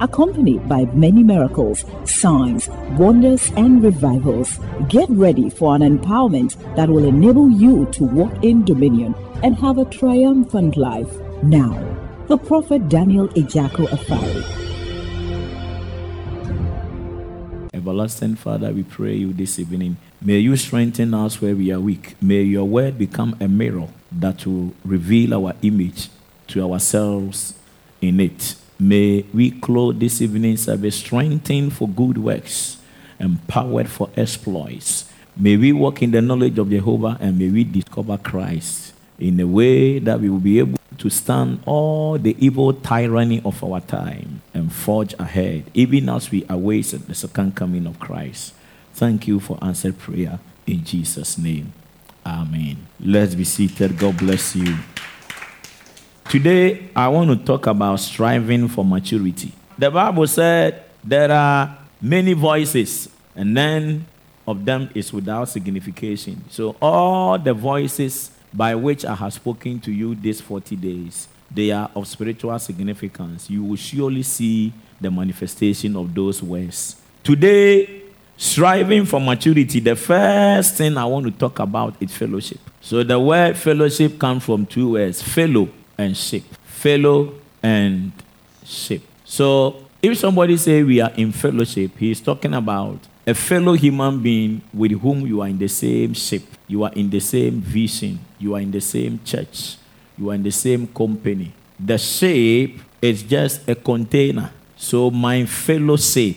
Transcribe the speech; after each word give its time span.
accompanied 0.00 0.68
by 0.68 0.84
many 0.94 1.22
miracles, 1.22 1.84
signs, 2.04 2.68
wonders, 2.98 3.50
and 3.56 3.82
revivals. 3.82 4.58
Get 4.88 5.08
ready 5.10 5.50
for 5.50 5.74
an 5.74 5.82
empowerment 5.82 6.56
that 6.76 6.88
will 6.88 7.04
enable 7.04 7.50
you 7.50 7.86
to 7.92 8.04
walk 8.04 8.32
in 8.42 8.64
dominion 8.64 9.14
and 9.42 9.56
have 9.56 9.78
a 9.78 9.84
triumphant 9.84 10.76
life. 10.76 11.12
Now, 11.42 11.72
the 12.26 12.38
prophet 12.38 12.88
Daniel 12.88 13.28
Ejako 13.28 13.86
Afari. 13.88 14.64
Everlasting 17.74 18.36
Father, 18.36 18.72
we 18.72 18.82
pray 18.82 19.14
you 19.14 19.32
this 19.32 19.58
evening. 19.58 19.98
May 20.22 20.38
you 20.38 20.56
strengthen 20.56 21.12
us 21.12 21.42
where 21.42 21.54
we 21.54 21.70
are 21.70 21.80
weak. 21.80 22.14
May 22.22 22.42
your 22.42 22.64
word 22.64 22.96
become 22.96 23.36
a 23.40 23.48
mirror 23.48 23.88
that 24.10 24.46
will 24.46 24.72
reveal 24.84 25.34
our 25.34 25.54
image 25.60 26.08
to 26.46 26.62
ourselves 26.62 27.54
in 28.00 28.20
it. 28.20 28.54
May 28.78 29.24
we 29.32 29.52
close 29.52 29.96
this 29.98 30.20
evening 30.20 30.56
service 30.56 30.96
strengthened 30.96 31.72
for 31.72 31.88
good 31.88 32.18
works, 32.18 32.78
empowered 33.20 33.88
for 33.88 34.10
exploits. 34.16 35.10
May 35.36 35.56
we 35.56 35.72
walk 35.72 36.02
in 36.02 36.10
the 36.10 36.20
knowledge 36.20 36.58
of 36.58 36.70
Jehovah 36.70 37.16
and 37.20 37.38
may 37.38 37.50
we 37.50 37.64
discover 37.64 38.18
Christ 38.18 38.92
in 39.18 39.38
a 39.38 39.46
way 39.46 39.98
that 40.00 40.20
we 40.20 40.28
will 40.28 40.38
be 40.38 40.58
able 40.58 40.78
to 40.98 41.10
stand 41.10 41.60
all 41.66 42.18
the 42.18 42.36
evil 42.38 42.72
tyranny 42.72 43.40
of 43.44 43.62
our 43.62 43.80
time 43.80 44.42
and 44.52 44.72
forge 44.72 45.14
ahead, 45.14 45.70
even 45.74 46.08
as 46.08 46.30
we 46.30 46.44
await 46.48 46.86
the 46.86 47.14
second 47.14 47.54
coming 47.54 47.86
of 47.86 47.98
Christ. 47.98 48.54
Thank 48.92 49.28
you 49.28 49.40
for 49.40 49.58
answered 49.62 49.98
prayer 49.98 50.38
in 50.66 50.84
Jesus' 50.84 51.38
name. 51.38 51.72
Amen. 52.26 52.86
Let's 53.00 53.34
be 53.34 53.44
seated. 53.44 53.98
God 53.98 54.18
bless 54.18 54.56
you. 54.56 54.76
Today, 56.28 56.88
I 56.96 57.06
want 57.08 57.30
to 57.30 57.36
talk 57.36 57.66
about 57.66 58.00
striving 58.00 58.66
for 58.66 58.84
maturity. 58.84 59.52
The 59.78 59.90
Bible 59.90 60.26
said 60.26 60.84
there 61.02 61.30
are 61.30 61.78
many 62.00 62.32
voices, 62.32 63.08
and 63.36 63.54
none 63.54 64.06
of 64.46 64.64
them 64.64 64.90
is 64.94 65.12
without 65.12 65.48
signification. 65.48 66.44
So, 66.50 66.76
all 66.82 67.38
the 67.38 67.54
voices 67.54 68.30
by 68.52 68.74
which 68.74 69.04
I 69.04 69.14
have 69.14 69.32
spoken 69.32 69.78
to 69.80 69.92
you 69.92 70.14
these 70.14 70.40
40 70.40 70.76
days, 70.76 71.28
they 71.50 71.70
are 71.70 71.90
of 71.94 72.08
spiritual 72.08 72.58
significance. 72.58 73.48
You 73.48 73.62
will 73.62 73.76
surely 73.76 74.22
see 74.22 74.72
the 75.00 75.10
manifestation 75.10 75.94
of 75.96 76.14
those 76.14 76.42
words. 76.42 76.96
Today, 77.22 78.02
striving 78.36 79.04
for 79.04 79.20
maturity, 79.20 79.78
the 79.78 79.94
first 79.94 80.76
thing 80.76 80.96
I 80.96 81.04
want 81.04 81.26
to 81.26 81.32
talk 81.32 81.60
about 81.60 81.94
is 82.00 82.12
fellowship. 82.12 82.58
So, 82.80 83.04
the 83.04 83.20
word 83.20 83.56
fellowship 83.56 84.18
comes 84.18 84.44
from 84.44 84.66
two 84.66 84.92
words 84.92 85.22
fellow 85.22 85.68
and 85.96 86.16
ship. 86.16 86.42
Fellow 86.64 87.34
and 87.62 88.12
ship. 88.64 89.02
So 89.24 89.76
if 90.02 90.18
somebody 90.18 90.56
say 90.56 90.82
we 90.82 91.00
are 91.00 91.12
in 91.16 91.32
fellowship, 91.32 91.96
he 91.98 92.10
is 92.10 92.20
talking 92.20 92.54
about 92.54 92.98
a 93.26 93.34
fellow 93.34 93.72
human 93.72 94.22
being 94.22 94.60
with 94.72 94.92
whom 95.00 95.26
you 95.26 95.40
are 95.40 95.48
in 95.48 95.58
the 95.58 95.68
same 95.68 96.12
ship, 96.12 96.42
you 96.68 96.84
are 96.84 96.92
in 96.92 97.08
the 97.08 97.20
same 97.20 97.60
vision, 97.60 98.18
you 98.38 98.54
are 98.54 98.60
in 98.60 98.70
the 98.70 98.80
same 98.80 99.18
church, 99.24 99.76
you 100.18 100.30
are 100.30 100.34
in 100.34 100.42
the 100.42 100.50
same 100.50 100.86
company. 100.86 101.52
The 101.80 101.96
shape 101.96 102.80
is 103.00 103.22
just 103.22 103.68
a 103.68 103.74
container. 103.74 104.52
So 104.76 105.10
my 105.10 105.46
fellowship, 105.46 106.36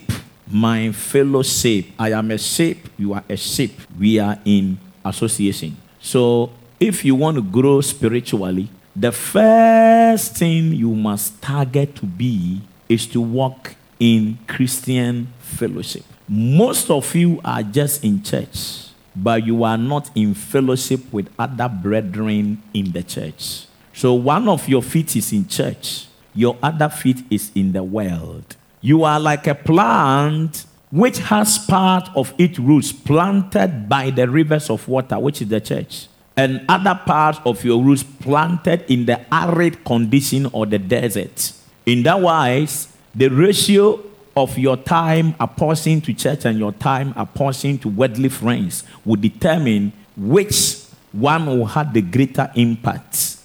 my 0.50 0.92
fellowship, 0.92 1.88
I 2.00 2.12
am 2.14 2.32
a 2.32 2.38
ship, 2.38 2.78
you 2.98 3.14
are 3.14 3.24
a 3.28 3.36
ship. 3.36 3.72
We 4.00 4.20
are 4.20 4.40
in 4.46 4.78
association. 5.04 5.76
So 6.00 6.52
if 6.80 7.04
you 7.04 7.16
want 7.16 7.36
to 7.36 7.44
grow 7.44 7.82
spiritually, 7.82 8.70
the 9.00 9.12
first 9.12 10.38
thing 10.38 10.74
you 10.74 10.90
must 10.96 11.40
target 11.40 11.96
to 11.96 12.06
be 12.06 12.60
is 12.90 13.06
to 13.06 13.22
walk 13.22 13.76
in 14.00 14.40
Christian 14.48 15.32
fellowship. 15.38 16.04
Most 16.28 16.90
of 16.90 17.14
you 17.14 17.40
are 17.46 17.62
just 17.62 18.04
in 18.04 18.24
church, 18.24 18.88
but 19.16 19.46
you 19.46 19.64
are 19.64 19.78
not 19.78 20.10
in 20.16 20.34
fellowship 20.34 21.14
with 21.14 21.30
other 21.38 21.70
brethren 21.70 22.64
in 22.74 22.92
the 22.92 23.04
church. 23.04 23.68
So 23.94 24.16
one 24.16 24.50
of 24.50 24.68
your 24.68 24.82
feet 24.82 25.16
is 25.16 25.32
in 25.32 25.48
church, 25.48 26.08
your 26.34 26.58
other 26.64 26.90
feet 26.90 27.24
is 27.30 27.52
in 27.54 27.74
the 27.74 27.84
world. 27.84 28.56
You 28.82 29.04
are 29.04 29.20
like 29.20 29.46
a 29.46 29.56
plant 29.56 30.66
which 30.90 31.20
has 31.20 31.60
part 31.60 32.10
of 32.16 32.34
its 32.40 32.58
roots 32.58 32.92
planted 32.92 33.88
by 33.88 34.10
the 34.10 34.28
rivers 34.28 34.72
of 34.72 34.88
water, 34.88 35.20
which 35.20 35.44
is 35.44 35.50
the 35.50 35.62
church 35.62 36.08
and 36.38 36.64
other 36.70 36.94
parts 37.06 37.40
of 37.46 37.66
your 37.66 37.84
roots 37.84 38.04
planted 38.04 38.86
in 38.90 39.08
the 39.08 39.20
arid 39.34 39.84
condition 39.84 40.46
or 40.54 40.68
the 40.68 40.78
desert. 40.78 41.52
In 41.86 42.04
that 42.04 42.22
wise, 42.22 42.88
the 43.16 43.28
ratio 43.28 44.04
of 44.36 44.56
your 44.56 44.78
time 44.78 45.34
apportioned 45.40 46.04
to 46.06 46.14
church 46.14 46.46
and 46.46 46.60
your 46.60 46.72
time 46.74 47.12
apportioned 47.18 47.82
to 47.82 47.90
worldly 47.90 48.30
friends 48.30 48.84
will 49.04 49.16
determine 49.16 49.92
which 50.16 50.84
one 51.12 51.48
will 51.48 51.66
have 51.66 51.92
the 51.92 52.02
greater 52.02 52.52
impact 52.56 53.38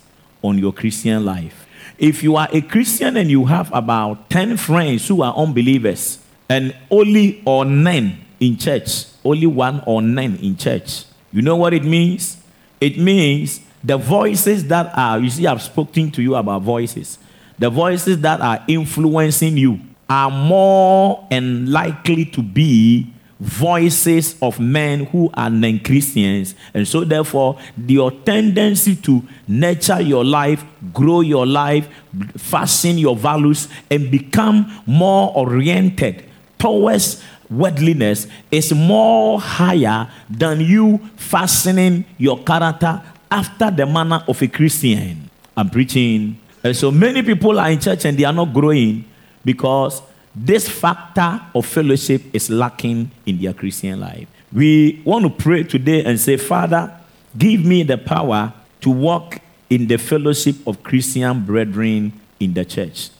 on 0.42 0.58
your 0.58 0.72
Christian 0.72 1.24
life. 1.24 1.66
If 1.98 2.22
you 2.22 2.36
are 2.36 2.48
a 2.52 2.60
Christian 2.60 3.16
and 3.16 3.30
you 3.30 3.46
have 3.46 3.72
about 3.72 4.28
10 4.28 4.58
friends 4.58 5.08
who 5.08 5.22
are 5.22 5.34
unbelievers 5.34 6.18
and 6.48 6.74
only 6.90 7.42
or 7.46 7.64
none 7.64 8.18
in 8.38 8.58
church, 8.58 9.06
only 9.24 9.46
one 9.46 9.82
or 9.86 10.02
none 10.02 10.36
in 10.36 10.56
church, 10.56 11.04
you 11.32 11.40
know 11.40 11.56
what 11.56 11.72
it 11.72 11.84
means? 11.84 12.41
It 12.82 12.98
means 12.98 13.60
the 13.84 13.96
voices 13.96 14.66
that 14.66 14.92
are, 14.98 15.20
you 15.20 15.30
see, 15.30 15.46
I've 15.46 15.62
spoken 15.62 16.10
to 16.10 16.20
you 16.20 16.34
about 16.34 16.62
voices. 16.62 17.16
The 17.56 17.70
voices 17.70 18.20
that 18.22 18.40
are 18.40 18.64
influencing 18.66 19.56
you 19.56 19.78
are 20.10 20.32
more 20.32 21.24
and 21.30 21.70
likely 21.70 22.24
to 22.24 22.42
be 22.42 23.06
voices 23.38 24.34
of 24.42 24.58
men 24.58 25.06
who 25.06 25.30
are 25.34 25.48
non 25.48 25.78
Christians. 25.78 26.56
And 26.74 26.88
so, 26.88 27.04
therefore, 27.04 27.56
your 27.86 28.10
tendency 28.10 28.96
to 28.96 29.22
nurture 29.46 30.00
your 30.00 30.24
life, 30.24 30.64
grow 30.92 31.20
your 31.20 31.46
life, 31.46 31.88
fasten 32.36 32.98
your 32.98 33.14
values, 33.14 33.68
and 33.92 34.10
become 34.10 34.82
more 34.86 35.32
oriented 35.36 36.24
towards 36.58 37.22
worldliness 37.56 38.26
is 38.50 38.72
more 38.72 39.40
higher 39.40 40.08
than 40.28 40.60
you 40.60 40.98
fastening 41.16 42.04
your 42.18 42.42
character 42.42 43.02
after 43.30 43.70
the 43.70 43.86
manner 43.86 44.22
of 44.26 44.40
a 44.42 44.48
Christian. 44.48 45.30
I'm 45.56 45.70
preaching. 45.70 46.38
And 46.64 46.76
so 46.76 46.90
many 46.90 47.22
people 47.22 47.58
are 47.58 47.70
in 47.70 47.80
church 47.80 48.04
and 48.04 48.16
they 48.16 48.24
are 48.24 48.32
not 48.32 48.52
growing 48.52 49.04
because 49.44 50.02
this 50.34 50.68
factor 50.68 51.40
of 51.54 51.66
fellowship 51.66 52.22
is 52.32 52.48
lacking 52.48 53.10
in 53.26 53.40
their 53.40 53.52
Christian 53.52 54.00
life. 54.00 54.28
We 54.52 55.02
want 55.04 55.24
to 55.24 55.30
pray 55.30 55.64
today 55.64 56.04
and 56.04 56.18
say, 56.20 56.36
Father, 56.36 56.94
give 57.36 57.64
me 57.64 57.82
the 57.82 57.98
power 57.98 58.52
to 58.82 58.90
walk 58.90 59.38
in 59.68 59.86
the 59.86 59.96
fellowship 59.96 60.56
of 60.66 60.82
Christian 60.82 61.44
brethren 61.44 62.12
in 62.38 62.54
the 62.54 62.64
church. 62.64 63.10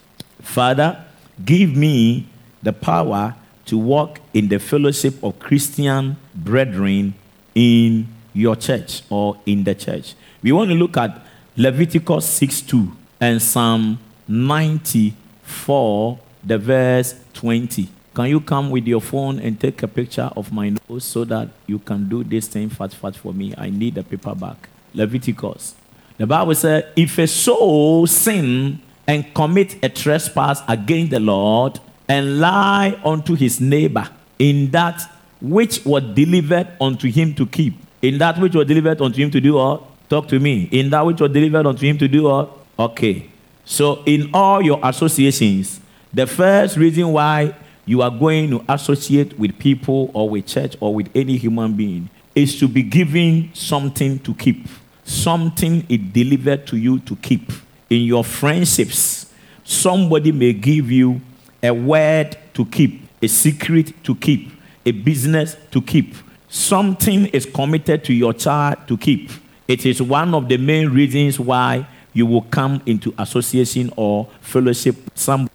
Father, 0.41 1.05
give 1.45 1.75
me 1.75 2.27
the 2.63 2.73
power 2.73 3.35
to 3.67 3.79
walk 3.79 4.21
in 4.35 4.49
the 4.49 4.59
fellowship 4.59 5.23
of 5.23 5.39
Christian 5.39 6.17
brethren 6.35 7.15
in 7.55 8.09
your 8.33 8.57
church 8.57 9.03
or 9.11 9.39
in 9.47 9.65
the 9.65 9.75
church. 9.75 10.15
We 10.43 10.53
want 10.53 10.71
to 10.71 10.77
look 10.77 10.97
at 10.97 11.25
Leviticus 11.57 12.27
6 12.27 12.63
2 12.63 12.93
and 13.21 13.41
Psalm 13.41 13.99
94, 14.27 16.19
the 16.45 16.59
verse 16.59 17.15
20. 17.35 17.89
Can 18.15 18.27
you 18.27 18.41
come 18.41 18.71
with 18.71 18.87
your 18.87 19.01
phone 19.01 19.39
and 19.39 19.59
take 19.59 19.83
a 19.83 19.89
picture 19.89 20.31
of 20.37 20.53
my 20.53 20.71
nose 20.89 21.05
so 21.05 21.25
that 21.25 21.49
you 21.67 21.79
can 21.79 22.09
do 22.09 22.23
this 22.23 22.47
thing 22.47 22.69
fast, 22.69 22.97
fast 22.97 23.19
for 23.19 23.33
me? 23.33 23.55
I 23.57 23.71
need 23.71 23.95
the 23.95 24.03
paperback. 24.03 24.69
Leviticus. 24.93 25.75
The 26.19 26.27
Bible 26.27 26.55
says, 26.55 26.85
if 26.95 27.17
a 27.19 27.27
soul 27.27 28.07
sin 28.07 28.81
and 29.07 29.35
commit 29.35 29.83
a 29.83 29.89
trespass 29.89 30.63
against 30.69 31.11
the 31.11 31.21
Lord, 31.21 31.81
and 32.13 32.41
lie 32.41 33.01
unto 33.07 33.35
his 33.35 33.59
neighbor 33.59 34.07
in 34.39 34.71
that 34.71 35.01
which 35.41 35.83
was 35.87 36.03
delivered 36.15 36.69
unto 36.79 37.11
him 37.11 37.35
to 37.35 37.47
keep. 37.47 37.75
In 38.03 38.19
that 38.19 38.39
which 38.39 38.55
was 38.55 38.67
delivered 38.67 39.01
unto 39.01 39.23
him 39.23 39.31
to 39.31 39.41
do 39.41 39.55
what? 39.55 39.83
Talk 40.11 40.29
to 40.29 40.39
me. 40.39 40.69
In 40.71 40.91
that 40.91 41.07
which 41.07 41.23
was 41.23 41.33
delivered 41.33 41.67
unto 41.67 41.87
him 41.87 41.97
to 41.97 42.07
do 42.09 42.25
what? 42.25 42.51
Okay. 42.79 43.31
So, 43.65 44.03
in 44.05 44.29
all 44.35 44.61
your 44.61 44.79
associations, 44.83 45.81
the 46.13 46.27
first 46.27 46.77
reason 46.77 47.13
why 47.13 47.55
you 47.87 48.03
are 48.03 48.11
going 48.11 48.51
to 48.51 48.65
associate 48.69 49.39
with 49.39 49.59
people 49.59 50.11
or 50.13 50.29
with 50.29 50.47
church 50.47 50.77
or 50.81 50.95
with 50.95 51.09
any 51.15 51.39
human 51.39 51.73
being 51.75 52.11
is 52.35 52.61
to 52.61 52.69
be 52.69 52.83
given 52.83 53.49
something 53.55 54.19
to 54.19 54.35
keep. 54.35 54.67
Something 55.05 55.87
is 55.89 56.01
delivered 56.13 56.67
to 56.67 56.77
you 56.77 56.99
to 57.01 57.17
keep. 57.17 57.51
In 57.89 58.03
your 58.03 58.23
friendships, 58.23 59.33
somebody 59.65 60.31
may 60.31 60.53
give 60.53 60.91
you 60.91 61.23
a 61.63 61.73
word 61.73 62.37
to 62.55 62.67
keep, 62.67 63.09
a 63.23 63.29
secret 63.29 63.93
to 64.05 64.15
keep, 64.15 64.51
a 64.85 64.91
business 64.91 65.57
to 65.71 65.81
keep. 65.81 66.15
Something 66.49 67.27
is 67.27 67.47
committed 67.47 68.05
to 68.05 68.13
your 68.13 68.35
child 68.35 68.77
to 68.89 68.99
keep. 68.99 69.31
It 69.69 69.87
is 69.87 70.03
one 70.03 70.35
of 70.35 70.49
the 70.49 70.57
main 70.57 70.91
reasons 70.91 71.39
why 71.39 71.87
you 72.13 72.27
will 72.27 72.43
come 72.43 72.83
into 72.85 73.15
association 73.19 73.91
or 73.97 74.29
fellowship. 74.41 74.97
Some 75.15 75.49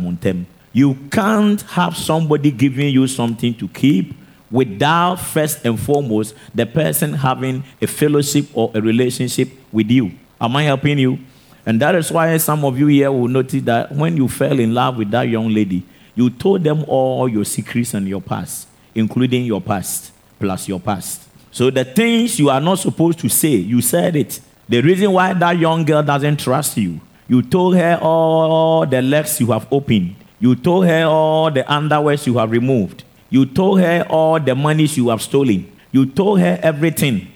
a. 0.00 0.46
You 0.72 0.94
can't 1.10 1.60
have 1.62 1.96
somebody 1.96 2.50
giving 2.50 2.92
you 2.92 3.06
something 3.06 3.54
to 3.54 3.68
keep 3.68 4.14
without 4.50 5.16
first 5.16 5.64
and 5.64 5.78
foremost 5.78 6.34
the 6.54 6.64
person 6.64 7.12
having 7.12 7.64
a 7.82 7.86
fellowship 7.86 8.46
or 8.54 8.70
a 8.74 8.80
relationship 8.80 9.50
with 9.72 9.90
you. 9.90 10.12
Am 10.40 10.56
I 10.56 10.64
helping 10.64 10.98
you? 10.98 11.18
And 11.66 11.80
that 11.80 11.94
is 11.94 12.12
why 12.12 12.36
some 12.36 12.64
of 12.64 12.78
you 12.78 12.86
here 12.88 13.10
will 13.10 13.28
notice 13.28 13.62
that 13.62 13.92
when 13.92 14.16
you 14.16 14.28
fell 14.28 14.58
in 14.58 14.74
love 14.74 14.98
with 14.98 15.10
that 15.12 15.22
young 15.28 15.48
lady, 15.48 15.84
you 16.14 16.30
told 16.30 16.62
them 16.62 16.84
all 16.86 17.28
your 17.28 17.44
secrets 17.44 17.94
and 17.94 18.06
your 18.06 18.20
past, 18.20 18.68
including 18.94 19.44
your 19.44 19.60
past 19.60 20.12
plus 20.38 20.68
your 20.68 20.80
past. 20.80 21.28
So 21.50 21.70
the 21.70 21.84
things 21.84 22.38
you 22.38 22.50
are 22.50 22.60
not 22.60 22.80
supposed 22.80 23.18
to 23.20 23.28
say, 23.28 23.56
you 23.56 23.80
said 23.80 24.16
it. 24.16 24.40
The 24.68 24.80
reason 24.80 25.12
why 25.12 25.32
that 25.32 25.58
young 25.58 25.84
girl 25.84 26.02
doesn't 26.02 26.40
trust 26.40 26.76
you, 26.76 27.00
you 27.28 27.42
told 27.42 27.76
her 27.76 27.98
all 28.00 28.86
the 28.86 29.00
legs 29.00 29.40
you 29.40 29.46
have 29.52 29.66
opened. 29.70 30.16
You 30.40 30.56
told 30.56 30.86
her 30.86 31.04
all 31.04 31.50
the 31.50 31.62
underwears 31.62 32.26
you 32.26 32.38
have 32.38 32.50
removed. 32.50 33.04
You 33.30 33.46
told 33.46 33.80
her 33.80 34.06
all 34.08 34.38
the 34.38 34.54
monies 34.54 34.96
you 34.96 35.08
have 35.08 35.22
stolen. 35.22 35.70
You 35.90 36.06
told 36.06 36.40
her 36.40 36.58
everything. 36.62 37.28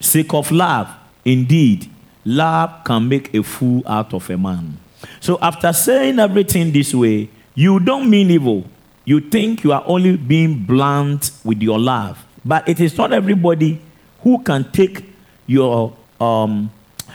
Sake 0.00 0.34
of 0.34 0.50
love, 0.50 0.88
indeed, 1.24 1.88
love 2.24 2.84
can 2.84 3.08
make 3.08 3.34
a 3.34 3.42
fool 3.42 3.82
out 3.86 4.14
of 4.14 4.28
a 4.30 4.36
man. 4.36 4.78
So 5.20 5.38
after 5.40 5.72
saying 5.72 6.18
everything 6.18 6.72
this 6.72 6.94
way, 6.94 7.28
you 7.54 7.80
don't 7.80 8.08
mean 8.08 8.30
evil. 8.30 8.64
You 9.04 9.20
think 9.20 9.64
you 9.64 9.72
are 9.72 9.82
only 9.86 10.16
being 10.16 10.64
blunt 10.64 11.32
with 11.44 11.60
your 11.60 11.78
love. 11.78 12.24
But 12.44 12.68
it 12.68 12.80
is 12.80 12.96
not 12.96 13.12
everybody 13.12 13.80
who 14.20 14.42
can 14.42 14.70
take 14.70 15.04
your, 15.46 15.96
um, 16.20 16.70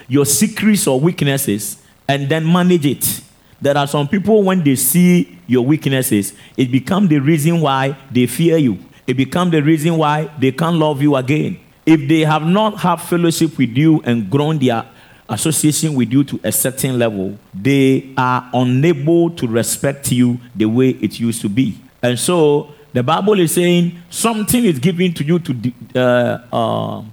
your 0.07 0.25
secrets 0.25 0.87
or 0.87 0.99
weaknesses 0.99 1.81
and 2.07 2.29
then 2.29 2.51
manage 2.51 2.85
it. 2.85 3.21
There 3.61 3.77
are 3.77 3.87
some 3.87 4.07
people, 4.07 4.43
when 4.43 4.63
they 4.63 4.75
see 4.75 5.39
your 5.47 5.65
weaknesses, 5.65 6.33
it 6.55 6.71
becomes 6.71 7.09
the 7.09 7.19
reason 7.19 7.59
why 7.61 7.97
they 8.11 8.27
fear 8.27 8.57
you. 8.57 8.77
It 9.07 9.15
becomes 9.15 9.51
the 9.51 9.61
reason 9.61 9.97
why 9.97 10.29
they 10.37 10.51
can't 10.51 10.75
love 10.75 11.01
you 11.01 11.15
again. 11.15 11.59
If 11.85 12.07
they 12.07 12.19
have 12.19 12.43
not 12.43 12.79
had 12.79 12.97
fellowship 12.97 13.57
with 13.57 13.75
you 13.75 14.01
and 14.03 14.29
grown 14.29 14.59
their 14.59 14.85
association 15.29 15.93
with 15.95 16.11
you 16.11 16.23
to 16.23 16.39
a 16.43 16.51
certain 16.51 16.97
level, 16.97 17.37
they 17.53 18.13
are 18.17 18.49
unable 18.53 19.29
to 19.31 19.47
respect 19.47 20.11
you 20.11 20.39
the 20.55 20.65
way 20.65 20.89
it 20.89 21.19
used 21.19 21.41
to 21.41 21.49
be. 21.49 21.77
And 22.01 22.17
so 22.17 22.73
the 22.93 23.03
Bible 23.03 23.39
is 23.39 23.53
saying 23.53 24.01
something 24.09 24.63
is 24.63 24.79
given 24.79 25.13
to 25.13 25.23
you 25.23 25.39
to, 25.39 25.73
uh, 25.95 26.55
uh, 26.55 27.03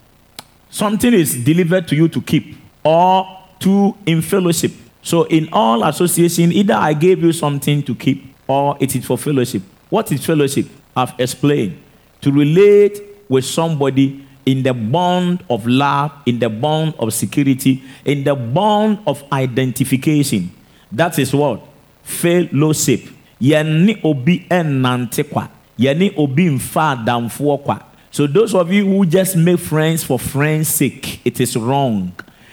something 0.70 1.12
is 1.12 1.43
delivered 1.44 1.88
to 1.88 1.96
you 1.96 2.08
to 2.08 2.22
keep 2.22 2.56
or 2.84 3.26
to 3.61 3.96
in 4.06 4.22
fellowship. 4.22 4.72
So 5.02 5.25
in 5.25 5.49
all 5.52 5.84
association, 5.84 6.52
either 6.52 6.75
I 6.75 6.94
gave 6.94 7.22
you 7.22 7.32
something 7.32 7.82
to 7.82 7.94
keep 7.94 8.34
or 8.46 8.76
it 8.81 8.94
is 8.94 9.05
for 9.05 9.19
fellowship. 9.19 9.62
What 9.90 10.10
is 10.12 10.25
fellowship? 10.25 10.67
I've 10.96 11.14
explained. 11.19 11.81
To 12.22 12.32
relate 12.32 13.00
with 13.28 13.44
somebody 13.44 14.26
in 14.46 14.62
the 14.62 14.73
bond 14.75 15.44
of 15.49 15.67
love, 15.67 16.12
in 16.26 16.38
the 16.38 16.49
bond 16.49 16.94
of 16.99 17.12
security, 17.12 17.82
in 18.05 18.25
the 18.25 18.35
bond 18.35 18.99
of 19.06 19.23
identification. 19.32 20.50
That 20.93 21.19
is 21.19 21.35
what? 21.35 21.67
Fellowship. 22.02 23.08
Yɛne 23.41 24.00
obi 24.05 24.46
ɛnante 24.50 25.29
kwa. 25.31 25.49
Yɛne 25.79 26.14
obi 26.17 26.49
mfa 26.49 26.96
adamfoɔ 27.05 27.62
kwa. 27.64 27.81
So 28.11 28.26
those 28.26 28.55
of 28.55 28.73
you 28.73 28.87
who 28.87 29.05
just 29.06 29.37
make 29.37 29.58
friends 29.58 30.05
for 30.05 30.19
friends' 30.19 30.69
sake, 30.69 31.20
it 31.25 31.41
is 31.41 31.56
wrong. 31.56 32.12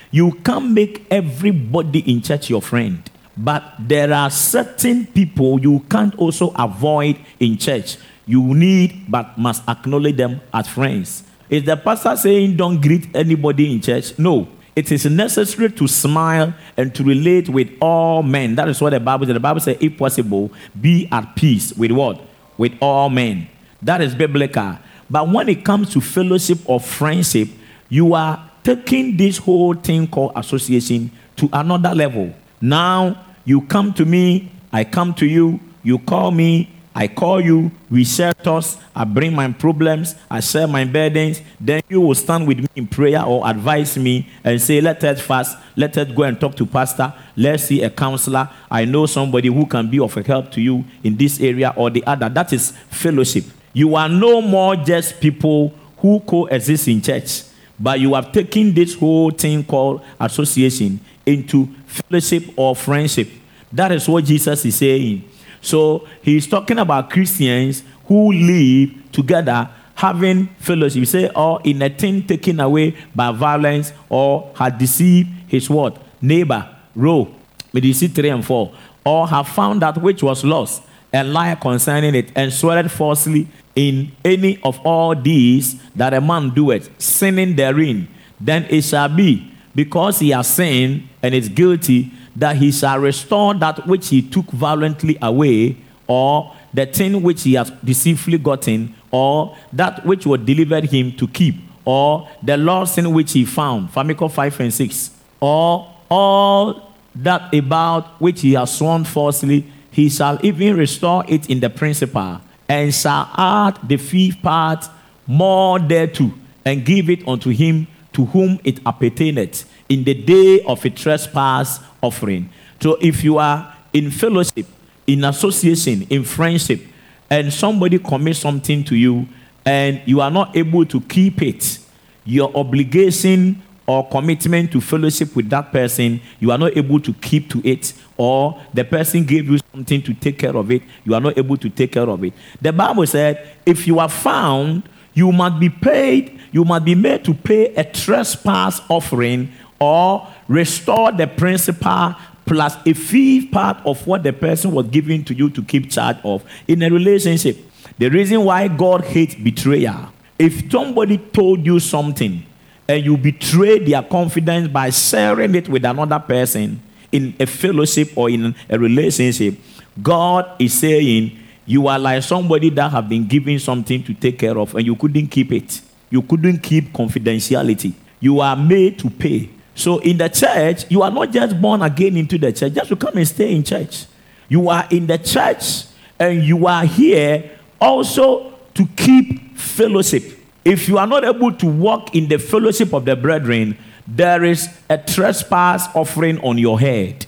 You 0.09 0.31
can't 0.43 0.71
make 0.71 1.05
everybody 1.11 1.99
in 1.99 2.21
church 2.21 2.49
your 2.49 2.61
friend. 2.61 2.99
But 3.37 3.63
there 3.79 4.11
are 4.11 4.29
certain 4.29 5.05
people 5.05 5.59
you 5.61 5.81
can't 5.89 6.15
also 6.15 6.51
avoid 6.57 7.17
in 7.39 7.57
church. 7.57 7.97
You 8.25 8.41
need 8.55 9.05
but 9.07 9.37
must 9.37 9.63
acknowledge 9.69 10.17
them 10.17 10.41
as 10.53 10.67
friends. 10.67 11.23
Is 11.51 11.65
the 11.65 11.75
pastor 11.75 12.15
saying 12.15 12.55
don't 12.55 12.81
greet 12.81 13.13
anybody 13.13 13.73
in 13.73 13.81
church? 13.81 14.17
No. 14.17 14.47
It 14.73 14.89
is 14.89 15.05
necessary 15.05 15.69
to 15.71 15.85
smile 15.85 16.53
and 16.77 16.95
to 16.95 17.03
relate 17.03 17.49
with 17.49 17.69
all 17.81 18.23
men. 18.23 18.55
That 18.55 18.69
is 18.69 18.81
what 18.81 18.91
the 18.91 19.01
Bible 19.01 19.25
says. 19.25 19.33
The 19.33 19.39
Bible 19.41 19.59
says, 19.59 19.75
if 19.81 19.97
possible, 19.97 20.49
be 20.79 21.09
at 21.11 21.35
peace 21.35 21.73
with 21.73 21.91
what? 21.91 22.21
With 22.57 22.71
all 22.79 23.09
men. 23.09 23.49
That 23.81 23.99
is 23.99 24.15
biblical. 24.15 24.77
But 25.09 25.27
when 25.27 25.49
it 25.49 25.65
comes 25.65 25.91
to 25.91 25.99
fellowship 25.99 26.59
or 26.63 26.79
friendship, 26.79 27.49
you 27.89 28.13
are 28.13 28.49
taking 28.63 29.17
this 29.17 29.37
whole 29.37 29.73
thing 29.73 30.07
called 30.07 30.31
association 30.37 31.11
to 31.35 31.49
another 31.51 31.93
level. 31.93 32.33
Now 32.61 33.25
you 33.43 33.61
come 33.63 33.93
to 33.95 34.05
me, 34.05 34.49
I 34.71 34.85
come 34.85 35.13
to 35.15 35.25
you, 35.25 35.59
you 35.83 35.99
call 35.99 36.31
me, 36.31 36.69
I 36.93 37.07
call 37.07 37.39
you, 37.39 37.71
we 37.89 38.03
share 38.03 38.33
thoughts, 38.33 38.77
I 38.93 39.05
bring 39.05 39.33
my 39.33 39.49
problems, 39.53 40.15
I 40.29 40.41
share 40.41 40.67
my 40.67 40.83
burdens. 40.83 41.41
Then 41.57 41.81
you 41.87 42.01
will 42.01 42.15
stand 42.15 42.45
with 42.45 42.59
me 42.59 42.67
in 42.75 42.87
prayer 42.87 43.23
or 43.23 43.47
advise 43.47 43.97
me 43.97 44.27
and 44.43 44.61
say, 44.61 44.81
Let 44.81 45.01
us 45.05 45.21
fast, 45.21 45.57
let 45.77 45.97
us 45.97 46.11
go 46.11 46.23
and 46.23 46.39
talk 46.39 46.55
to 46.55 46.65
pastor, 46.65 47.13
let's 47.37 47.63
see 47.63 47.81
a 47.81 47.89
counselor. 47.89 48.49
I 48.69 48.83
know 48.83 49.05
somebody 49.05 49.47
who 49.47 49.65
can 49.65 49.89
be 49.89 49.99
of 49.99 50.13
help 50.13 50.51
to 50.51 50.61
you 50.61 50.83
in 51.01 51.15
this 51.15 51.39
area 51.39 51.73
or 51.77 51.89
the 51.89 52.03
other. 52.05 52.27
That 52.27 52.51
is 52.51 52.71
fellowship. 52.89 53.45
You 53.71 53.95
are 53.95 54.09
no 54.09 54.41
more 54.41 54.75
just 54.75 55.21
people 55.21 55.73
who 55.97 56.19
coexist 56.19 56.89
in 56.89 57.01
church, 57.01 57.43
but 57.79 58.01
you 58.01 58.15
have 58.15 58.33
taken 58.33 58.73
this 58.73 58.95
whole 58.95 59.31
thing 59.31 59.63
called 59.63 60.03
association 60.19 60.99
into 61.25 61.67
fellowship 61.85 62.43
or 62.57 62.75
friendship. 62.75 63.29
That 63.71 63.93
is 63.93 64.09
what 64.09 64.25
Jesus 64.25 64.65
is 64.65 64.75
saying. 64.75 65.30
So 65.61 66.07
he's 66.21 66.47
talking 66.47 66.79
about 66.79 67.09
Christians 67.09 67.83
who 68.05 68.31
live 68.33 69.11
together 69.11 69.69
having 69.95 70.47
fellowship. 70.57 71.05
Say, 71.05 71.29
or 71.29 71.61
in 71.63 71.81
a 71.81 71.89
thing 71.89 72.25
taken 72.25 72.59
away 72.59 72.95
by 73.15 73.31
violence, 73.31 73.93
or 74.09 74.51
had 74.55 74.77
deceived 74.77 75.29
his 75.47 75.69
what? 75.69 76.01
Neighbor. 76.21 76.67
Row. 76.95 77.33
May 77.71 77.81
you 77.81 77.93
see 77.93 78.07
three 78.07 78.29
and 78.29 78.43
four. 78.43 78.73
Or 79.05 79.27
have 79.27 79.47
found 79.47 79.81
that 79.83 80.01
which 80.01 80.23
was 80.23 80.43
lost, 80.43 80.83
and 81.13 81.33
lie 81.33 81.55
concerning 81.55 82.15
it, 82.15 82.31
and 82.35 82.51
swear 82.51 82.87
falsely 82.89 83.47
in 83.75 84.11
any 84.25 84.59
of 84.63 84.79
all 84.85 85.15
these 85.15 85.81
that 85.93 86.13
a 86.13 86.21
man 86.21 86.49
doeth, 86.49 86.89
sinning 87.01 87.55
therein, 87.55 88.07
then 88.39 88.65
it 88.69 88.81
shall 88.81 89.09
be, 89.09 89.51
because 89.75 90.19
he 90.19 90.29
has 90.31 90.47
sinned 90.47 91.07
and 91.21 91.33
is 91.33 91.49
guilty, 91.49 92.11
that 92.35 92.55
he 92.55 92.71
shall 92.71 92.99
restore 92.99 93.53
that 93.55 93.85
which 93.87 94.09
he 94.09 94.21
took 94.21 94.45
violently 94.51 95.17
away, 95.21 95.77
or 96.07 96.55
the 96.73 96.85
thing 96.85 97.21
which 97.21 97.43
he 97.43 97.53
has 97.53 97.71
deceitfully 97.83 98.37
gotten, 98.37 98.95
or 99.11 99.55
that 99.73 100.05
which 100.05 100.25
was 100.25 100.39
delivered 100.41 100.85
him 100.85 101.11
to 101.17 101.27
keep, 101.27 101.55
or 101.85 102.29
the 102.41 102.55
lost 102.57 102.95
thing 102.95 103.13
which 103.13 103.33
he 103.33 103.45
found. 103.45 103.89
Famicom 103.89 104.31
5 104.31 104.59
and 104.61 104.73
6. 104.73 105.11
Or 105.39 105.93
all 106.09 106.93
that 107.15 107.53
about 107.53 108.21
which 108.21 108.41
he 108.41 108.53
has 108.53 108.77
sworn 108.77 109.03
falsely, 109.03 109.65
he 109.89 110.09
shall 110.09 110.39
even 110.43 110.77
restore 110.77 111.25
it 111.27 111.49
in 111.49 111.59
the 111.59 111.69
principal, 111.69 112.39
and 112.69 112.93
shall 112.93 113.29
add 113.35 113.77
the 113.83 113.97
fifth 113.97 114.41
part 114.41 114.85
more 115.27 115.79
thereto, 115.79 116.31
and 116.63 116.85
give 116.85 117.09
it 117.09 117.27
unto 117.27 117.49
him 117.49 117.87
to 118.13 118.25
whom 118.25 118.59
it 118.63 118.79
appertaineth 118.85 119.65
in 119.89 120.03
the 120.03 120.13
day 120.13 120.61
of 120.63 120.83
a 120.85 120.89
trespass 120.89 121.79
offering. 122.01 122.49
So 122.79 122.97
if 123.01 123.23
you 123.23 123.37
are 123.37 123.75
in 123.93 124.11
fellowship, 124.11 124.65
in 125.07 125.23
association, 125.23 126.07
in 126.09 126.23
friendship, 126.23 126.81
and 127.29 127.51
somebody 127.51 127.99
commits 127.99 128.39
something 128.39 128.83
to 128.85 128.95
you 128.95 129.27
and 129.65 130.01
you 130.05 130.21
are 130.21 130.31
not 130.31 130.55
able 130.55 130.85
to 130.85 130.99
keep 131.01 131.41
it, 131.41 131.79
your 132.25 132.55
obligation 132.55 133.61
or 133.87 134.07
commitment 134.09 134.71
to 134.71 134.79
fellowship 134.79 135.35
with 135.35 135.49
that 135.49 135.71
person, 135.71 136.21
you 136.39 136.51
are 136.51 136.57
not 136.57 136.75
able 136.77 136.99
to 136.99 137.13
keep 137.13 137.49
to 137.49 137.61
it, 137.67 137.93
or 138.15 138.61
the 138.73 138.83
person 138.83 139.25
gave 139.25 139.49
you 139.49 139.59
something 139.73 140.01
to 140.01 140.13
take 140.13 140.39
care 140.39 140.55
of 140.55 140.71
it, 140.71 140.81
you 141.03 141.13
are 141.13 141.19
not 141.19 141.37
able 141.37 141.57
to 141.57 141.69
take 141.69 141.91
care 141.91 142.09
of 142.09 142.23
it. 142.23 142.33
The 142.61 142.71
Bible 142.71 143.05
said, 143.07 143.55
if 143.65 143.87
you 143.87 143.99
are 143.99 144.09
found, 144.09 144.83
you 145.13 145.31
must 145.31 145.59
be 145.59 145.69
paid, 145.69 146.39
you 146.51 146.63
must 146.63 146.85
be 146.85 146.95
made 146.95 147.25
to 147.25 147.33
pay 147.33 147.73
a 147.75 147.83
trespass 147.83 148.81
offering 148.87 149.51
or 149.81 150.27
restore 150.47 151.11
the 151.11 151.25
principal 151.25 152.15
plus 152.45 152.75
a 152.85 152.93
fifth 152.93 153.51
part 153.51 153.77
of 153.85 154.05
what 154.05 154.21
the 154.23 154.31
person 154.31 154.71
was 154.71 154.87
giving 154.87 155.25
to 155.25 155.33
you 155.33 155.49
to 155.49 155.63
keep 155.63 155.89
charge 155.89 156.17
of 156.23 156.45
in 156.67 156.83
a 156.83 156.89
relationship. 156.89 157.57
The 157.97 158.09
reason 158.09 158.43
why 158.43 158.67
God 158.67 159.03
hates 159.03 159.35
betrayal, 159.35 160.13
if 160.37 160.71
somebody 160.71 161.17
told 161.17 161.65
you 161.65 161.79
something 161.79 162.43
and 162.87 163.03
you 163.03 163.17
betray 163.17 163.79
their 163.79 164.03
confidence 164.03 164.67
by 164.67 164.91
sharing 164.91 165.55
it 165.55 165.67
with 165.67 165.83
another 165.83 166.19
person 166.19 166.81
in 167.11 167.33
a 167.39 167.45
fellowship 167.45 168.15
or 168.15 168.29
in 168.29 168.55
a 168.69 168.77
relationship, 168.77 169.57
God 170.01 170.61
is 170.61 170.79
saying 170.79 171.37
you 171.65 171.87
are 171.87 171.97
like 171.97 172.21
somebody 172.23 172.69
that 172.71 172.91
have 172.91 173.09
been 173.09 173.27
given 173.27 173.57
something 173.59 174.03
to 174.03 174.13
take 174.13 174.37
care 174.37 174.57
of 174.57 174.75
and 174.75 174.85
you 174.85 174.95
couldn't 174.95 175.27
keep 175.27 175.51
it. 175.51 175.81
You 176.09 176.21
couldn't 176.21 176.59
keep 176.59 176.91
confidentiality. 176.91 177.93
You 178.19 178.41
are 178.41 178.55
made 178.55 178.99
to 178.99 179.09
pay. 179.09 179.49
So 179.81 179.97
in 179.97 180.17
the 180.17 180.29
church, 180.29 180.85
you 180.89 181.01
are 181.01 181.09
not 181.09 181.31
just 181.31 181.59
born 181.59 181.81
again 181.81 182.15
into 182.15 182.37
the 182.37 182.53
church, 182.53 182.73
just 182.73 182.89
to 182.89 182.95
come 182.95 183.17
and 183.17 183.27
stay 183.27 183.55
in 183.55 183.63
church. 183.63 184.05
You 184.47 184.69
are 184.69 184.87
in 184.91 185.07
the 185.07 185.17
church 185.17 185.85
and 186.19 186.43
you 186.43 186.67
are 186.67 186.85
here 186.85 187.49
also 187.79 188.53
to 188.75 188.85
keep 188.95 189.57
fellowship. 189.57 190.37
If 190.63 190.87
you 190.87 190.99
are 190.99 191.07
not 191.07 191.25
able 191.25 191.51
to 191.53 191.65
walk 191.65 192.15
in 192.15 192.27
the 192.27 192.37
fellowship 192.37 192.93
of 192.93 193.05
the 193.05 193.15
brethren, 193.15 193.75
there 194.07 194.43
is 194.43 194.69
a 194.87 194.99
trespass 194.99 195.87
offering 195.95 196.39
on 196.41 196.59
your 196.59 196.79
head. 196.79 197.25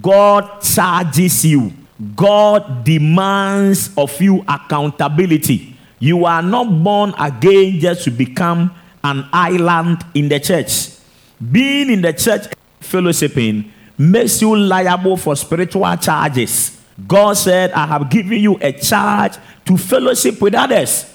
God 0.00 0.62
charges 0.62 1.44
you. 1.44 1.70
God 2.16 2.82
demands 2.82 3.90
of 3.98 4.18
you 4.22 4.42
accountability. 4.48 5.76
You 5.98 6.24
are 6.24 6.40
not 6.40 6.82
born 6.82 7.12
again 7.18 7.78
just 7.78 8.04
to 8.04 8.10
become 8.10 8.74
an 9.04 9.26
island 9.34 10.02
in 10.14 10.30
the 10.30 10.40
church. 10.40 10.99
Being 11.40 11.90
in 11.90 12.02
the 12.02 12.12
church 12.12 12.48
fellowshipping 12.80 13.70
makes 13.96 14.40
you 14.42 14.56
liable 14.56 15.16
for 15.16 15.36
spiritual 15.36 15.96
charges. 15.96 16.78
God 17.06 17.34
said, 17.34 17.72
I 17.72 17.86
have 17.86 18.10
given 18.10 18.40
you 18.40 18.58
a 18.60 18.72
charge 18.72 19.34
to 19.64 19.76
fellowship 19.78 20.40
with 20.40 20.54
others. 20.54 21.12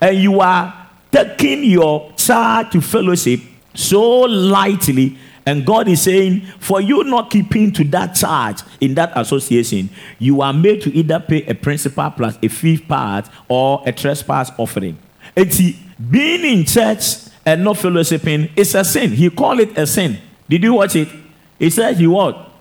And 0.00 0.16
you 0.16 0.40
are 0.40 0.88
taking 1.10 1.64
your 1.64 2.12
charge 2.12 2.70
to 2.72 2.80
fellowship 2.80 3.40
so 3.74 4.20
lightly. 4.20 5.16
And 5.46 5.64
God 5.64 5.88
is 5.88 6.02
saying, 6.02 6.42
for 6.58 6.80
you 6.80 7.04
not 7.04 7.30
keeping 7.30 7.72
to 7.72 7.84
that 7.84 8.14
charge 8.14 8.62
in 8.80 8.94
that 8.96 9.12
association, 9.16 9.88
you 10.18 10.42
are 10.42 10.52
made 10.52 10.82
to 10.82 10.92
either 10.92 11.20
pay 11.20 11.44
a 11.46 11.54
principal 11.54 12.10
plus 12.10 12.36
a 12.42 12.48
fifth 12.48 12.86
part 12.86 13.28
or 13.48 13.82
a 13.86 13.92
trespass 13.92 14.50
offering. 14.58 14.98
See, 15.50 15.78
being 16.10 16.44
in 16.44 16.64
church 16.66 17.27
and 17.48 17.64
not 17.64 17.76
fellowshipping 17.76 18.50
is 18.56 18.74
a 18.74 18.84
sin. 18.84 19.10
He 19.10 19.30
called 19.30 19.60
it 19.60 19.78
a 19.78 19.86
sin. 19.86 20.18
Did 20.50 20.62
you 20.62 20.74
watch 20.74 20.94
it? 20.96 21.08
He 21.58 21.70
said, 21.70 21.98
You 21.98 22.10
what? 22.10 22.52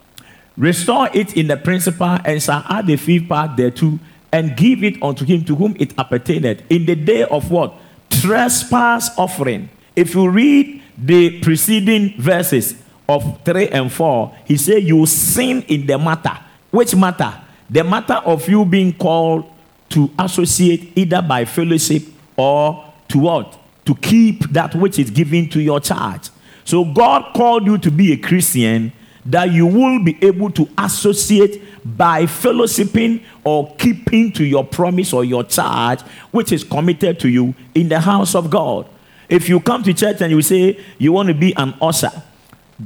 Restore 0.55 1.09
it 1.13 1.35
in 1.35 1.47
the 1.47 1.57
principal 1.57 2.17
and 2.23 2.41
shall 2.41 2.63
add 2.69 2.87
the 2.87 2.95
fifth 2.95 3.27
part 3.27 3.57
thereto 3.57 3.99
and 4.31 4.55
give 4.55 4.85
it 4.85 5.03
unto 5.03 5.25
him 5.25 5.43
to 5.43 5.55
whom 5.55 5.75
it 5.77 5.93
appertained 5.99 6.63
in 6.69 6.85
the 6.85 6.95
day 6.95 7.23
of 7.23 7.51
what? 7.51 7.75
Trespass 8.09 9.09
offering. 9.17 9.69
If 9.93 10.15
you 10.15 10.29
read 10.29 10.81
the 10.97 11.41
preceding 11.41 12.13
verses 12.17 12.81
of 13.09 13.41
3 13.43 13.67
and 13.67 13.91
4, 13.91 14.37
he 14.45 14.55
said, 14.55 14.83
You 14.83 15.05
sin 15.05 15.63
in 15.63 15.85
the 15.85 15.97
matter. 15.97 16.39
Which 16.71 16.95
matter? 16.95 17.33
The 17.69 17.83
matter 17.83 18.21
of 18.23 18.47
you 18.47 18.63
being 18.63 18.93
called 18.93 19.51
to 19.89 20.09
associate 20.17 20.93
either 20.95 21.21
by 21.21 21.43
fellowship 21.43 22.03
or 22.37 22.93
to 23.09 23.19
what? 23.19 23.66
To 23.87 23.95
keep 23.95 24.51
that 24.51 24.75
which 24.75 24.99
is 24.99 25.09
given 25.09 25.49
to 25.49 25.59
your 25.59 25.79
charge. 25.79 26.29
So 26.65 26.85
God 26.85 27.33
called 27.33 27.65
you 27.65 27.77
to 27.79 27.89
be 27.89 28.11
a 28.13 28.17
Christian 28.17 28.91
that 29.25 29.51
you 29.51 29.65
will 29.65 30.03
be 30.03 30.17
able 30.21 30.51
to 30.51 30.69
associate 30.77 31.61
by 31.83 32.23
fellowshipping 32.23 33.23
or 33.43 33.73
keeping 33.75 34.31
to 34.33 34.45
your 34.45 34.65
promise 34.65 35.13
or 35.13 35.23
your 35.23 35.43
charge, 35.43 36.01
which 36.31 36.51
is 36.51 36.63
committed 36.63 37.19
to 37.21 37.29
you 37.29 37.55
in 37.75 37.89
the 37.89 37.99
house 37.99 38.35
of 38.35 38.49
God. 38.49 38.87
If 39.29 39.49
you 39.49 39.59
come 39.59 39.83
to 39.83 39.93
church 39.93 40.21
and 40.21 40.31
you 40.31 40.41
say 40.41 40.79
you 40.97 41.11
want 41.11 41.27
to 41.27 41.33
be 41.33 41.53
an 41.55 41.73
usher, 41.81 42.11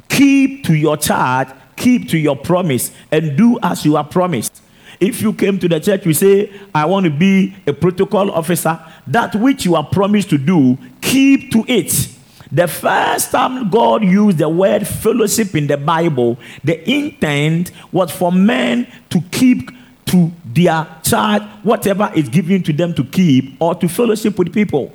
keep 0.09 0.65
to 0.65 0.75
your 0.75 0.97
charge, 0.97 1.47
keep 1.75 2.09
to 2.09 2.17
your 2.17 2.35
promise, 2.35 2.91
and 3.11 3.37
do 3.37 3.59
as 3.61 3.85
you 3.85 3.97
are 3.97 4.03
promised. 4.03 4.61
If 4.99 5.19
you 5.21 5.33
came 5.33 5.57
to 5.59 5.67
the 5.67 5.79
church, 5.79 6.05
you 6.05 6.13
say, 6.13 6.51
I 6.75 6.85
want 6.85 7.05
to 7.05 7.09
be 7.09 7.55
a 7.65 7.73
protocol 7.73 8.29
officer, 8.29 8.79
that 9.07 9.33
which 9.35 9.65
you 9.65 9.75
are 9.75 9.83
promised 9.83 10.29
to 10.29 10.37
do, 10.37 10.77
keep 11.01 11.51
to 11.51 11.65
it. 11.67 12.09
The 12.51 12.67
first 12.67 13.31
time 13.31 13.69
God 13.69 14.03
used 14.03 14.37
the 14.37 14.49
word 14.49 14.85
fellowship 14.85 15.55
in 15.55 15.67
the 15.67 15.77
Bible, 15.77 16.37
the 16.63 16.89
intent 16.89 17.71
was 17.91 18.11
for 18.11 18.31
men 18.31 18.91
to 19.09 19.21
keep 19.31 19.71
to 20.07 20.31
their 20.43 20.85
charge 21.03 21.43
whatever 21.63 22.11
is 22.13 22.27
given 22.27 22.61
to 22.63 22.73
them 22.73 22.93
to 22.95 23.05
keep 23.05 23.55
or 23.61 23.73
to 23.75 23.87
fellowship 23.87 24.37
with 24.37 24.53
people. 24.53 24.91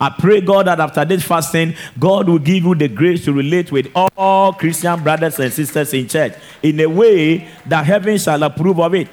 I 0.00 0.08
pray, 0.08 0.40
God, 0.40 0.66
that 0.66 0.80
after 0.80 1.04
this 1.04 1.24
fasting, 1.24 1.74
God 1.98 2.28
will 2.28 2.38
give 2.38 2.64
you 2.64 2.74
the 2.74 2.88
grace 2.88 3.24
to 3.26 3.32
relate 3.32 3.70
with 3.70 3.88
all 3.94 4.52
Christian 4.54 5.02
brothers 5.02 5.38
and 5.38 5.52
sisters 5.52 5.92
in 5.92 6.08
church 6.08 6.34
in 6.62 6.80
a 6.80 6.86
way 6.86 7.48
that 7.66 7.84
heaven 7.84 8.16
shall 8.16 8.42
approve 8.42 8.80
of 8.80 8.94
it. 8.94 9.08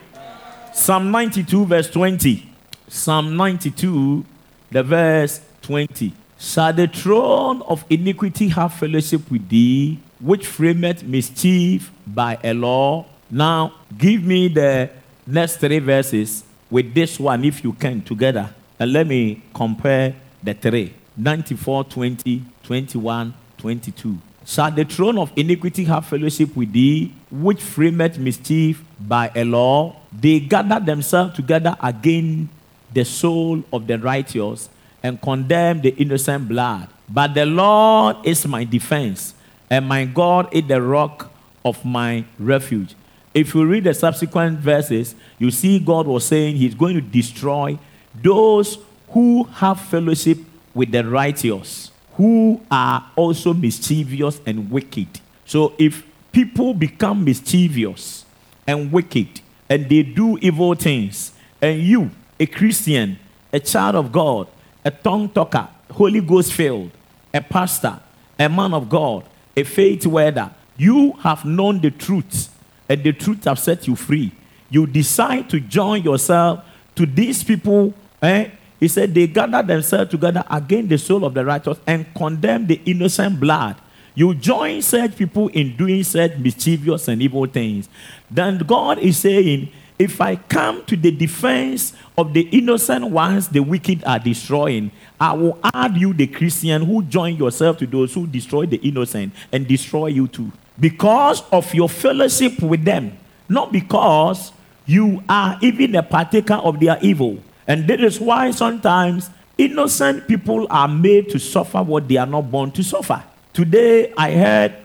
Psalm 0.74 1.12
92, 1.12 1.66
verse 1.66 1.89
20. 1.89 2.48
Psalm 2.88 3.36
92, 3.36 4.24
the 4.72 4.84
verse 4.84 5.42
20. 5.63 6.13
Shall 6.39 6.72
the 6.72 6.88
throne 6.88 7.63
of 7.63 7.84
iniquity 7.89 8.50
have 8.50 8.74
fellowship 8.74 9.29
with 9.32 9.50
thee, 9.50 10.00
which 10.20 10.46
frameth 10.46 11.03
mischief 11.03 11.91
by 12.06 12.38
a 12.44 12.53
law? 12.53 13.06
Now, 13.32 13.74
give 13.98 14.24
me 14.24 14.48
the 14.48 14.91
next 15.25 15.58
three 15.58 15.79
verses 15.79 16.44
with 16.70 16.94
this 16.94 17.20
one, 17.20 17.44
if 17.44 17.63
you 17.63 17.74
can, 17.74 18.01
together. 18.01 18.53
And 18.79 18.94
let 18.94 19.08
me 19.08 19.41
compare 19.53 20.15
the 20.44 20.53
three 20.53 20.94
94, 21.17 21.86
20, 21.86 22.44
21, 22.62 23.34
22. 23.58 24.17
Shall 24.46 24.72
the 24.72 24.86
throne 24.86 25.17
of 25.17 25.32
iniquity 25.36 25.86
have 25.86 26.06
fellowship 26.06 26.56
with 26.56 26.72
thee, 26.72 27.12
which 27.32 27.58
frameth 27.58 28.20
mischief 28.20 28.84
by 29.00 29.32
a 29.36 29.44
law? 29.44 29.96
They 30.13 30.39
gather 30.39 30.79
themselves 30.79 31.36
together 31.36 31.75
against 31.82 32.51
the 32.94 33.03
soul 33.03 33.63
of 33.74 33.88
the 33.88 33.98
righteous 33.98 34.70
and 35.04 35.22
condemn 35.22 35.82
the 35.82 35.89
innocent 35.96 36.48
blood. 36.48 36.88
But 37.10 37.34
the 37.34 37.46
Lord 37.46 38.18
is 38.24 38.46
my 38.48 38.63
defense, 38.63 39.34
and 39.70 39.88
my 39.88 40.06
God 40.06 40.50
is 40.51 40.68
the 40.68 40.82
rock 40.82 41.32
of 41.63 41.84
my 41.86 42.25
refuge. 42.39 42.96
If 43.34 43.54
you 43.54 43.66
read 43.66 43.84
the 43.84 43.94
subsequent 43.94 44.60
verses, 44.60 45.16
you 45.38 45.51
see 45.51 45.80
God 45.80 46.08
was 46.08 46.25
saying 46.25 46.56
He's 46.56 46.74
going 46.74 46.96
to 46.96 47.01
destroy 47.01 47.77
those 48.22 48.80
who 49.10 49.44
have 49.44 49.80
fellowship 49.80 50.39
with 50.74 50.92
the 50.92 51.06
righteous, 51.06 51.92
who 52.13 52.62
are 52.70 53.10
also 53.16 53.54
mischievous 53.54 54.42
and 54.46 54.72
wicked. 54.72 55.08
So 55.46 55.74
if 55.77 56.04
people 56.32 56.74
become 56.74 57.24
mischievous 57.24 58.25
and 58.66 58.92
wicked 58.92 59.42
and 59.70 59.89
they 59.89 60.04
do 60.04 60.38
evil 60.39 60.74
things, 60.75 61.32
and 61.62 61.82
you, 61.82 62.12
a 62.39 62.46
Christian, 62.46 63.20
a 63.51 63.60
child 63.60 63.96
of 63.96 64.12
God, 64.12 64.48
a 64.88 64.91
tongue 64.91 65.27
talker, 65.29 65.67
Holy 65.91 66.22
Ghost 66.22 66.53
filled, 66.53 66.91
a 67.34 67.41
pastor, 67.41 68.00
a 68.39 68.48
man 68.48 68.74
of 68.74 68.88
God, 68.88 69.25
a 69.56 69.63
faith 69.63 70.06
weather, 70.08 70.50
you 70.77 71.12
have 71.24 71.44
known 71.44 71.82
the 71.82 71.91
truth, 71.91 72.50
and 72.88 73.03
the 73.03 73.12
truth 73.12 73.44
have 73.44 73.60
set 73.60 73.86
you 73.86 73.96
free. 73.98 74.32
You 74.70 74.88
decide 74.88 75.50
to 75.50 75.60
join 75.60 76.03
yourself 76.03 76.63
to 76.96 77.06
these 77.06 77.44
people 77.44 77.94
eh, 78.22 78.50
he 78.79 78.88
said, 78.88 79.13
They 79.13 79.27
gather 79.27 79.63
themselves 79.63 80.12
together 80.12 80.44
against 80.50 80.89
the 80.89 80.98
soul 80.98 81.25
of 81.25 81.34
the 81.34 81.44
righteous 81.44 81.79
and 81.86 82.06
condemn 82.15 82.67
the 82.67 82.79
innocent 82.86 83.39
blood. 83.39 83.75
You 84.15 84.34
join 84.34 84.82
such 84.82 85.15
people 85.15 85.48
in 85.50 85.75
doing 85.75 86.03
such 86.03 86.38
mischievous 86.38 87.08
and 87.08 87.22
evil 87.22 87.46
things. 87.46 87.88
Then 88.32 88.58
God 88.60 89.00
is 89.00 89.17
saying, 89.17 89.72
If 90.00 90.22
I 90.22 90.36
come 90.36 90.86
to 90.86 90.96
the 90.96 91.10
defense 91.10 91.94
of 92.18 92.34
the 92.34 92.42
innocent 92.42 93.10
ones 93.10 93.48
the 93.48 93.62
wicked 93.62 94.04
are 94.04 94.20
destroying, 94.20 94.92
I 95.20 95.34
will 95.34 95.60
add 95.63 95.98
you, 95.98 96.13
the 96.13 96.27
Christian, 96.27 96.84
who 96.84 97.01
join 97.04 97.36
yourself 97.36 97.77
to 97.80 97.88
those 97.88 98.13
who 98.13 98.27
destroy 98.27 98.68
the 98.68 98.77
innocent 98.77 99.34
and 99.51 99.68
destroy 99.68 100.08
you 100.08 100.27
too. 100.27 100.51
Because 100.80 101.42
of 101.51 101.74
your 101.74 101.89
fellowship 101.89 102.62
with 102.62 102.86
them, 102.86 103.18
not 103.50 103.72
because 103.72 104.51
you 104.86 105.24
are 105.27 105.58
even 105.62 105.96
a 105.96 106.04
partaker 106.04 106.56
of 106.56 106.80
their 106.80 107.00
evil. 107.01 107.39
And 107.66 107.88
that 107.88 108.00
is 108.00 108.20
why 108.20 108.51
sometimes 108.51 109.32
innocent 109.58 110.27
people 110.27 110.68
are 110.70 110.88
made 110.88 111.30
to 111.30 111.39
suffer 111.39 111.82
what 111.82 112.08
they 112.08 112.18
are 112.18 112.27
not 112.27 112.51
born 112.51 112.72
to 112.72 112.84
suffer. 112.84 113.24
Today, 113.51 114.13
I 114.16 114.32
heard 114.32 114.75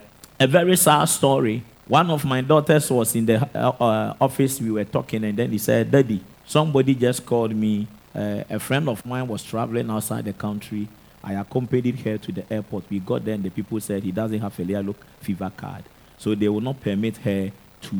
a 0.41 0.47
very 0.47 0.77
sad 0.77 1.05
story. 1.05 1.63
One 1.87 2.11
of 2.11 2.25
my 2.25 2.41
daughters 2.41 2.91
was 2.91 3.15
in 3.17 3.27
the 3.27 3.43
uh, 3.55 3.71
uh, 3.81 4.15
office, 4.21 4.61
we 4.61 4.71
were 4.71 4.85
talking, 4.85 5.25
and 5.25 5.37
then 5.37 5.51
he 5.51 5.59
said, 5.59 5.91
Daddy, 5.91 6.23
somebody 6.47 6.95
just 6.95 7.27
called 7.27 7.55
me. 7.55 7.89
Uh, 8.15 8.45
a 8.49 8.59
friend 8.61 8.89
of 8.89 9.05
mine 9.05 9.27
was 9.27 9.43
traveling 9.43 9.91
outside 9.91 10.25
the 10.25 10.33
country. 10.33 10.87
I 11.25 11.35
accompanied 11.35 11.99
her 12.01 12.19
to 12.19 12.33
the 12.33 12.53
airport. 12.53 12.85
We 12.89 13.01
got 13.01 13.25
there, 13.25 13.35
and 13.35 13.43
the 13.43 13.51
people 13.51 13.81
said 13.81 14.05
he 14.05 14.13
doesn't 14.13 14.41
have 14.41 14.57
a 14.59 14.65
yellow 14.65 14.95
fever 15.21 15.51
card. 15.57 15.85
So 16.19 16.35
they 16.37 16.49
will 16.49 16.61
not 16.61 16.81
permit 16.81 17.17
her 17.19 17.51
to 17.81 17.97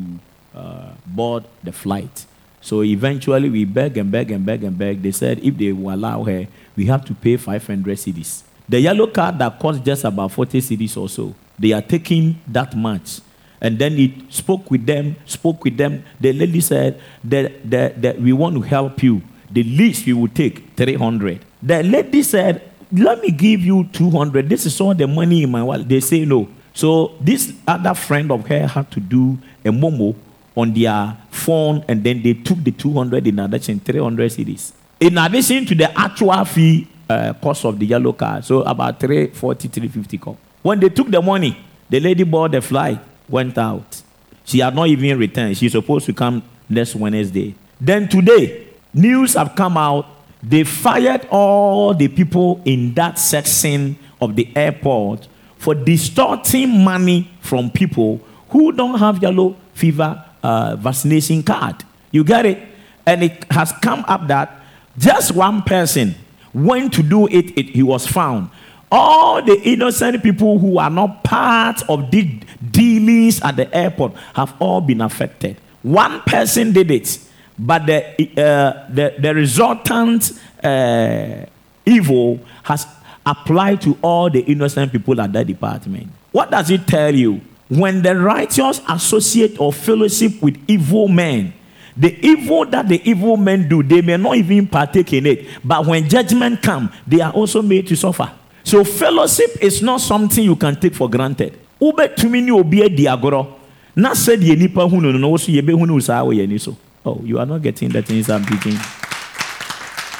uh, 0.55 0.91
board 1.05 1.43
the 1.61 1.73
flight. 1.73 2.25
So 2.61 2.83
eventually 2.83 3.49
we 3.49 3.65
beg 3.65 3.97
and 3.97 4.09
beg 4.09 4.31
and 4.31 4.45
beg 4.45 4.63
and 4.63 4.77
beg. 4.77 5.01
They 5.01 5.11
said 5.11 5.39
if 5.39 5.57
they 5.57 5.73
will 5.73 5.93
allow 5.93 6.23
her, 6.23 6.47
we 6.77 6.85
have 6.85 7.03
to 7.05 7.13
pay 7.13 7.35
500 7.35 7.97
cedis. 7.97 8.43
The 8.69 8.79
yellow 8.79 9.07
card 9.07 9.39
that 9.39 9.59
costs 9.59 9.83
just 9.83 10.05
about 10.05 10.31
40 10.31 10.61
cedis 10.61 10.95
or 10.95 11.09
so, 11.09 11.35
they 11.59 11.73
are 11.73 11.81
taking 11.81 12.39
that 12.47 12.73
much. 12.77 13.19
And 13.63 13.79
then 13.79 13.93
he 13.93 14.25
spoke 14.29 14.69
with 14.69 14.85
them, 14.85 15.15
spoke 15.25 15.63
with 15.63 15.77
them. 15.77 16.03
The 16.19 16.33
lady 16.33 16.59
said 16.59 16.99
that, 17.23 17.69
that, 17.71 18.01
that 18.01 18.21
we 18.21 18.33
want 18.33 18.55
to 18.55 18.61
help 18.61 19.01
you. 19.01 19.21
The 19.49 19.63
least 19.63 20.05
we 20.05 20.13
will 20.13 20.27
take 20.27 20.75
300. 20.75 21.39
The 21.61 21.81
lady 21.81 22.23
said, 22.23 22.69
let 22.91 23.21
me 23.21 23.31
give 23.31 23.61
you 23.61 23.85
200. 23.93 24.49
This 24.49 24.65
is 24.65 24.79
all 24.81 24.93
the 24.93 25.07
money 25.07 25.43
in 25.43 25.51
my 25.51 25.63
wallet. 25.63 25.87
They 25.87 26.01
say 26.01 26.25
no. 26.25 26.49
So 26.73 27.13
this 27.21 27.53
other 27.65 27.93
friend 27.93 28.31
of 28.31 28.45
her 28.47 28.67
had 28.67 28.91
to 28.91 28.99
do 28.99 29.37
a 29.63 29.69
momo 29.69 30.15
on 30.55 30.73
their 30.73 31.17
phone 31.31 31.85
and 31.87 32.03
then 32.03 32.21
they 32.21 32.33
took 32.33 32.63
the 32.63 32.71
200 32.71 33.25
in 33.25 33.39
addition, 33.39 33.79
300 33.79 34.31
cedis. 34.31 34.73
In 34.99 35.17
addition 35.17 35.65
to 35.67 35.75
the 35.75 35.97
actual 35.97 36.43
fee 36.45 36.87
uh, 37.09 37.33
cost 37.33 37.65
of 37.65 37.79
the 37.79 37.85
yellow 37.85 38.13
card, 38.13 38.43
so 38.43 38.61
about 38.61 38.99
340, 38.99 39.67
350 39.67 40.17
come. 40.17 40.37
When 40.61 40.79
they 40.79 40.89
took 40.89 41.09
the 41.09 41.21
money, 41.21 41.57
the 41.89 41.99
lady 41.99 42.23
bought 42.23 42.51
the 42.51 42.61
flight, 42.61 42.99
went 43.29 43.57
out. 43.57 44.01
She 44.45 44.59
had 44.59 44.75
not 44.75 44.87
even 44.87 45.17
returned. 45.17 45.57
She's 45.57 45.71
supposed 45.71 46.05
to 46.07 46.13
come 46.13 46.43
next 46.69 46.95
Wednesday. 46.95 47.55
Then 47.79 48.07
today, 48.07 48.67
news 48.93 49.33
have 49.33 49.55
come 49.55 49.77
out. 49.77 50.05
They 50.41 50.63
fired 50.63 51.27
all 51.31 51.93
the 51.93 52.09
people 52.09 52.61
in 52.65 52.93
that 52.95 53.17
section 53.17 53.97
of 54.21 54.35
the 54.35 54.49
airport 54.55 55.27
for 55.57 55.73
distorting 55.73 56.83
money 56.83 57.31
from 57.39 57.71
people 57.71 58.19
who 58.49 58.71
don't 58.73 58.99
have 58.99 59.21
yellow 59.21 59.55
fever 59.73 60.23
uh, 60.43 60.75
vaccination 60.75 61.41
card. 61.41 61.83
You 62.11 62.23
get 62.23 62.45
it? 62.45 62.59
And 63.05 63.23
it 63.23 63.45
has 63.51 63.71
come 63.81 64.03
up 64.07 64.27
that 64.27 64.61
just 64.97 65.33
one 65.33 65.61
person 65.61 66.15
went 66.53 66.93
to 66.93 67.03
do 67.03 67.27
it, 67.27 67.57
it 67.57 67.69
he 67.69 67.81
was 67.83 68.05
found. 68.05 68.49
All 68.95 69.41
the 69.41 69.59
innocent 69.63 70.21
people 70.21 70.59
who 70.59 70.77
are 70.77 70.89
not 70.91 71.23
part 71.23 71.81
of 71.89 72.11
the 72.11 72.39
dealings 72.69 73.41
at 73.41 73.55
the 73.55 73.75
airport 73.75 74.13
have 74.35 74.53
all 74.59 74.81
been 74.81 75.01
affected. 75.01 75.57
One 75.81 76.21
person 76.21 76.73
did 76.73 76.91
it, 76.91 77.17
but 77.57 77.87
the, 77.87 78.03
uh, 78.37 78.87
the, 78.93 79.15
the 79.17 79.33
resultant 79.33 80.39
uh, 80.63 81.43
evil 81.87 82.39
has 82.61 82.85
applied 83.25 83.81
to 83.81 83.97
all 84.03 84.29
the 84.29 84.41
innocent 84.41 84.91
people 84.91 85.19
at 85.19 85.33
that 85.33 85.47
department. 85.47 86.09
What 86.31 86.51
does 86.51 86.69
it 86.69 86.85
tell 86.85 87.15
you? 87.15 87.41
When 87.69 88.03
the 88.03 88.15
righteous 88.15 88.79
associate 88.87 89.59
or 89.59 89.73
fellowship 89.73 90.39
with 90.39 90.63
evil 90.67 91.07
men, 91.07 91.55
the 91.97 92.15
evil 92.23 92.65
that 92.65 92.87
the 92.87 93.01
evil 93.09 93.37
men 93.37 93.67
do, 93.67 93.81
they 93.81 94.01
may 94.03 94.17
not 94.17 94.35
even 94.35 94.67
partake 94.67 95.13
in 95.13 95.25
it. 95.25 95.47
But 95.65 95.87
when 95.87 96.07
judgment 96.07 96.61
comes, 96.61 96.91
they 97.07 97.21
are 97.21 97.31
also 97.31 97.63
made 97.63 97.87
to 97.87 97.95
suffer. 97.95 98.31
So 98.63 98.83
fellowship 98.83 99.57
is 99.61 99.81
not 99.81 100.01
something 100.01 100.43
you 100.43 100.55
can 100.55 100.75
take 100.79 100.95
for 100.95 101.09
granted. 101.09 101.59
Ube 101.81 102.15
tumini 102.15 102.51
obi 102.51 102.81
edi 102.81 103.05
agoro. 103.05 103.59
Na 103.95 104.13
ye 104.13 104.55
nipa 104.55 104.81
hunu 104.81 105.11
no 105.11 105.17
no 105.17 105.37
so 105.37 105.51
ye 105.51 105.61
be 105.61 105.73
hunu 105.73 106.01
sa 106.01 106.23
we 106.23 106.45
ni 106.47 106.57
so. 106.57 106.75
Oh, 107.05 107.19
you 107.23 107.37
are 107.37 107.45
not 107.45 107.61
getting 107.61 107.89
the 107.89 108.01
things 108.01 108.29
I'm 108.29 108.45
teaching. 108.45 108.79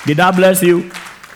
Did 0.05 0.17
that 0.17 0.35
bless 0.35 0.61
you? 0.61 0.91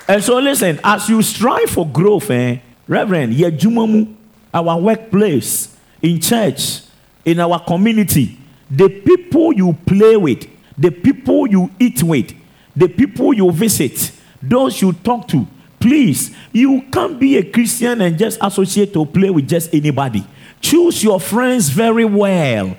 And 0.07 0.21
so 0.21 0.39
listen, 0.39 0.79
as 0.83 1.07
you 1.07 1.21
strive 1.21 1.69
for 1.69 1.87
growth, 1.87 2.29
eh, 2.29 2.57
Reverend, 2.87 3.33
ye 3.33 3.49
jumamu, 3.51 4.13
our 4.53 4.79
workplace, 4.79 5.75
in 6.01 6.19
church, 6.19 6.81
in 7.23 7.39
our 7.39 7.59
community, 7.63 8.37
the 8.69 8.89
people 8.89 9.53
you 9.53 9.73
play 9.85 10.17
with, 10.17 10.47
the 10.77 10.91
people 10.91 11.47
you 11.47 11.71
eat 11.79 12.03
with, 12.03 12.33
the 12.75 12.87
people 12.87 13.33
you 13.33 13.51
visit, 13.51 14.11
those 14.41 14.81
you 14.81 14.93
talk 14.93 15.27
to, 15.27 15.47
please, 15.79 16.35
you 16.51 16.83
can't 16.91 17.19
be 17.19 17.37
a 17.37 17.43
Christian 17.43 18.01
and 18.01 18.17
just 18.17 18.37
associate 18.41 18.95
or 18.95 19.05
play 19.05 19.29
with 19.29 19.47
just 19.47 19.73
anybody. 19.73 20.25
Choose 20.61 21.03
your 21.03 21.19
friends 21.19 21.69
very 21.69 22.05
well. 22.05 22.75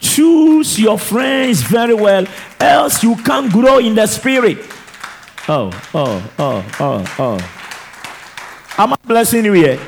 Choose 0.00 0.78
your 0.78 0.98
friends 0.98 1.62
very 1.62 1.94
well, 1.94 2.26
else 2.58 3.02
you 3.02 3.14
can't 3.16 3.52
grow 3.52 3.78
in 3.78 3.94
the 3.94 4.06
spirit. 4.06 4.58
Oh, 5.46 5.70
oh, 5.94 6.32
oh, 6.38 6.76
oh, 6.80 7.14
oh. 7.18 7.56
I'm 8.78 8.94
blessing 9.04 9.44
you 9.44 9.52
here. 9.52 9.78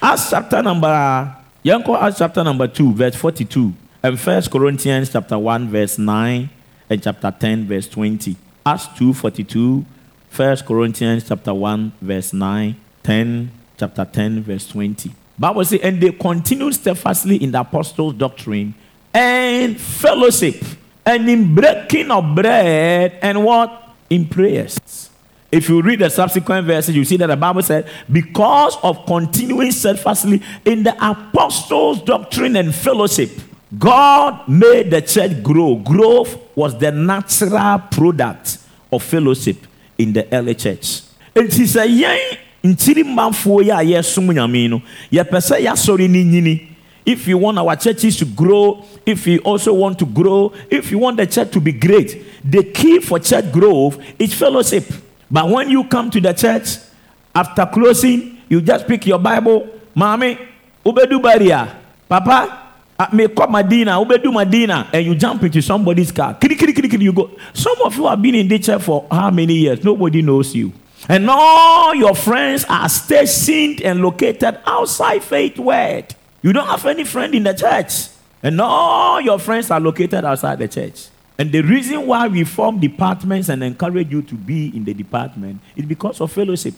Acts 0.00 0.30
chapter 0.30 0.62
number, 0.62 1.36
Yanko 1.62 1.96
Acts 1.96 2.18
chapter 2.18 2.42
number 2.42 2.66
2, 2.66 2.92
verse 2.92 3.14
42, 3.14 3.72
and 4.02 4.18
First 4.18 4.50
Corinthians 4.50 5.10
chapter 5.10 5.38
1, 5.38 5.68
verse 5.68 5.96
9, 5.96 6.50
and 6.90 7.02
chapter 7.02 7.30
10, 7.30 7.68
verse 7.68 7.88
20. 7.88 8.36
Acts 8.66 8.88
2, 8.98 9.14
42, 9.14 9.84
First 10.32 10.64
Corinthians 10.64 11.28
chapter 11.28 11.52
1, 11.52 11.92
verse 12.00 12.32
9, 12.32 12.74
10, 13.02 13.50
chapter 13.76 14.02
10, 14.06 14.42
verse 14.42 14.66
20. 14.66 15.12
Bible 15.38 15.62
says, 15.62 15.80
and 15.82 16.00
they 16.00 16.10
continued 16.10 16.72
steadfastly 16.72 17.36
in 17.36 17.50
the 17.52 17.60
apostles' 17.60 18.14
doctrine 18.14 18.74
and 19.12 19.78
fellowship, 19.78 20.64
and 21.04 21.28
in 21.28 21.54
breaking 21.54 22.10
of 22.10 22.34
bread, 22.34 23.18
and 23.20 23.44
what? 23.44 23.90
In 24.08 24.26
prayers. 24.26 25.10
If 25.50 25.68
you 25.68 25.82
read 25.82 25.98
the 25.98 26.08
subsequent 26.08 26.66
verses, 26.66 26.96
you 26.96 27.04
see 27.04 27.18
that 27.18 27.26
the 27.26 27.36
Bible 27.36 27.60
said, 27.60 27.90
because 28.10 28.78
of 28.82 29.04
continuing 29.04 29.70
steadfastly 29.70 30.40
in 30.64 30.82
the 30.82 30.94
apostles' 30.94 32.00
doctrine 32.04 32.56
and 32.56 32.74
fellowship, 32.74 33.32
God 33.78 34.48
made 34.48 34.92
the 34.92 35.02
church 35.02 35.42
grow. 35.42 35.76
Growth 35.76 36.38
was 36.56 36.78
the 36.78 36.90
natural 36.90 37.80
product 37.80 38.56
of 38.90 39.02
fellowship 39.02 39.66
in 39.98 40.12
the 40.12 40.26
early 40.34 40.54
church. 40.54 41.02
He 41.34 41.66
said, 41.66 41.90
"Yay, 41.90 42.38
ntiri 42.64 43.04
mmanfoɔ 43.04 43.64
yi 43.64 43.70
a 43.70 43.98
yɛsom 43.98 44.32
nyame 44.32 44.68
no 44.70 44.82
yɛpɛ 45.12 45.38
sɛ 45.40 45.60
yɛasɔre 45.60 46.08
ne 46.08 46.24
nyini 46.24 46.68
if 47.04 47.26
you 47.26 47.36
want 47.36 47.58
our 47.58 47.74
churches 47.74 48.16
to 48.16 48.24
grow 48.24 48.84
if 49.04 49.26
you 49.26 49.38
also 49.40 49.72
want 49.74 49.98
to 49.98 50.06
grow 50.06 50.52
if 50.70 50.90
you 50.92 50.98
want 50.98 51.16
the 51.16 51.26
church 51.26 51.50
to 51.50 51.60
be 51.60 51.72
great 51.72 52.24
the 52.48 52.62
key 52.62 53.00
for 53.00 53.18
church 53.18 53.50
growth 53.50 53.98
is 54.20 54.32
fellowship 54.32 54.84
but 55.28 55.48
when 55.48 55.68
you 55.68 55.82
come 55.84 56.08
to 56.10 56.20
the 56.20 56.32
church 56.32 56.76
after 57.34 57.66
closing 57.66 58.38
you 58.48 58.60
just 58.60 58.86
pick 58.86 59.04
your 59.06 59.18
bible 59.18 59.68
mommy 59.94 60.38
ubedu 60.86 61.20
baria 61.20 61.68
papa 62.08 62.61
Ah, 63.02 63.08
may 63.12 63.26
call 63.26 63.48
Madina, 63.48 63.98
Ubedu 63.98 64.30
Madina, 64.30 64.88
and 64.92 65.04
you 65.04 65.16
jump 65.16 65.42
into 65.42 65.60
somebody's 65.60 66.12
car. 66.12 66.34
Kiri, 66.34 66.54
kiri, 66.54 66.72
kiri, 66.72 66.88
kiri, 66.88 67.02
you 67.02 67.12
go. 67.12 67.30
Some 67.52 67.82
of 67.82 67.96
you 67.96 68.06
have 68.06 68.22
been 68.22 68.36
in 68.36 68.46
this 68.46 68.66
church 68.66 68.82
for 68.82 69.08
how 69.10 69.28
many 69.30 69.54
years? 69.54 69.82
Nobody 69.82 70.22
knows 70.22 70.54
you. 70.54 70.72
And 71.08 71.28
all 71.28 71.96
your 71.96 72.14
friends 72.14 72.64
are 72.68 72.88
stationed 72.88 73.82
and 73.82 74.00
located 74.00 74.60
outside 74.64 75.24
Faith 75.24 75.58
Word. 75.58 76.14
You 76.42 76.52
don't 76.52 76.68
have 76.68 76.86
any 76.86 77.02
friend 77.02 77.34
in 77.34 77.42
the 77.42 77.54
church. 77.54 78.06
And 78.40 78.60
all 78.60 79.20
your 79.20 79.40
friends 79.40 79.72
are 79.72 79.80
located 79.80 80.24
outside 80.24 80.60
the 80.60 80.68
church. 80.68 81.08
And 81.38 81.50
the 81.50 81.62
reason 81.62 82.06
why 82.06 82.28
we 82.28 82.44
form 82.44 82.78
departments 82.78 83.48
and 83.48 83.64
encourage 83.64 84.12
you 84.12 84.22
to 84.22 84.34
be 84.36 84.76
in 84.76 84.84
the 84.84 84.94
department 84.94 85.60
is 85.74 85.86
because 85.86 86.20
of 86.20 86.30
fellowship. 86.30 86.74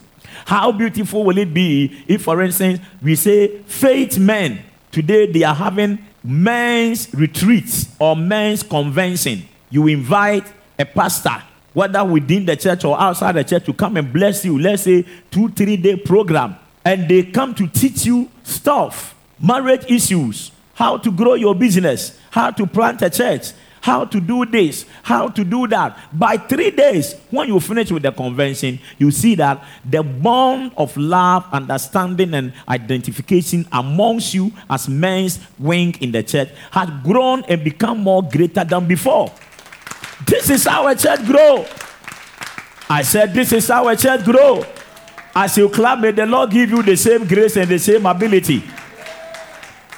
How 0.47 0.73
beautiful 0.73 1.23
will 1.23 1.37
it 1.37 1.53
be 1.53 2.03
if, 2.09 2.23
for 2.23 2.41
instance, 2.41 2.81
we 3.03 3.15
say 3.15 3.59
faith 3.65 4.19
men, 4.19 4.61
today 4.91 5.31
they 5.31 5.43
are 5.43 5.55
having 5.55 5.99
men's 6.25 7.13
retreats 7.15 7.95
or 7.99 8.17
men's 8.17 8.63
convention. 8.63 9.47
You 9.71 9.87
invite 9.87 10.47
a 10.79 10.85
pastor 10.85 11.43
whether 11.75 12.05
within 12.05 12.47
the 12.47 12.57
church 12.57 12.85
or 12.85 12.99
outside 12.99 13.33
the 13.33 13.45
church, 13.45 13.67
to 13.67 13.75
come 13.75 13.97
and 13.97 14.11
bless 14.13 14.45
you. 14.45 14.59
Let's 14.59 14.85
say 14.85 15.05
two, 15.31 15.51
three 15.51 15.77
day 15.77 15.97
program. 15.97 16.57
And 16.85 17.09
they 17.09 17.25
come 17.25 17.55
to 17.57 17.67
teach 17.67 18.07
you 18.07 18.31
stuff, 18.43 19.15
marriage 19.41 19.85
issues, 19.91 20.53
how 20.75 20.99
to 20.99 21.11
grow 21.11 21.35
your 21.35 21.55
business, 21.55 22.19
how 22.31 22.51
to 22.53 22.67
plant 22.67 23.03
a 23.03 23.11
church, 23.11 23.53
how 23.85 24.03
to 24.03 24.19
do 24.19 24.47
this, 24.47 24.87
how 25.03 25.29
to 25.29 25.45
do 25.45 25.67
that. 25.67 25.95
By 26.11 26.39
three 26.39 26.71
days, 26.71 27.17
when 27.31 27.49
you 27.49 27.61
finish 27.61 27.91
with 27.93 28.03
the 28.03 28.13
convention, 28.13 28.79
you 28.97 29.11
see 29.11 29.35
that 29.35 29.63
the 29.85 30.03
bond 30.03 30.73
of 30.79 30.97
love, 30.97 31.45
understanding, 31.53 32.33
and 32.33 32.55
identification 32.67 33.69
amongst 33.71 34.33
you 34.33 34.51
as 34.71 34.89
men's 34.89 35.39
wing 35.59 35.95
in 36.01 36.13
the 36.13 36.23
church 36.23 36.49
has 36.71 36.89
grown 37.03 37.45
and 37.45 37.63
become 37.63 37.99
more 37.99 38.23
greater 38.23 38.65
than 38.65 38.89
before. 38.89 39.31
This 40.27 40.49
is 40.49 40.65
how 40.65 40.87
a 40.87 40.97
church 40.97 41.23
grow. 41.27 41.67
I 42.89 43.03
said, 43.03 43.35
This 43.35 43.53
is 43.53 43.69
how 43.69 43.87
a 43.89 43.97
church 43.97 44.25
grow. 44.25 44.65
As 45.37 45.59
you 45.59 45.69
clap, 45.69 45.99
may 45.99 46.13
the 46.13 46.25
Lord 46.25 46.53
give 46.53 46.71
you 46.71 46.83
the 46.83 46.97
same 46.97 47.27
grace 47.27 47.59
and 47.59 47.69
the 47.69 47.79
same 47.79 48.07
ability. 48.07 48.65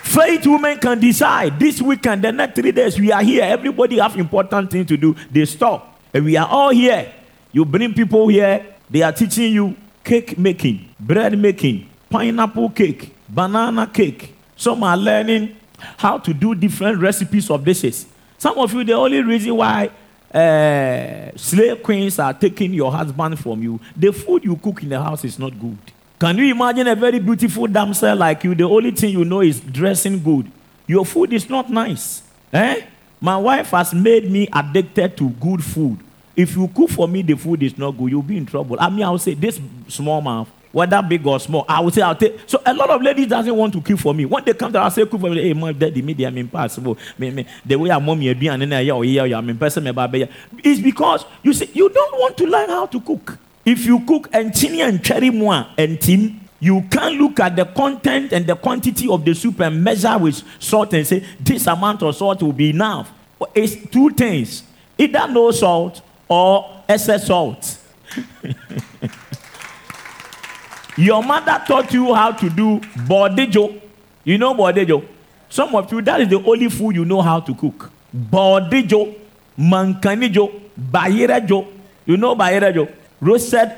Faith 0.07 0.47
women 0.47 0.79
can 0.79 1.01
decide 1.01 1.59
this 1.59 1.83
weekend, 1.83 2.23
the 2.23 2.31
next 2.31 2.55
three 2.55 2.71
days, 2.71 2.99
we 2.99 3.11
are 3.11 3.23
here. 3.23 3.43
Everybody 3.43 3.99
have 3.99 4.17
important 4.17 4.71
things 4.71 4.87
to 4.87 4.97
do. 4.97 5.17
They 5.31 5.45
stop. 5.45 6.01
And 6.15 6.25
we 6.25 6.37
are 6.37 6.47
all 6.47 6.71
here. 6.71 7.13
You 7.53 7.65
bring 7.65 7.93
people 7.93 8.29
here, 8.29 8.65
they 8.89 9.03
are 9.03 9.13
teaching 9.13 9.53
you 9.53 9.77
cake 10.05 10.39
making, 10.39 10.89
bread 11.01 11.37
making, 11.37 11.91
pineapple 12.09 12.71
cake, 12.71 13.17
banana 13.29 13.89
cake. 13.89 14.33
Some 14.55 14.85
are 14.85 14.97
learning 14.97 15.57
how 15.99 16.19
to 16.19 16.33
do 16.33 16.55
different 16.55 17.01
recipes 17.01 17.51
of 17.51 17.65
dishes. 17.65 18.07
Some 18.39 18.57
of 18.59 18.73
you, 18.73 18.85
the 18.85 18.93
only 18.93 19.21
reason 19.23 19.57
why 19.57 19.91
uh, 20.33 21.37
slave 21.37 21.83
queens 21.83 22.19
are 22.21 22.33
taking 22.33 22.73
your 22.73 22.93
husband 22.93 23.41
from 23.41 23.61
you, 23.61 23.81
the 23.97 24.13
food 24.13 24.45
you 24.45 24.57
cook 24.57 24.85
in 24.85 24.89
the 24.89 25.03
house 25.03 25.25
is 25.25 25.37
not 25.37 25.59
good. 25.59 25.79
Can 26.19 26.39
you 26.39 26.51
imagine 26.55 26.87
a 26.89 26.95
very 26.95 27.19
beautiful 27.19 27.67
damsel 27.67 28.17
like 28.17 28.43
you? 28.45 28.55
The 28.55 28.65
only 28.65 28.91
thing 28.91 29.11
you 29.11 29.25
know 29.25 29.43
is 29.43 29.61
dressing 29.61 30.23
good. 30.23 30.51
Your 30.87 31.05
food 31.05 31.33
is 31.35 31.51
not 31.51 31.69
nice. 31.69 32.23
Eh? 32.55 32.83
My 33.21 33.37
wife 33.37 33.71
has 33.73 33.93
made 33.93 34.31
me 34.31 34.49
addicted 34.51 35.15
to 35.19 35.29
good 35.29 35.63
food. 35.63 35.99
If 36.35 36.57
you 36.57 36.69
cook 36.69 36.89
for 36.89 37.07
me, 37.07 37.21
the 37.21 37.35
food 37.35 37.63
is 37.63 37.77
not 37.77 37.93
good, 37.93 38.11
you'll 38.11 38.23
be 38.23 38.37
in 38.39 38.47
trouble. 38.47 38.77
I 38.81 38.89
mean, 38.89 39.03
I 39.03 39.11
would 39.11 39.21
say 39.21 39.35
this 39.35 39.61
small 39.89 40.23
mouth, 40.23 40.49
whether 40.73 41.03
big 41.03 41.27
or 41.27 41.39
small, 41.39 41.67
I 41.69 41.81
would 41.81 41.93
say 41.93 42.01
I'll 42.01 42.15
take. 42.15 42.41
So 42.47 42.63
a 42.65 42.73
lot 42.73 42.89
of 42.89 43.03
ladies 43.03 43.27
doesn't 43.27 43.55
want 43.55 43.75
to 43.75 43.83
cook 43.83 43.99
for 43.99 44.15
me. 44.15 44.25
When 44.25 44.43
they 44.45 44.55
come 44.55 44.73
to 44.73 44.81
us, 44.81 44.95
say 44.95 45.05
cook 45.05 45.21
for 45.21 45.29
me, 45.31 45.43
hey, 45.43 45.53
my 45.53 45.73
daddy, 45.73 46.01
me, 46.01 46.15
I'm 46.25 46.37
impossible. 46.39 46.97
Me, 47.19 47.31
me, 47.31 47.47
the 47.65 47.77
way 47.77 47.91
I'm 47.91 48.05
mommy, 48.05 48.29
and 48.29 48.41
then 48.41 48.73
I'm 48.73 49.59
person, 49.59 49.87
It's 50.65 50.81
because 50.81 51.27
you 51.43 51.53
see, 51.53 51.71
you 51.75 51.91
don't 51.91 52.21
want 52.21 52.39
to 52.39 52.47
learn 52.47 52.71
how 52.71 52.87
to 52.87 53.01
cook. 53.01 53.39
If 53.67 53.85
you 53.85 53.99
cook 54.07 54.29
and 54.33 54.55
chini 54.55 54.81
and 54.81 55.03
cherry 55.05 55.31
moi 55.31 55.67
and 55.77 56.01
tin, 56.01 56.41
you 56.61 56.83
can't 56.83 57.17
look 57.17 57.41
at 57.41 57.57
the 57.57 57.65
content 57.65 58.33
and 58.33 58.47
the 58.47 58.55
quantity 58.55 59.09
of 59.09 59.25
the 59.25 59.35
soup 59.35 59.59
and 59.59 59.83
measure 59.83 60.17
with 60.17 60.41
salt 60.61 60.95
and 60.95 61.05
say 61.05 61.25
this 61.41 61.67
amount 61.67 62.03
of 62.05 62.15
salt 62.15 62.41
will 62.43 62.53
be 62.53 62.71
enough. 62.71 63.13
It's 63.55 63.75
two 63.91 64.11
things: 64.11 64.63
either 64.97 65.27
no 65.29 65.51
salt 65.51 66.01
or 66.29 66.85
excess 66.89 67.27
salt. 67.27 67.79
Your 70.97 71.23
mother 71.23 71.63
taught 71.67 71.93
you 71.93 72.15
how 72.15 72.31
to 72.33 72.49
do 72.49 72.79
bodejo. 72.79 73.81
You 74.25 74.39
know 74.39 74.55
bodejo? 74.55 75.05
Some 75.49 75.75
of 75.75 75.93
you, 75.93 76.01
that 76.03 76.21
is 76.21 76.29
the 76.29 76.43
only 76.43 76.71
food 76.71 76.95
you 76.95 77.05
know 77.05 77.21
how 77.21 77.41
to 77.41 77.55
cook. 77.55 77.91
Bodejo, 78.17 79.15
mankanijo, 79.59 80.53
bayirejo. 80.91 81.67
You 82.07 82.17
know 82.17 82.35
bayirejo? 82.37 82.89
Roasted 83.21 83.73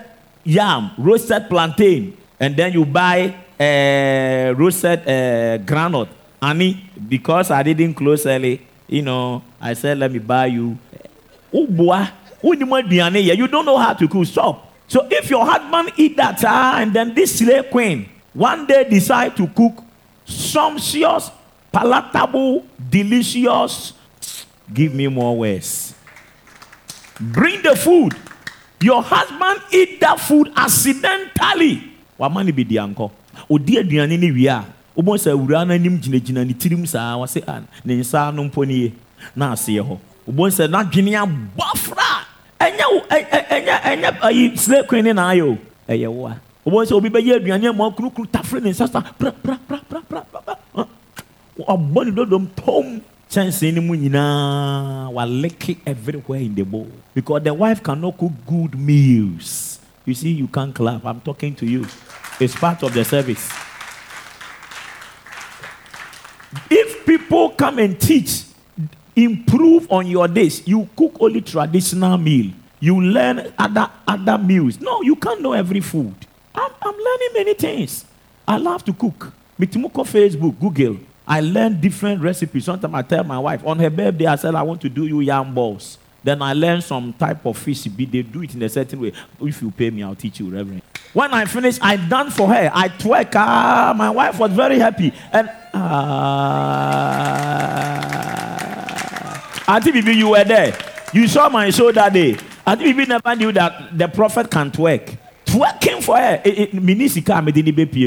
yam, 0.45 0.91
roasted 0.99 1.49
plantain. 1.49 2.17
And 2.41 2.57
then 2.57 2.73
you 2.73 2.85
buy 2.85 3.35
uh, 3.59 4.55
roasted 4.57 5.07
uh, 5.09 5.59
granite. 5.59 6.09
Honey, 6.41 6.89
because 7.09 7.51
I 7.51 7.65
didn't 7.65 7.95
close 7.95 8.25
early, 8.25 8.61
you 8.87 9.03
know, 9.03 9.43
I 9.61 9.75
said, 9.75 9.99
let 9.99 10.13
me 10.13 10.21
buy 10.21 10.47
you. 10.47 10.79
Boy. 11.53 12.09
You 12.41 13.49
don't 13.49 13.65
know 13.67 13.77
how 13.77 13.95
to 13.95 14.07
cook. 14.07 14.25
Stop. 14.25 14.73
So 14.87 15.07
if 15.11 15.29
your 15.29 15.45
husband 15.45 15.93
eat 15.97 16.17
that 16.17 16.43
ah, 16.45 16.79
and 16.81 16.95
then 16.95 17.15
this 17.15 17.39
slave 17.39 17.69
queen 17.71 18.09
one 18.33 18.67
day 18.67 18.89
decide 18.89 19.37
to 19.37 19.47
cook 19.49 19.83
sumptuous, 20.25 21.31
palatable, 21.73 22.65
delicious, 22.89 23.93
give 24.73 24.95
me 24.95 25.09
more 25.09 25.37
words. 25.37 25.95
Bring 27.21 27.63
the 27.63 27.75
food. 27.75 28.15
Your 28.81 29.03
husband 29.03 29.61
eat 29.73 30.01
that 30.01 30.21
food 30.21 30.53
accidentally. 30.55 31.83
Wamani 32.19 32.55
bi 32.55 32.63
di 32.63 32.79
anko. 32.79 33.11
Odi 33.51 33.77
aduane 33.79 34.19
ni 34.19 34.31
wie 34.31 34.49
a, 34.49 34.65
wobɔ 34.97 35.17
sɛ 35.19 35.31
awura 35.33 35.67
no 35.67 35.75
anim 35.75 35.99
gyinagyina 35.99 36.47
ne 36.47 36.53
tirim 36.55 36.87
saa 36.87 37.17
wɔse 37.17 37.43
a 37.47 37.63
ne 37.85 37.95
nsa 38.01 38.35
no 38.35 38.45
mpo 38.45 38.67
nie 38.67 38.93
na 39.37 39.53
aseɛ 39.55 39.81
hɔ 39.83 39.99
wobɔ 40.29 40.51
sɛ 40.51 40.67
n'adwene 40.69 41.15
abɔfra 41.15 42.09
ɛnyɛ 42.61 42.87
ɛnyɛ 43.09 43.83
ɛnyɛ 43.83 44.19
ayi 44.23 44.57
slave 44.59 44.87
queen 44.89 45.05
ne 45.05 45.13
na 45.13 45.31
ayɛ 45.31 45.43
o. 45.43 45.59
Ɛyɛ 45.89 46.09
wo 46.13 46.27
a. 46.27 46.41
Wɔn 46.67 46.87
sɛ 46.87 46.93
obi 46.93 47.09
bɛyɛ 47.09 47.37
aduane 47.41 47.75
mu 47.75 47.91
kurukuru 47.93 48.27
tafere 48.29 48.61
ne 48.63 48.71
nsa 48.71 48.89
sa 48.91 49.01
pra 49.01 49.31
pra 49.31 49.57
pra 49.69 49.79
pra 49.89 50.01
pra 50.03 50.21
pra. 50.21 50.85
Ɔbɔ 51.59 52.05
ne 52.07 52.11
dodom 52.11 52.47
tom 52.57 53.01
kyɛnsee 53.31 53.73
no 53.75 53.83
mu 53.83 53.95
nyinaa 53.97 55.09
waleke 55.13 55.77
everywhere 55.87 56.41
in 56.41 56.55
the 56.55 56.65
bowl 56.65 56.89
because 57.15 57.43
the 57.43 57.53
wife 57.55 57.83
cannot 57.83 58.17
cook 58.17 58.33
good 58.47 58.75
meals 58.79 59.79
you 60.07 60.15
see 60.15 60.31
you 60.33 60.49
can't 60.49 60.75
clap 60.75 61.05
i'm 61.05 61.21
talking 61.21 61.55
to 61.55 61.67
you 61.67 61.87
it's 62.41 62.55
part 62.57 62.83
of 62.83 62.93
the 62.95 63.05
service 63.05 63.51
if 66.71 67.05
people 67.05 67.51
come 67.51 67.79
and 67.79 68.01
teach 68.01 68.45
improve 69.25 69.91
on 69.91 70.07
your 70.07 70.29
days. 70.29 70.63
You 70.67 70.89
cook 70.97 71.17
only 71.21 71.41
traditional 71.41 72.17
meal. 72.19 72.53
You 72.81 73.01
learn 73.01 73.53
other 73.59 73.91
other 74.07 74.39
meals. 74.39 74.81
No, 74.81 75.03
you 75.03 75.17
can't 75.17 75.41
know 75.41 75.53
every 75.53 75.81
food. 75.81 76.15
I'm, 76.55 76.71
I'm 76.83 76.95
learning 76.95 77.29
many 77.35 77.55
things. 77.55 78.05
I 78.47 78.57
love 78.59 78.85
to 78.85 78.93
cook. 78.93 79.33
Mitimuko 79.59 80.05
Facebook, 80.07 80.59
Google. 80.61 80.97
I 81.29 81.41
learn 81.41 81.79
different 81.79 82.23
recipes. 82.23 82.65
Sometimes 82.65 82.95
I 82.95 83.03
tell 83.03 83.23
my 83.23 83.39
wife 83.39 83.65
on 83.67 83.79
her 83.79 83.91
birthday, 83.91 84.25
I 84.25 84.37
said 84.37 84.55
I 84.55 84.63
want 84.63 84.81
to 84.81 84.89
do 84.89 85.07
you 85.07 85.21
yam 85.21 85.55
balls. 85.55 85.99
Then 86.25 86.41
I 86.41 86.55
learn 86.55 86.81
some 86.81 87.13
type 87.13 87.45
of 87.45 87.59
fish. 87.59 87.83
They 87.85 88.23
do 88.23 88.43
it 88.43 88.55
in 88.55 88.63
a 88.63 88.69
certain 88.69 88.99
way. 89.01 89.13
If 89.41 89.61
you 89.63 89.71
pay 89.71 89.91
me, 89.91 90.03
I'll 90.03 90.15
teach 90.15 90.41
you, 90.41 90.49
Reverend. 90.49 90.81
When 91.13 91.33
I 91.33 91.45
finish, 91.45 91.79
I 91.83 91.97
done 91.97 92.31
for 92.31 92.49
her. 92.49 92.71
I 92.73 92.89
twerk. 92.89 93.33
Ah, 93.35 93.93
my 93.97 94.09
wife 94.11 94.39
was 94.39 94.53
very 94.53 94.79
happy. 94.79 95.13
And 95.33 95.51
ah. 95.75 96.09
Auntie 99.69 99.93
Bibi, 99.93 100.15
you 100.15 100.31
were 100.31 100.45
there. 100.45 100.77
You 101.13 101.29
saw 101.29 101.49
my 101.51 101.69
show 101.71 101.93
that 101.93 102.13
day. 102.13 102.37
Auntie 102.67 102.85
Bibi 102.93 103.07
never 103.07 103.37
knew 103.37 103.53
that 103.53 103.97
the 103.97 104.09
prophet 104.09 104.51
can't 104.51 104.73
twerk. 104.75 105.17
Twerking 105.49 106.03
for 106.03 106.17
her. 106.17 106.41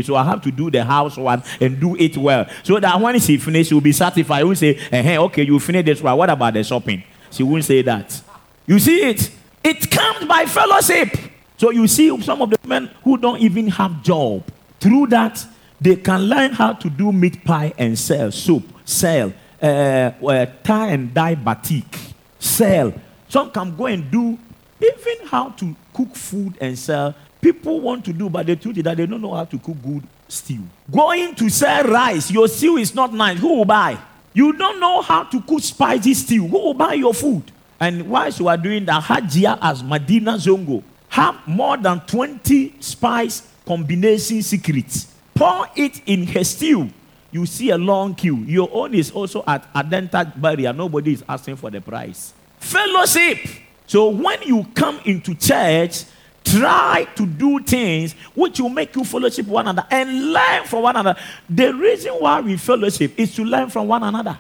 So 0.04 0.15
I 0.15 0.23
have 0.23 0.41
to 0.43 0.51
do 0.51 0.69
the 0.69 0.84
house 0.84 1.17
one 1.17 1.43
and 1.60 1.80
do 1.80 1.95
it 1.95 2.15
well. 2.17 2.45
So 2.63 2.80
that 2.80 2.99
when 3.01 3.19
she 3.19 3.38
finish, 3.38 3.67
she 3.67 3.73
will 3.73 3.82
be 3.82 3.91
satisfied. 3.91 4.39
She 4.39 4.45
will 4.45 4.56
say, 4.56 4.73
hey, 4.73 5.17
okay, 5.17 5.43
you 5.43 5.60
finish 5.60 5.86
this 5.86 6.01
one. 6.01 6.17
What 6.17 6.30
about 6.30 6.54
the 6.54 6.63
shopping? 6.63 7.04
She 7.32 7.43
won't 7.43 7.65
say 7.65 7.82
that. 7.82 8.21
You 8.67 8.80
see 8.80 9.01
it? 9.10 9.32
It 9.63 9.89
comes 9.89 10.25
by 10.25 10.45
fellowship. 10.45 11.10
So 11.58 11.71
you 11.71 11.88
see 11.88 12.19
some 12.21 12.41
of 12.41 12.49
the 12.49 12.60
men 12.65 12.89
who 13.04 13.17
don't 13.17 13.39
even 13.39 13.67
have 13.67 14.04
job. 14.04 14.43
Through 14.80 15.08
that, 15.08 15.45
they 15.80 15.95
can 15.95 16.21
learn 16.21 16.51
how 16.54 16.73
to 16.73 16.89
do 16.89 17.12
meat 17.12 17.43
pie 17.43 17.73
and 17.77 17.97
sell 17.97 18.32
soup, 18.32 18.63
sell 18.86 19.34
uh, 19.62 20.12
uh, 20.25 20.45
tie 20.63 20.88
and 20.88 21.13
dye 21.13 21.36
batik, 21.36 21.97
sell. 22.39 22.93
Some 23.30 23.51
can 23.51 23.75
go 23.75 23.86
and 23.86 24.10
do 24.10 24.38
even 24.80 25.27
how 25.27 25.49
to 25.49 25.75
cook 25.93 26.15
food 26.15 26.58
and 26.60 26.77
sell. 26.77 27.13
People 27.41 27.82
want 27.82 28.06
to 28.06 28.13
do, 28.13 28.30
but 28.30 28.45
the 28.45 28.56
truth 28.56 28.77
is 28.77 28.84
that 28.84 28.97
they 28.97 29.06
don't 29.06 29.21
know 29.21 29.34
how 29.34 29.45
to 29.45 29.58
cook 29.58 29.77
good 29.84 30.04
stew. 30.27 30.62
Going 30.89 31.36
to 31.36 31.49
sell 31.49 31.84
rice, 31.84 32.30
your 32.32 32.47
stew 32.47 32.77
is 32.77 32.93
not 32.93 33.13
nice. 33.13 33.39
Who 33.39 33.58
will 33.58 33.65
buy? 33.65 33.97
You 34.34 34.54
don't 34.54 34.80
know 34.80 35.01
how 35.01 35.23
to 35.23 35.41
cook 35.41 35.62
spicy 35.62 36.13
stew. 36.13 36.47
Who 36.47 36.60
will 36.60 36.73
buy 36.73 36.93
your 36.93 37.13
food? 37.13 37.51
And 37.80 38.10
whilst 38.10 38.39
you 38.39 38.47
are 38.47 38.58
doing 38.58 38.86
the 38.86 38.91
Hajia 38.93 39.58
as 39.62 39.82
Madina 39.82 40.38
Zongo, 40.38 40.84
have 41.10 41.36
more 41.47 41.75
than 41.77 41.99
20 42.01 42.75
spice 42.80 43.51
combination 43.65 44.41
secrets. 44.43 45.13
Pour 45.34 45.67
it 45.75 46.01
in 46.06 46.27
her 46.27 46.43
stew 46.43 46.89
you 47.32 47.45
see 47.45 47.69
a 47.69 47.77
long 47.77 48.13
queue. 48.13 48.38
Your 48.45 48.69
own 48.71 48.93
is 48.93 49.12
also 49.12 49.43
at 49.47 49.67
a 49.73 49.84
dental 49.84 50.25
barrier. 50.36 50.73
Nobody 50.73 51.13
is 51.13 51.23
asking 51.27 51.56
for 51.56 51.71
the 51.71 51.80
price. 51.82 52.34
Fellowship. 52.60 53.39
So 53.88 54.10
when 54.10 54.41
you 54.43 54.65
come 54.75 54.99
into 55.06 55.34
church, 55.36 56.04
try 56.43 57.08
to 57.15 57.25
do 57.25 57.60
things 57.60 58.13
which 58.36 58.60
will 58.60 58.69
make 58.69 58.95
you 58.95 59.04
fellowship 59.04 59.47
one 59.47 59.67
another 59.67 59.88
and 59.91 60.34
learn 60.34 60.65
from 60.65 60.84
one 60.84 60.95
another. 60.95 61.19
The 61.49 61.73
reason 61.73 62.13
why 62.13 62.41
we 62.41 62.58
fellowship 62.58 63.13
is 63.17 63.36
to 63.36 63.43
learn 63.43 63.69
from 63.69 63.88
one 63.88 64.04
another. 64.04 64.38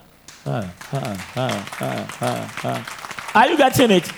Are 3.33 3.47
you 3.49 3.57
getting 3.57 3.91
it? 3.91 4.11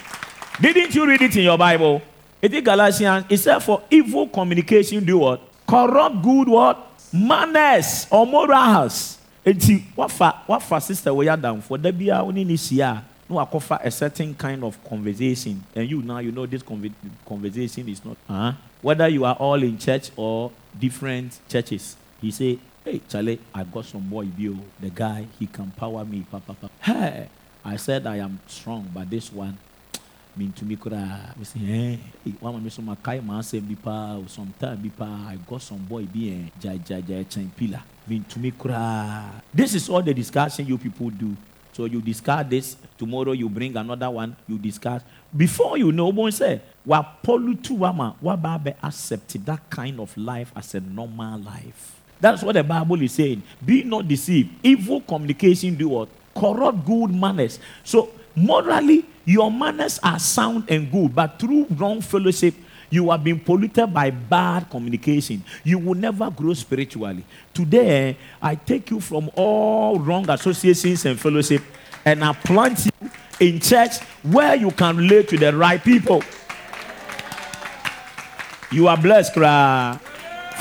Didn't 0.62 0.96
you 0.96 1.06
read 1.08 1.22
it 1.22 1.36
in 1.36 1.44
your 1.44 1.58
Bible? 1.58 2.02
It 2.42 2.54
is 2.54 2.62
Galatians. 2.64 3.26
It 3.30 3.38
said, 3.38 3.60
For 3.60 3.82
evil 3.90 4.28
communication, 4.28 5.04
do 5.06 5.18
what? 5.20 5.42
Corrupt 5.68 6.22
good 6.22 6.48
what? 6.48 6.90
manners 7.14 8.08
or 8.10 8.26
morals 8.26 9.20
eti 9.46 9.86
what 9.96 10.10
for 10.12 10.80
sister 10.82 11.14
we 11.14 11.28
wey 11.28 11.32
adamfo 11.32 11.78
da 11.80 11.92
bia 11.92 12.16
woni 12.24 12.44
ni 12.46 12.58
sia 12.58 13.04
no 13.30 13.36
akɔfa 13.38 13.80
a 13.84 13.92
certain 13.92 14.34
kind 14.36 14.64
of 14.64 14.78
conversation. 14.84 15.64
And 15.76 15.90
you 15.90 16.02
now 16.02 16.20
you 16.20 16.32
know 16.32 16.46
this 16.46 16.64
conversation 16.64 17.90
is 17.90 18.04
not 18.04 18.18
uh, 18.30 18.54
whether 18.82 19.08
you 19.08 19.26
are 19.26 19.36
all 19.36 19.62
in 19.62 19.78
church 19.78 20.12
or 20.16 20.52
different 20.80 21.40
churches. 21.48 21.96
He 22.22 22.32
say 22.32 22.60
hey 22.84 23.02
Charlie 23.08 23.40
I 23.54 23.64
got 23.64 23.86
some 23.86 24.02
boy 24.10 24.26
bio 24.26 24.56
the 24.80 24.90
guy 24.90 25.26
he 25.40 25.48
can 25.48 25.72
power 25.72 26.04
me 26.04 26.26
papa 26.30 26.54
papa 26.54 26.70
hey 26.82 27.30
I 27.64 27.78
said 27.78 28.06
I 28.06 28.18
am 28.18 28.40
strong 28.48 28.90
but 28.94 29.10
this 29.10 29.32
one 29.32 29.58
mentumi 30.38 30.76
koraa 30.78 31.34
mesi 31.40 31.60
ɛn 31.62 31.98
wama 32.42 32.62
mi 32.62 32.70
so 32.70 32.82
ma 32.82 32.96
kae 32.96 33.22
ma 33.22 33.40
asɛm 33.40 33.62
bi 33.70 33.76
paa 33.76 34.18
o 34.18 34.26
some 34.28 34.52
time 34.60 34.82
bi 34.82 34.90
paa 34.90 35.30
i 35.30 35.36
got 35.48 35.62
some 35.62 35.78
boy 35.86 36.04
bi 36.14 36.22
ɛn 36.34 36.50
gyagyagya 36.60 37.22
ɛkyɛn 37.24 37.50
pillar. 37.56 37.84
Mentumi 38.10 38.52
koraa 38.52 39.30
this 39.54 39.76
is 39.76 39.88
all 39.90 40.02
the 40.02 40.14
discussion 40.14 40.66
you 40.68 40.78
people 40.78 41.10
do 41.10 41.38
so 41.74 41.86
you 41.86 42.02
discard 42.02 42.50
this 42.50 42.78
tomorrow 42.98 43.34
you 43.34 43.50
bring 43.50 43.76
another 43.76 44.10
one 44.10 44.36
you 44.48 44.58
discard. 44.58 45.02
before 45.36 45.78
you 45.78 45.92
know 45.92 46.12
obon 46.12 46.32
say 46.32 46.62
wama 46.88 48.16
waba 48.22 48.64
be 48.64 48.72
accept 48.82 49.46
that 49.46 49.70
kind 49.70 50.00
of 50.00 50.16
life 50.18 50.52
as 50.56 50.76
a 50.76 50.80
normal 50.80 51.40
life. 51.40 52.00
That's 52.20 52.42
what 52.42 52.54
the 52.54 52.64
bible 52.64 53.02
is 53.02 53.14
saying. 53.14 53.44
Be 53.66 53.84
not 53.84 54.08
deceived. 54.08 54.50
Evil 54.64 55.02
communication 55.02 55.76
do 55.76 55.90
what? 55.90 56.10
Corrupt 56.34 56.86
good 56.86 57.12
manners. 57.14 57.60
So 57.84 58.10
morally 58.36 59.06
your 59.26 59.52
manners 59.52 60.00
are 60.04 60.20
sound 60.20 60.66
and 60.70 60.92
good, 60.92 61.16
but 61.16 61.40
through 61.40 61.66
wrong 61.72 62.02
fellowship, 62.02 62.54
you 62.94 63.10
have 63.10 63.24
been 63.24 63.40
polluted 63.40 63.92
by 63.92 64.12
bad 64.12 64.70
communication. 64.70 65.44
You 65.64 65.80
will 65.80 65.96
never 65.96 66.30
grow 66.30 66.54
spiritually. 66.54 67.26
Today, 67.52 68.16
I 68.40 68.54
take 68.54 68.92
you 68.92 69.00
from 69.00 69.32
all 69.34 69.98
wrong 69.98 70.30
associations 70.30 71.04
and 71.06 71.20
fellowship 71.20 71.64
and 72.06 72.24
I 72.24 72.34
plant 72.34 72.86
you 72.86 73.10
in 73.40 73.60
church 73.60 73.98
where 74.22 74.54
you 74.54 74.70
can 74.70 74.98
relate 74.98 75.28
to 75.30 75.38
the 75.40 75.56
right 75.56 75.84
people. 75.84 76.22
You 78.72 78.88
are 78.88 78.98
blessed, 78.98 79.34
cry. 79.34 80.00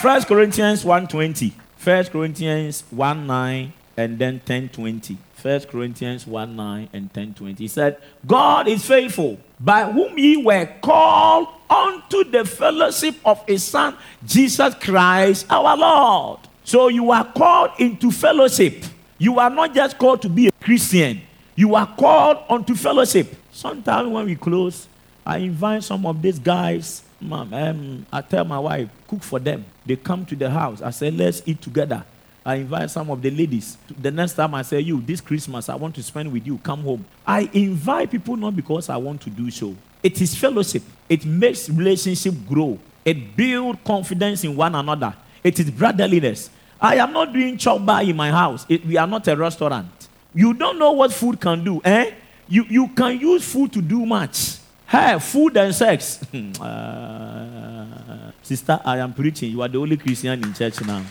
First 0.01 0.27
Corinthians 0.27 0.85
1.20. 0.85 1.53
First 1.77 2.12
Corinthians 2.12 2.85
1 2.90 3.27
9 3.27 3.73
and 3.99 4.18
then 4.18 4.40
10.20. 4.47 5.18
First 5.42 5.68
Corinthians 5.68 6.26
1 6.26 6.55
9 6.55 6.88
and 6.92 7.12
10.20. 7.12 7.59
He 7.59 7.68
said, 7.68 8.00
God 8.24 8.68
is 8.68 8.85
faithful, 8.87 9.38
by 9.59 9.90
whom 9.90 10.16
ye 10.16 10.37
were 10.37 10.68
called 10.81 11.48
unto 11.68 12.22
the 12.24 12.44
fellowship 12.44 13.16
of 13.24 13.44
his 13.46 13.64
Son, 13.64 13.96
Jesus 14.24 14.74
Christ 14.76 15.46
our 15.50 15.76
Lord. 15.76 16.40
So 16.62 16.88
you 16.88 17.11
are 17.11 17.24
called 17.24 17.72
into 17.78 18.12
fellowship. 18.12 18.85
You 19.18 19.40
are 19.40 19.50
not 19.50 19.74
just 19.74 19.98
called 19.98 20.22
to 20.22 20.28
be 20.28 20.46
a 20.46 20.52
Christian. 20.52 21.20
You 21.57 21.74
are 21.74 21.87
called 21.87 22.38
unto 22.48 22.76
fellowship. 22.76 23.35
Sometimes 23.50 24.09
when 24.09 24.26
we 24.26 24.37
close, 24.37 24.87
I 25.26 25.38
invite 25.38 25.83
some 25.83 26.07
of 26.07 26.22
these 26.22 26.38
guys 26.38 27.02
Mom, 27.22 27.55
um, 27.55 28.07
I 28.12 28.20
tell 28.20 28.44
my 28.44 28.59
wife, 28.59 28.88
cook 29.07 29.22
for 29.22 29.38
them. 29.38 29.64
They 29.87 29.96
come 29.96 30.26
to 30.26 30.37
the 30.37 30.50
house. 30.50 30.83
I 30.83 30.90
say, 30.90 31.11
let's 31.11 31.42
eat 31.46 31.62
together. 31.62 32.05
I 32.44 32.57
invite 32.57 32.90
some 32.90 33.09
of 33.11 33.22
the 33.22 33.31
ladies. 33.31 33.78
The 34.00 34.11
next 34.11 34.35
time 34.35 34.55
I 34.55 34.62
say, 34.62 34.81
you, 34.81 35.00
this 35.00 35.20
Christmas, 35.20 35.68
I 35.68 35.76
want 35.76 35.94
to 35.94 36.02
spend 36.02 36.33
with 36.33 36.46
you. 36.46 36.59
Come 36.59 36.83
home. 36.83 37.05
I 37.26 37.48
invite 37.52 38.11
people 38.11 38.37
not 38.37 38.57
because 38.57 38.88
I 38.88 38.96
want 38.96 39.20
to 39.22 39.31
do 39.31 39.50
so. 39.50 39.76
It 40.02 40.20
is 40.20 40.35
fellowship. 40.35 40.83
It 41.09 41.24
makes 41.24 41.68
relationship 41.68 42.35
grow. 42.48 42.78
It 43.05 43.37
builds 43.37 43.78
confidence 43.85 44.42
in 44.42 44.57
one 44.57 44.74
another. 44.74 45.14
It 45.44 45.59
is 45.61 45.70
brotherliness. 45.70 46.50
I 46.81 46.96
am 46.96 47.12
not 47.12 47.33
doing 47.33 47.57
chop 47.57 47.85
bar 47.87 48.02
in 48.02 48.16
my 48.16 48.31
house. 48.31 48.66
It, 48.68 48.85
we 48.85 48.96
are 48.96 49.07
not 49.07 49.26
a 49.28 49.37
restaurant. 49.37 50.09
You 50.35 50.52
don't 50.55 50.78
know 50.78 50.92
what 50.92 51.12
food 51.12 51.40
can 51.40 51.62
do, 51.62 51.81
eh? 51.85 52.12
You, 52.48 52.64
you 52.68 52.88
can 52.88 53.20
use 53.20 53.44
food 53.44 53.72
to 53.74 53.81
do 53.83 54.05
much. 54.05 54.57
Hey, 54.87 55.16
food 55.20 55.57
and 55.57 55.72
sex. 55.74 56.20
uh, 56.61 58.33
sister, 58.42 58.81
I 58.85 58.98
am 58.98 59.14
preaching. 59.14 59.52
You 59.52 59.62
are 59.62 59.68
the 59.68 59.78
only 59.78 59.96
Christian 59.96 60.42
in 60.42 60.52
church 60.52 60.81
now. 60.85 61.02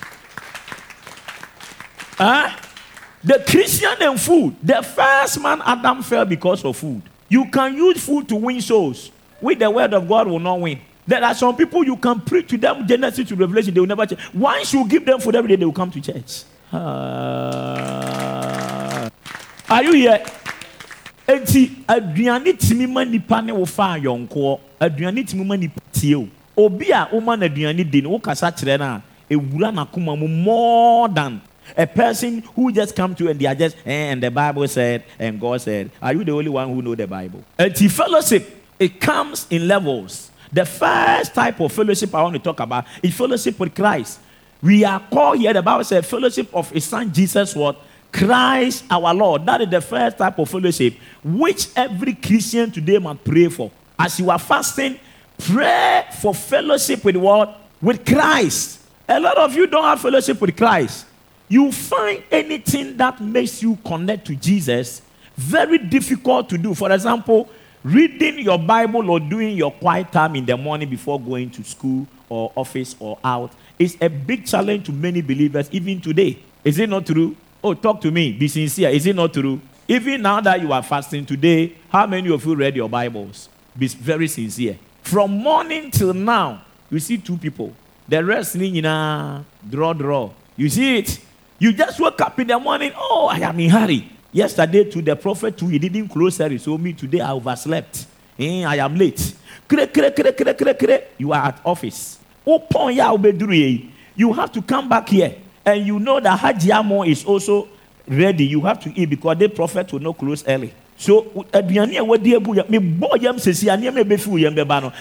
Huh? 2.22 2.54
The 3.24 3.44
Christian 3.48 3.96
and 4.00 4.22
food. 4.22 4.56
The 4.62 4.84
first 4.84 5.42
man, 5.42 5.60
Adam, 5.66 6.04
fell 6.04 6.24
because 6.26 6.64
of 6.64 6.78
food. 6.78 7.02
You 7.28 7.50
can 7.50 7.76
use 7.76 8.04
food 8.04 8.30
to 8.30 8.36
win 8.36 8.62
souls. 8.62 9.10
With 9.42 9.58
the 9.58 9.72
word 9.72 9.92
of 9.96 10.08
God, 10.08 10.28
will 10.28 10.38
not 10.38 10.60
win. 10.60 10.80
There 11.08 11.24
are 11.24 11.34
some 11.34 11.56
people 11.56 11.84
you 11.84 11.98
can 11.98 12.22
preach 12.22 12.50
to 12.50 12.60
them 12.60 12.88
Genesis 12.88 13.28
to 13.30 13.36
Revelation, 13.36 13.74
they 13.74 13.80
will 13.80 13.88
never 13.88 14.06
change. 14.06 14.22
Once 14.36 14.72
you 14.72 14.88
give 14.88 15.04
them 15.04 15.20
food 15.20 15.36
every 15.36 15.50
day, 15.50 15.56
they 15.56 15.66
will 15.66 15.74
come 15.74 15.90
to 15.90 16.00
church. 16.00 16.44
Uh, 16.72 16.80
are 19.68 19.84
you 19.84 19.94
here? 19.94 20.24
eti 21.28 21.72
aduane 21.88 22.54
tìmi 22.54 22.88
ma 22.88 23.06
nipa 23.06 23.42
ne 23.42 23.52
wo 23.54 23.66
fa 23.66 23.96
ayɔnkoɔ 23.96 24.60
aduane 24.80 25.24
tìmi 25.24 25.46
ma 25.46 25.56
nipa 25.56 25.80
tie 25.94 26.16
o 26.16 26.28
obi 26.58 26.92
a 26.92 27.08
woma 27.12 27.38
na 27.40 27.46
aduane 27.46 27.84
di 27.90 28.02
no 28.02 28.10
wo 28.10 28.20
kasa 28.20 28.52
kyerɛ 28.52 28.78
no 28.80 28.86
a 28.86 29.02
ewura 29.30 29.72
n'akoma 29.72 30.18
mu 30.18 30.28
more 30.28 31.08
than 31.08 31.40
a 31.78 31.88
person 31.88 32.42
who 32.56 32.72
just 32.72 32.96
come 32.96 33.16
to 33.16 33.30
and 33.30 33.40
they 33.40 33.46
are 33.46 33.56
just 33.56 33.76
eh, 33.86 34.12
and 34.12 34.22
the 34.24 34.32
bible 34.32 34.68
said 34.68 35.04
and 35.20 35.40
god 35.40 35.62
said 35.62 35.90
are 36.02 36.14
you 36.14 36.24
the 36.24 36.32
only 36.32 36.50
one 36.50 36.68
who 36.74 36.82
know 36.82 36.96
the 36.96 37.08
bible 37.08 37.44
And 37.58 37.76
the 37.76 37.88
fellowship 37.88 38.64
it 38.80 39.00
comes 39.00 39.48
in 39.50 39.68
levels 39.68 40.32
the 40.52 40.66
first 40.66 41.34
type 41.34 41.60
of 41.60 41.72
fellowship 41.72 42.14
i 42.16 42.22
want 42.22 42.34
to 42.36 42.40
talk 42.42 42.60
about 42.60 42.86
is 43.02 43.16
fellowship 43.16 43.60
with 43.60 43.74
christ 43.76 44.20
we 44.62 44.84
are 44.84 45.00
called 45.12 45.38
here 45.38 45.54
the 45.54 45.62
bible 45.62 45.84
says 45.84 46.06
fellowship 46.06 46.54
of 46.54 46.70
his 46.72 46.86
son 46.86 47.12
jesus 47.12 47.56
what 47.56 47.78
Christ 48.12 48.84
our 48.90 49.14
Lord. 49.14 49.46
That 49.46 49.62
is 49.62 49.70
the 49.70 49.82
first 49.82 50.18
type 50.18 50.38
of 50.38 50.50
fellowship 50.50 50.96
which 51.24 51.70
every 51.76 52.14
Christian 52.14 52.72
today 52.72 52.98
must 52.98 53.24
pray 53.24 53.48
for. 53.48 53.72
As 53.98 54.20
you 54.20 54.30
are 54.30 54.40
fasting, 54.40 55.00
pray 55.38 56.06
for 56.20 56.36
fellowship 56.36 57.04
with 57.04 57.16
what? 57.16 57.62
With 57.82 58.06
Christ. 58.06 58.82
A 59.08 59.20
lot 59.20 59.38
of 59.38 59.56
you 59.56 59.68
don't 59.68 59.84
have 59.84 60.02
fellowship 60.02 60.40
with 60.42 60.56
Christ. 60.56 61.06
You 61.52 61.70
find 61.70 62.24
anything 62.32 62.96
that 62.96 63.20
makes 63.20 63.62
you 63.62 63.78
connect 63.86 64.26
to 64.28 64.36
Jesus 64.38 65.02
very 65.36 65.80
difficult 65.80 66.48
to 66.48 66.58
do. 66.58 66.74
For 66.74 66.90
example, 66.90 67.50
reading 67.84 68.40
your 68.40 68.58
Bible 68.58 69.12
or 69.12 69.20
doing 69.20 69.58
your 69.58 69.70
quiet 69.70 70.14
time 70.14 70.38
in 70.38 70.46
the 70.46 70.56
morning 70.56 70.90
before 70.90 71.20
going 71.20 71.50
to 71.50 71.64
school 71.66 72.08
or 72.30 72.54
office 72.56 72.96
or 73.02 73.20
out 73.22 73.52
is 73.78 73.98
a 74.00 74.08
big 74.08 74.46
challenge 74.46 74.86
to 74.86 74.94
many 74.94 75.22
believers 75.22 75.68
even 75.74 76.00
today. 76.00 76.40
Is 76.64 76.80
it 76.80 76.88
not 76.88 77.06
true? 77.06 77.36
Oh, 77.62 77.74
talk 77.74 78.00
to 78.00 78.12
me. 78.12 78.32
Be 78.32 78.48
sincere. 78.48 78.90
Is 78.90 79.06
it 79.06 79.16
not 79.18 79.34
true? 79.34 79.60
Even 79.90 80.22
now 80.22 80.40
that 80.40 80.62
you 80.62 80.72
are 80.72 80.82
fasting 80.82 81.26
today, 81.26 81.76
how 81.90 82.08
many 82.08 82.32
of 82.32 82.46
you 82.46 82.56
read 82.56 82.78
your 82.78 82.88
Bibles? 82.88 83.50
Be 83.78 83.90
very 83.90 84.30
sincere. 84.30 84.80
From 85.02 85.32
morning 85.32 85.92
till 85.92 86.14
now, 86.14 86.64
you 86.90 87.00
see 87.00 87.18
two 87.18 87.36
people. 87.36 87.74
The 88.08 88.24
rest, 88.24 88.56
you 88.56 88.82
know, 88.82 89.44
draw, 89.70 89.92
draw. 89.92 90.32
You 90.56 90.70
see 90.70 91.00
it? 91.00 91.20
You 91.62 91.71
just 91.71 92.00
woke 92.00 92.19
up 92.21 92.39
in 92.39 92.47
the 92.47 92.58
morning. 92.60 92.91
Oh, 92.97 93.28
I 93.32 93.38
am 93.38 93.60
in 93.60 93.69
hurry. 93.69 94.10
Yesterday 94.32 94.84
to 94.89 95.00
the 95.00 95.15
prophet 95.15 95.56
too, 95.56 95.67
he 95.67 95.78
didn't 95.78 96.10
close 96.10 96.38
service. 96.38 96.63
So 96.63 96.76
me 96.76 96.91
today 96.93 97.21
I 97.21 97.34
overslept. 97.34 98.08
Eh, 98.39 98.63
I 98.65 98.78
am 98.78 98.95
late. 98.95 99.36
You 99.69 101.32
are 101.32 101.45
at 101.45 101.62
office. 101.63 102.17
You 104.15 104.34
have 104.34 104.52
to 104.54 104.62
come 104.63 104.89
back 104.89 105.08
here 105.10 105.36
and 105.63 105.86
you 105.86 106.00
know 106.00 106.19
that 106.19 106.39
Hajiamo 106.39 107.08
is 107.08 107.24
also 107.24 107.67
ready, 108.08 108.45
you 108.45 108.62
have 108.62 108.80
to 108.80 109.00
eat 109.00 109.12
because 109.12 109.38
the 109.38 109.47
prophet 109.47 109.93
will 109.93 110.00
not 110.00 110.17
close 110.17 110.43
early. 110.47 110.74
So, 110.97 111.21
aduane 111.54 111.95
a 111.95 112.04
wadi 112.04 112.34
abu 112.36 112.56
me 112.56 112.97
yam 113.19 113.38
yam. 113.38 114.91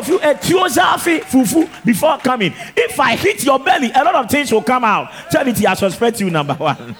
Of 0.00 0.08
you 0.08 0.18
etuo 0.18 0.66
zafi 0.66 1.20
fufu 1.20 1.68
before 1.84 2.16
coming. 2.16 2.54
If 2.74 2.98
I 2.98 3.16
hit 3.16 3.44
your 3.44 3.58
belly, 3.58 3.92
a 3.94 4.02
lot 4.02 4.14
of 4.14 4.30
things 4.30 4.50
will 4.50 4.62
come 4.62 4.82
out. 4.82 5.10
Charity, 5.30 5.66
I 5.66 5.74
suspect 5.74 6.18
you 6.20 6.30
number 6.30 6.54
one. 6.54 6.96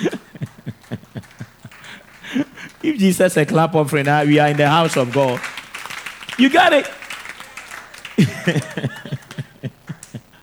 if 2.82 2.98
Jesus 2.98 3.36
a 3.36 3.44
clap 3.44 3.74
offering, 3.74 4.08
ah, 4.08 4.22
we 4.24 4.38
are 4.38 4.48
in 4.48 4.56
the 4.56 4.66
house 4.66 4.96
of 4.96 5.12
God. 5.12 5.42
You 6.38 6.48
got 6.48 6.72
it. 6.72 6.90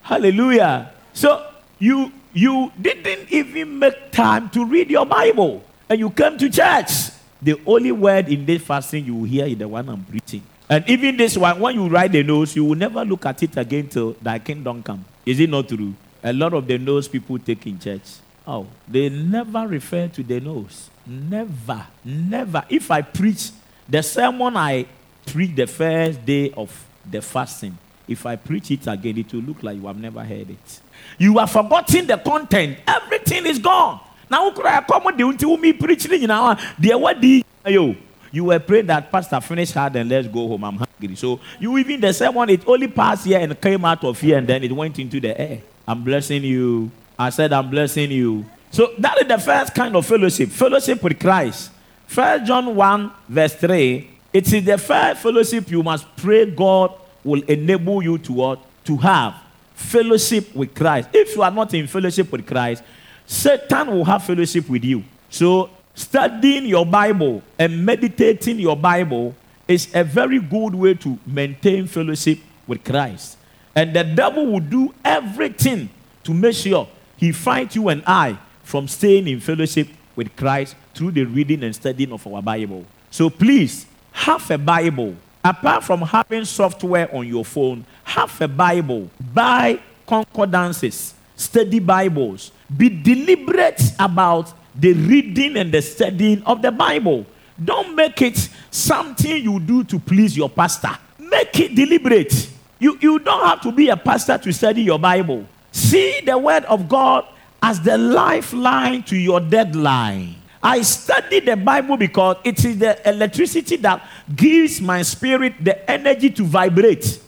Hallelujah. 0.03 0.91
So 1.13 1.43
you 1.79 2.11
you 2.33 2.71
didn't 2.79 3.31
even 3.31 3.79
make 3.79 4.11
time 4.11 4.51
to 4.51 4.63
read 4.63 4.91
your 4.91 5.07
Bible 5.07 5.63
and 5.89 5.99
you 5.99 6.11
came 6.11 6.37
to 6.37 6.51
church. 6.51 7.09
The 7.41 7.59
only 7.65 7.91
word 7.91 8.29
in 8.29 8.45
this 8.45 8.61
fasting 8.61 9.05
you 9.05 9.15
will 9.15 9.23
hear 9.23 9.47
is 9.47 9.57
the 9.57 9.67
one 9.67 9.89
I'm 9.89 10.03
preaching. 10.05 10.43
And 10.69 10.87
even 10.89 11.15
this 11.15 11.37
one, 11.37 11.59
when 11.59 11.75
you 11.75 11.87
write 11.87 12.11
the 12.11 12.23
notes, 12.23 12.55
you 12.55 12.65
will 12.65 12.75
never 12.75 13.05
look 13.05 13.25
at 13.25 13.41
it 13.41 13.55
again 13.55 13.87
till 13.87 14.13
thy 14.21 14.39
kingdom 14.39 14.83
come. 14.83 15.05
Is 15.25 15.39
it 15.39 15.49
not 15.49 15.67
true? 15.69 15.93
A 16.23 16.33
lot 16.33 16.53
of 16.53 16.67
the 16.67 16.77
notes 16.77 17.07
people 17.07 17.39
take 17.39 17.65
in 17.67 17.79
church. 17.79 18.03
Oh, 18.45 18.67
they 18.87 19.09
never 19.09 19.67
refer 19.67 20.07
to 20.09 20.23
the 20.23 20.39
notes. 20.39 20.89
Never, 21.05 21.85
never. 22.03 22.63
If 22.69 22.91
I 22.91 23.01
preach 23.01 23.51
the 23.87 24.03
sermon 24.03 24.57
I 24.57 24.85
preach 25.25 25.55
the 25.55 25.67
first 25.67 26.25
day 26.25 26.51
of 26.51 26.85
the 27.09 27.21
fasting, 27.21 27.77
if 28.07 28.25
I 28.25 28.35
preach 28.35 28.71
it 28.71 28.87
again, 28.87 29.17
it 29.17 29.33
will 29.33 29.41
look 29.41 29.63
like 29.63 29.77
you 29.77 29.87
have 29.87 29.97
never 29.97 30.23
heard 30.23 30.49
it. 30.49 30.81
You 31.17 31.37
have 31.37 31.51
forgotten 31.51 32.07
the 32.07 32.17
content. 32.17 32.79
Everything 32.87 33.45
is 33.45 33.59
gone. 33.59 34.01
Now, 34.29 34.49
come 34.51 35.07
on, 35.07 35.17
the 35.17 35.57
me 35.57 35.73
preaching 35.73 36.27
now. 36.27 36.57
Dear, 36.79 36.97
what 36.97 37.19
do 37.21 37.41
you? 37.65 37.95
You 38.31 38.45
were 38.45 38.59
praying 38.59 38.87
that 38.87 39.11
Pastor 39.11 39.39
finish 39.41 39.71
hard 39.71 39.95
and 39.95 40.09
let's 40.09 40.27
go 40.27 40.47
home. 40.47 40.63
I'm 40.63 40.77
hungry. 40.77 41.15
So 41.15 41.39
you 41.59 41.77
even 41.77 42.01
the 42.01 42.13
same 42.13 42.33
one, 42.33 42.49
it 42.49 42.67
only 42.67 42.87
passed 42.87 43.25
here 43.25 43.39
and 43.39 43.59
came 43.59 43.83
out 43.85 44.03
of 44.03 44.19
here 44.19 44.37
and 44.37 44.47
then 44.47 44.63
it 44.63 44.71
went 44.71 44.99
into 44.99 45.19
the 45.19 45.39
air. 45.39 45.61
I'm 45.87 46.03
blessing 46.03 46.43
you. 46.43 46.91
I 47.17 47.29
said, 47.29 47.53
I'm 47.53 47.69
blessing 47.69 48.11
you. 48.11 48.45
So 48.71 48.93
that 48.99 49.21
is 49.21 49.27
the 49.27 49.37
first 49.37 49.73
kind 49.73 49.95
of 49.95 50.05
fellowship. 50.05 50.49
Fellowship 50.49 51.01
with 51.01 51.19
Christ. 51.19 51.71
First 52.05 52.45
John 52.45 52.75
1, 52.75 53.11
verse 53.29 53.55
3. 53.55 54.09
It 54.33 54.53
is 54.53 54.65
the 54.65 54.77
first 54.77 55.21
fellowship 55.21 55.69
you 55.71 55.81
must 55.81 56.05
pray 56.17 56.45
God 56.45 56.93
will 57.23 57.41
enable 57.43 58.01
you 58.03 58.17
to 58.19 58.33
what? 58.33 58.59
To 58.85 58.97
have 58.97 59.35
fellowship 59.73 60.55
with 60.55 60.73
Christ. 60.73 61.09
If 61.13 61.35
you 61.35 61.41
are 61.41 61.51
not 61.51 61.73
in 61.73 61.87
fellowship 61.87 62.31
with 62.31 62.45
Christ, 62.45 62.83
Satan 63.25 63.87
will 63.87 64.05
have 64.05 64.23
fellowship 64.23 64.67
with 64.69 64.83
you. 64.83 65.03
So, 65.29 65.69
studying 65.97 66.67
your 66.67 66.85
Bible 66.85 67.41
and 67.57 67.83
meditating 67.83 68.59
your 68.59 68.77
Bible 68.77 69.35
is 69.67 69.89
a 69.95 70.03
very 70.03 70.39
good 70.39 70.75
way 70.75 70.93
to 70.93 71.17
maintain 71.25 71.87
fellowship 71.87 72.37
with 72.67 72.83
Christ. 72.85 73.37
And 73.75 73.95
the 73.95 74.03
devil 74.03 74.45
will 74.45 74.59
do 74.59 74.93
everything 75.03 75.89
to 76.23 76.33
make 76.33 76.55
sure 76.55 76.87
he 77.17 77.31
fights 77.31 77.75
you 77.75 77.89
and 77.89 78.03
I 78.05 78.37
from 78.63 78.87
staying 78.87 79.27
in 79.27 79.39
fellowship 79.39 79.87
with 80.15 80.35
Christ 80.35 80.75
through 80.93 81.11
the 81.11 81.23
reading 81.23 81.63
and 81.63 81.75
studying 81.75 82.11
of 82.13 82.25
our 82.27 82.43
Bible. 82.43 82.85
So 83.09 83.29
please 83.29 83.87
have 84.11 84.49
a 84.51 84.57
Bible. 84.57 85.15
Apart 85.43 85.83
from 85.83 86.01
having 86.01 86.45
software 86.45 87.13
on 87.15 87.27
your 87.27 87.45
phone, 87.45 87.85
have 88.03 88.39
a 88.41 88.47
Bible. 88.47 89.09
Buy 89.33 89.79
concordances, 90.05 91.15
study 91.35 91.79
Bibles. 91.79 92.51
Be 92.75 92.89
deliberate 92.89 93.81
about 93.99 94.53
the 94.77 94.93
reading 94.93 95.57
and 95.57 95.71
the 95.71 95.81
studying 95.81 96.43
of 96.43 96.61
the 96.61 96.71
Bible. 96.71 97.25
Don't 97.63 97.95
make 97.95 98.21
it 98.21 98.49
something 98.69 99.43
you 99.43 99.59
do 99.59 99.83
to 99.85 99.99
please 99.99 100.37
your 100.37 100.49
pastor. 100.49 100.91
Make 101.17 101.59
it 101.59 101.75
deliberate. 101.75 102.49
You, 102.79 102.97
you 103.01 103.19
don't 103.19 103.45
have 103.45 103.61
to 103.61 103.71
be 103.71 103.89
a 103.89 103.97
pastor 103.97 104.37
to 104.37 104.53
study 104.53 104.83
your 104.83 104.99
Bible. 104.99 105.47
See 105.71 106.21
the 106.21 106.37
word 106.37 106.65
of 106.65 106.87
God 106.87 107.25
as 107.61 107.81
the 107.81 107.97
lifeline 107.97 109.03
to 109.03 109.17
your 109.17 109.39
deadline. 109.39 110.35
I 110.61 110.81
study 110.81 111.39
the 111.39 111.55
Bible 111.55 111.97
because 111.97 112.37
it 112.43 112.63
is 112.63 112.77
the 112.77 113.09
electricity 113.09 113.77
that 113.77 114.07
gives 114.35 114.81
my 114.81 115.01
spirit 115.01 115.53
the 115.63 115.89
energy 115.89 116.29
to 116.31 116.43
vibrate. 116.43 117.19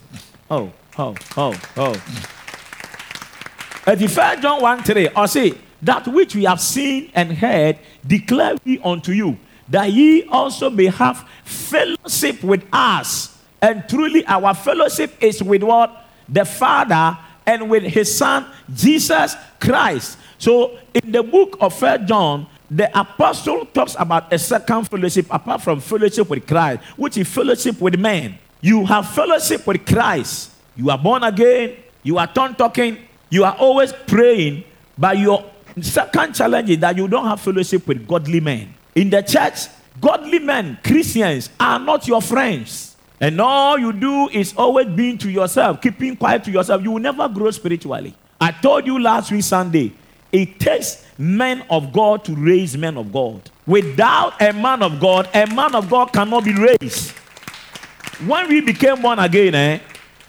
Oh, 0.50 0.72
oh, 0.98 1.16
oh, 1.38 1.60
oh. 1.78 1.94
At 3.86 3.98
the 3.98 4.08
first 4.08 4.42
John 4.42 4.62
1 4.62 4.84
3, 4.84 5.10
I 5.16 5.26
say, 5.26 5.54
That 5.82 6.08
which 6.08 6.36
we 6.36 6.44
have 6.44 6.60
seen 6.60 7.12
and 7.15 7.32
heard, 7.32 7.80
declare 8.06 8.56
we 8.65 8.80
unto 8.80 9.12
you, 9.12 9.38
that 9.70 9.92
ye 9.92 10.24
also 10.24 10.70
may 10.70 10.88
have 10.88 11.28
fellowship 11.44 12.44
with 12.44 12.65
us. 12.74 13.38
And 13.62 13.88
truly, 13.88 14.26
our 14.26 14.54
fellowship 14.54 15.13
is 15.22 15.44
with 15.44 15.63
what? 15.63 16.06
The 16.28 16.46
Father 16.46 17.18
and 17.46 17.70
with 17.70 17.84
his 17.84 18.15
Son, 18.15 18.46
Jesus 18.74 19.36
Christ. 19.60 20.18
So, 20.38 20.78
in 20.94 21.12
the 21.12 21.24
book 21.24 21.58
of 21.60 21.74
First 21.74 22.06
John, 22.06 22.48
the 22.72 22.88
apostle 22.98 23.65
talks 23.65 23.96
about 23.98 24.32
a 24.32 24.38
second 24.38 24.88
fellowship 24.88 25.26
apart 25.32 25.62
from 25.62 25.80
fellowship 25.80 26.30
with 26.30 26.46
Christ, 26.46 26.82
which 26.96 27.18
is 27.18 27.28
fellowship 27.28 27.82
with 27.82 27.98
men. 28.00 28.38
You 28.62 28.86
have 28.86 29.10
fellowship 29.10 29.65
with 29.65 29.86
Christ. 29.86 30.52
You 30.76 30.89
are 30.92 30.98
born 30.98 31.24
again. 31.24 31.78
You 32.04 32.18
are 32.18 32.28
tongue 32.28 32.56
talking. 32.56 32.98
You 33.30 33.44
are 33.44 33.56
always 33.56 33.92
praying. 34.08 34.63
But 34.98 35.18
your 35.18 35.44
second 35.84 36.34
challenge 36.34 36.70
is 36.70 36.80
that 36.80 36.98
you 36.98 37.08
don't 37.08 37.26
have 37.26 37.42
fellowship 37.42 37.88
with 37.88 38.08
godly 38.08 38.39
men. 38.39 38.74
In 38.96 39.10
the 39.10 39.22
church, 39.22 39.68
godly 40.00 40.39
men, 40.39 40.78
Christians, 40.84 41.50
are 41.60 41.80
not 41.80 42.08
your 42.08 42.22
friends. 42.22 42.96
And 43.22 43.39
all 43.42 43.78
you 43.78 43.92
do 43.92 44.30
is 44.30 44.54
always 44.56 44.88
being 44.88 45.18
to 45.20 45.30
yourself, 45.30 45.82
keeping 45.82 46.15
quiet 46.15 46.44
to 46.46 46.52
yourself. 46.52 46.82
You 46.82 46.92
will 46.92 47.02
never 47.02 47.28
grow 47.28 47.52
spiritually. 47.52 48.15
I 48.39 48.52
told 48.52 48.88
you 48.88 48.98
last 49.00 49.32
week, 49.32 49.44
Sunday, 49.44 49.92
it 50.32 50.60
takes 50.60 51.06
men 51.18 51.63
of 51.70 51.92
God 51.92 52.24
to 52.26 52.36
raise 52.36 52.78
men 52.78 52.98
of 52.98 53.12
God. 53.12 53.50
Without 53.68 54.42
a 54.42 54.54
man 54.54 54.82
of 54.82 55.00
God, 55.00 55.30
a 55.34 55.46
man 55.48 55.76
of 55.76 55.89
God 55.89 56.13
cannot 56.13 56.46
be 56.46 56.54
raised. 56.54 57.12
When 58.26 58.48
we 58.48 58.62
became 58.62 59.02
born 59.02 59.20
again, 59.20 59.56
eh, 59.56 59.80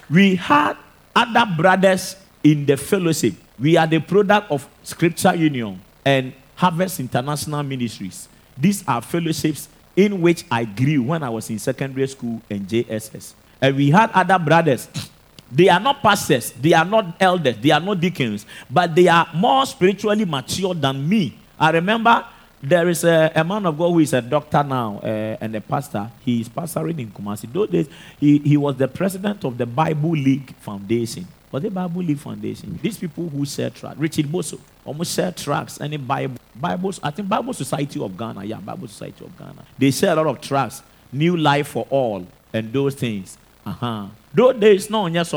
we 0.08 0.34
had 0.36 0.76
other 1.14 1.46
brothers 1.56 2.16
in 2.42 2.66
the 2.66 2.76
fellowship. 2.76 3.34
We 3.60 3.76
are 3.76 3.86
the 3.86 4.00
product 4.00 4.50
of 4.50 4.66
Scripture 4.82 5.34
Union 5.34 5.80
and 6.02 6.32
Harvest 6.56 6.98
International 6.98 7.62
Ministries. 7.62 8.26
These 8.56 8.82
are 8.88 9.02
fellowships 9.02 9.68
in 9.94 10.22
which 10.22 10.44
I 10.50 10.64
grew 10.64 11.02
when 11.02 11.22
I 11.22 11.28
was 11.28 11.50
in 11.50 11.58
secondary 11.58 12.08
school 12.08 12.40
and 12.48 12.66
JSS. 12.66 13.34
And 13.60 13.76
we 13.76 13.90
had 13.90 14.10
other 14.12 14.38
brothers. 14.38 14.88
They 15.52 15.68
are 15.68 15.80
not 15.80 16.00
pastors, 16.00 16.52
they 16.52 16.74
are 16.74 16.84
not 16.84 17.16
elders, 17.18 17.56
they 17.60 17.72
are 17.72 17.80
not 17.80 17.98
deacons, 17.98 18.46
but 18.70 18.94
they 18.94 19.08
are 19.08 19.26
more 19.34 19.66
spiritually 19.66 20.24
mature 20.24 20.72
than 20.74 21.08
me. 21.08 21.36
I 21.58 21.72
remember 21.72 22.24
there 22.62 22.88
is 22.88 23.02
a, 23.02 23.32
a 23.34 23.42
man 23.42 23.66
of 23.66 23.76
God 23.76 23.90
who 23.90 23.98
is 23.98 24.12
a 24.12 24.22
doctor 24.22 24.62
now 24.62 25.00
uh, 25.02 25.36
and 25.40 25.56
a 25.56 25.60
pastor. 25.60 26.08
He 26.24 26.42
is 26.42 26.48
pastoring 26.48 27.00
in 27.00 27.10
Kumasi. 27.10 27.52
Those 27.52 27.68
days, 27.68 27.88
he, 28.20 28.38
he 28.38 28.56
was 28.56 28.76
the 28.76 28.86
president 28.86 29.44
of 29.44 29.58
the 29.58 29.66
Bible 29.66 30.12
League 30.12 30.54
Foundation. 30.58 31.26
Was 31.52 31.62
the 31.62 31.70
Bible 31.70 32.02
League 32.02 32.18
Foundation? 32.18 32.78
These 32.80 32.98
people 32.98 33.28
who 33.28 33.44
sell 33.44 33.70
tracks, 33.70 33.98
Richard 33.98 34.26
Boso, 34.26 34.60
almost 34.84 35.12
sell 35.12 35.32
tracks, 35.32 35.80
any 35.80 35.96
Bible, 35.96 36.36
Bibles, 36.54 37.00
I 37.02 37.10
think 37.10 37.28
Bible 37.28 37.52
Society 37.52 38.00
of 38.00 38.16
Ghana, 38.16 38.44
yeah, 38.44 38.60
Bible 38.60 38.86
Society 38.86 39.24
of 39.24 39.36
Ghana. 39.36 39.64
They 39.76 39.90
sell 39.90 40.14
a 40.14 40.22
lot 40.22 40.26
of 40.28 40.40
tracks, 40.40 40.82
New 41.12 41.36
Life 41.36 41.68
for 41.68 41.86
All, 41.90 42.24
and 42.52 42.72
those 42.72 42.94
things. 42.94 43.36
Uh-huh. 43.66 44.06
Those 44.32 44.60
days, 44.60 44.90
no 44.90 45.02
one 45.02 45.14
yes. 45.14 45.34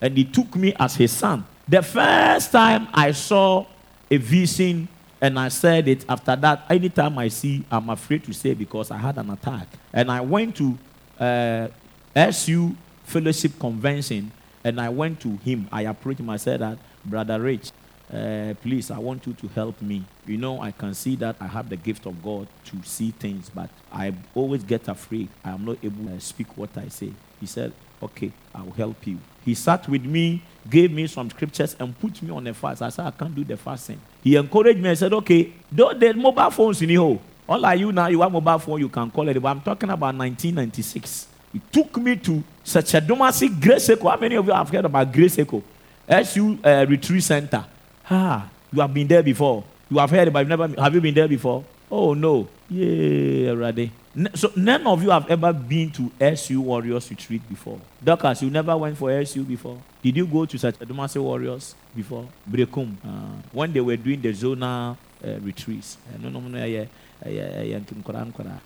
And 0.00 0.16
he 0.16 0.24
took 0.24 0.54
me 0.54 0.74
as 0.78 0.96
his 0.96 1.12
son. 1.12 1.46
The 1.66 1.82
first 1.82 2.52
time 2.52 2.88
I 2.92 3.12
saw 3.12 3.64
a 4.10 4.16
vision 4.18 4.86
and 5.18 5.38
I 5.38 5.48
said 5.48 5.88
it 5.88 6.04
after 6.06 6.36
that, 6.36 6.66
anytime 6.68 7.16
I 7.16 7.28
see, 7.28 7.64
I'm 7.70 7.88
afraid 7.88 8.22
to 8.24 8.34
say 8.34 8.52
because 8.52 8.90
I 8.90 8.98
had 8.98 9.16
an 9.16 9.30
attack. 9.30 9.66
And 9.92 10.10
I 10.10 10.20
went 10.20 10.56
to 10.56 10.78
uh, 11.18 11.68
SU 12.14 12.76
Fellowship 13.04 13.58
Convention 13.58 14.30
and 14.64 14.80
I 14.80 14.88
went 14.88 15.20
to 15.20 15.36
him. 15.36 15.68
I 15.70 15.82
approached 15.82 16.20
him. 16.20 16.30
I 16.30 16.38
said 16.38 16.60
that, 16.60 16.78
Brother 17.04 17.40
Rich, 17.40 17.70
uh, 18.12 18.54
please, 18.62 18.90
I 18.90 18.98
want 18.98 19.26
you 19.26 19.34
to 19.34 19.48
help 19.48 19.80
me. 19.80 20.04
You 20.26 20.36
know, 20.36 20.60
I 20.60 20.70
can 20.72 20.94
see 20.94 21.16
that 21.16 21.36
I 21.40 21.46
have 21.46 21.68
the 21.68 21.76
gift 21.76 22.06
of 22.06 22.22
God 22.22 22.48
to 22.66 22.82
see 22.82 23.10
things, 23.12 23.50
but 23.54 23.70
I 23.92 24.14
always 24.34 24.64
get 24.64 24.88
afraid. 24.88 25.28
I 25.44 25.50
am 25.50 25.64
not 25.64 25.78
able 25.82 26.06
to 26.06 26.20
speak 26.20 26.56
what 26.56 26.76
I 26.76 26.88
say. 26.88 27.12
He 27.40 27.46
said, 27.46 27.72
Okay, 28.02 28.32
I 28.54 28.62
will 28.62 28.72
help 28.72 29.06
you. 29.06 29.18
He 29.44 29.54
sat 29.54 29.88
with 29.88 30.04
me, 30.04 30.42
gave 30.68 30.90
me 30.90 31.06
some 31.06 31.30
scriptures, 31.30 31.76
and 31.78 31.98
put 31.98 32.22
me 32.22 32.30
on 32.30 32.46
a 32.46 32.52
fast. 32.54 32.82
I 32.82 32.88
said, 32.90 33.06
I 33.06 33.10
can't 33.10 33.34
do 33.34 33.44
the 33.44 33.56
fasting. 33.56 34.00
He 34.22 34.36
encouraged 34.36 34.80
me 34.80 34.90
and 34.90 34.98
said, 34.98 35.12
Okay, 35.12 35.52
there's 35.70 36.16
mobile 36.16 36.50
phones 36.50 36.82
in 36.82 36.90
here. 36.90 37.18
All 37.46 37.64
are 37.64 37.76
you 37.76 37.92
now, 37.92 38.06
you 38.06 38.20
have 38.22 38.32
mobile 38.32 38.58
phone, 38.58 38.80
you 38.80 38.88
can 38.88 39.10
call 39.10 39.28
it. 39.28 39.40
But 39.40 39.48
I'm 39.48 39.60
talking 39.60 39.90
about 39.90 40.14
1996. 40.14 41.28
He 41.54 41.60
took 41.70 41.96
me 41.98 42.16
to 42.16 42.42
such 42.64 42.94
a 42.94 43.00
domestic 43.00 43.60
Grace 43.60 43.88
Echo. 43.88 44.08
How 44.08 44.16
many 44.18 44.34
of 44.34 44.44
you 44.44 44.52
have 44.52 44.68
heard 44.68 44.84
about 44.84 45.12
Grace 45.12 45.38
Echo? 45.38 45.62
SU 46.08 46.58
uh, 46.64 46.84
Retreat 46.88 47.22
Center. 47.22 47.64
Ah, 48.10 48.50
you 48.72 48.80
have 48.80 48.92
been 48.92 49.06
there 49.06 49.22
before. 49.22 49.62
You 49.88 49.98
have 49.98 50.10
heard 50.10 50.26
about 50.28 50.48
never 50.48 50.68
have 50.68 50.92
you 50.92 51.00
been 51.00 51.14
there 51.14 51.28
before? 51.28 51.64
Oh 51.88 52.12
no. 52.12 52.48
Yeah, 52.68 53.52
ready. 53.52 53.92
So 54.34 54.50
none 54.56 54.84
of 54.84 55.00
you 55.02 55.10
have 55.10 55.30
ever 55.30 55.52
been 55.52 55.90
to 55.92 56.10
SU 56.20 56.60
Warriors 56.60 57.08
Retreat 57.08 57.48
before. 57.48 57.78
Doctors, 58.02 58.42
you 58.42 58.50
never 58.50 58.76
went 58.76 58.98
for 58.98 59.10
SU 59.10 59.44
before. 59.44 59.78
Did 60.02 60.16
you 60.16 60.26
go 60.26 60.44
to 60.46 60.58
such 60.58 60.74
a 60.80 60.84
domestic 60.84 61.22
Warriors 61.22 61.76
before? 61.94 62.26
Berekum. 62.50 62.96
Uh, 63.04 63.40
when 63.52 63.72
they 63.72 63.80
were 63.80 63.96
doing 63.96 64.20
the 64.20 64.32
zonal 64.32 64.96
uh, 65.24 65.38
retreats. 65.40 65.98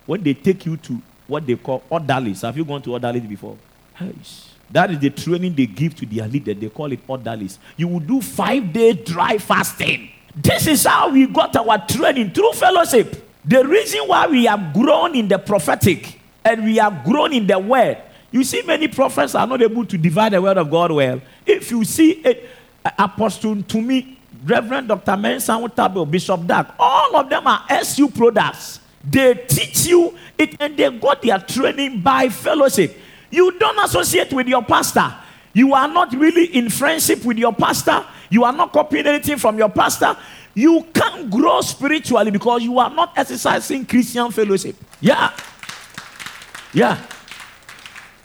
When 0.05 0.23
they 0.23 0.33
take 0.33 0.65
you 0.65 0.77
to 0.77 1.01
what 1.29 1.45
they 1.45 1.55
call 1.55 1.83
orderlies. 1.89 2.41
Have 2.41 2.57
you 2.57 2.65
gone 2.65 2.81
to 2.81 2.93
orderlies 2.93 3.23
before? 3.23 3.57
That 4.71 4.91
is 4.91 4.99
the 4.99 5.09
training 5.09 5.55
they 5.55 5.65
give 5.65 5.95
to 5.95 6.05
their 6.05 6.27
leader. 6.27 6.53
They 6.53 6.69
call 6.69 6.91
it 6.91 6.99
orderlies. 7.07 7.57
You 7.77 7.87
will 7.87 7.99
do 7.99 8.21
five 8.21 8.71
day 8.73 8.93
dry 8.93 9.37
fasting. 9.37 10.09
This 10.35 10.67
is 10.67 10.85
how 10.85 11.09
we 11.11 11.27
got 11.27 11.55
our 11.55 11.85
training 11.87 12.31
through 12.31 12.53
fellowship. 12.53 13.25
The 13.45 13.65
reason 13.65 14.01
why 14.01 14.27
we 14.27 14.45
have 14.45 14.73
grown 14.73 15.15
in 15.15 15.27
the 15.27 15.39
prophetic 15.39 16.19
and 16.45 16.63
we 16.65 16.77
have 16.77 17.03
grown 17.03 17.33
in 17.33 17.47
the 17.47 17.57
word. 17.57 17.97
You 18.31 18.43
see, 18.43 18.61
many 18.61 18.87
prophets 18.87 19.33
are 19.33 19.47
not 19.47 19.61
able 19.61 19.85
to 19.85 19.97
divide 19.97 20.33
the 20.33 20.41
word 20.41 20.57
of 20.57 20.69
God 20.69 20.91
well. 20.91 21.19
If 21.45 21.71
you 21.71 21.83
see 21.83 22.21
a, 22.25 22.47
Apostle 22.97 23.61
to 23.63 23.81
me, 23.81 24.17
Reverend 24.45 24.87
Dr. 24.87 25.17
Mensa 25.17 25.53
Otabil, 25.53 26.09
Bishop 26.09 26.45
Dag, 26.45 26.67
all 26.79 27.15
of 27.15 27.29
them 27.29 27.45
are 27.45 27.65
SU 27.69 28.09
products. 28.09 28.78
They 29.09 29.33
teach 29.33 29.87
you 29.87 30.15
it 30.37 30.55
and 30.59 30.77
they 30.77 30.89
got 30.97 31.21
their 31.21 31.39
training 31.39 32.01
by 32.01 32.29
fellowship. 32.29 32.97
You 33.31 33.57
don't 33.57 33.79
associate 33.79 34.31
with 34.33 34.47
your 34.47 34.63
pastor. 34.63 35.13
You 35.53 35.73
are 35.73 35.87
not 35.87 36.13
really 36.13 36.45
in 36.45 36.69
friendship 36.69 37.23
with 37.25 37.37
your 37.37 37.53
pastor. 37.53 38.05
You 38.29 38.43
are 38.43 38.53
not 38.53 38.71
copying 38.71 39.07
anything 39.07 39.37
from 39.37 39.57
your 39.57 39.69
pastor. 39.69 40.15
You 40.53 40.85
can't 40.93 41.29
grow 41.29 41.61
spiritually 41.61 42.31
because 42.31 42.63
you 42.63 42.77
are 42.79 42.89
not 42.89 43.13
exercising 43.17 43.85
Christian 43.85 44.31
fellowship. 44.31 44.75
Yeah. 45.01 45.35
Yeah. 46.73 47.03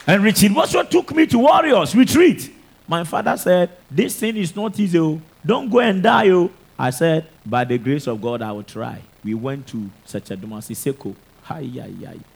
And 0.07 0.23
Richard 0.23 0.53
what 0.55 0.91
took 0.91 1.15
me 1.15 1.27
to 1.27 1.39
Warriors 1.39 1.95
Retreat. 1.97 2.53
My 2.87 3.05
father 3.05 3.37
said, 3.39 3.71
This 3.91 4.17
thing 4.17 4.37
is 4.37 4.55
not 4.55 4.79
easy. 4.79 4.99
Oh. 4.99 5.21
Don't 5.45 5.71
go 5.71 5.81
and 5.81 6.03
die. 6.03 6.29
Oh. 6.29 6.51
I 6.79 6.91
said, 6.91 7.27
By 7.47 7.65
the 7.65 7.79
grace 7.79 8.07
of 8.07 8.21
God, 8.21 8.43
I 8.43 8.53
will 8.53 8.63
try 8.63 9.01
we 9.25 9.35
went 9.35 9.67
to 9.69 9.91
Sachaduma 10.07 10.61
Siseko. 10.61 11.15
Hi. 11.45 11.69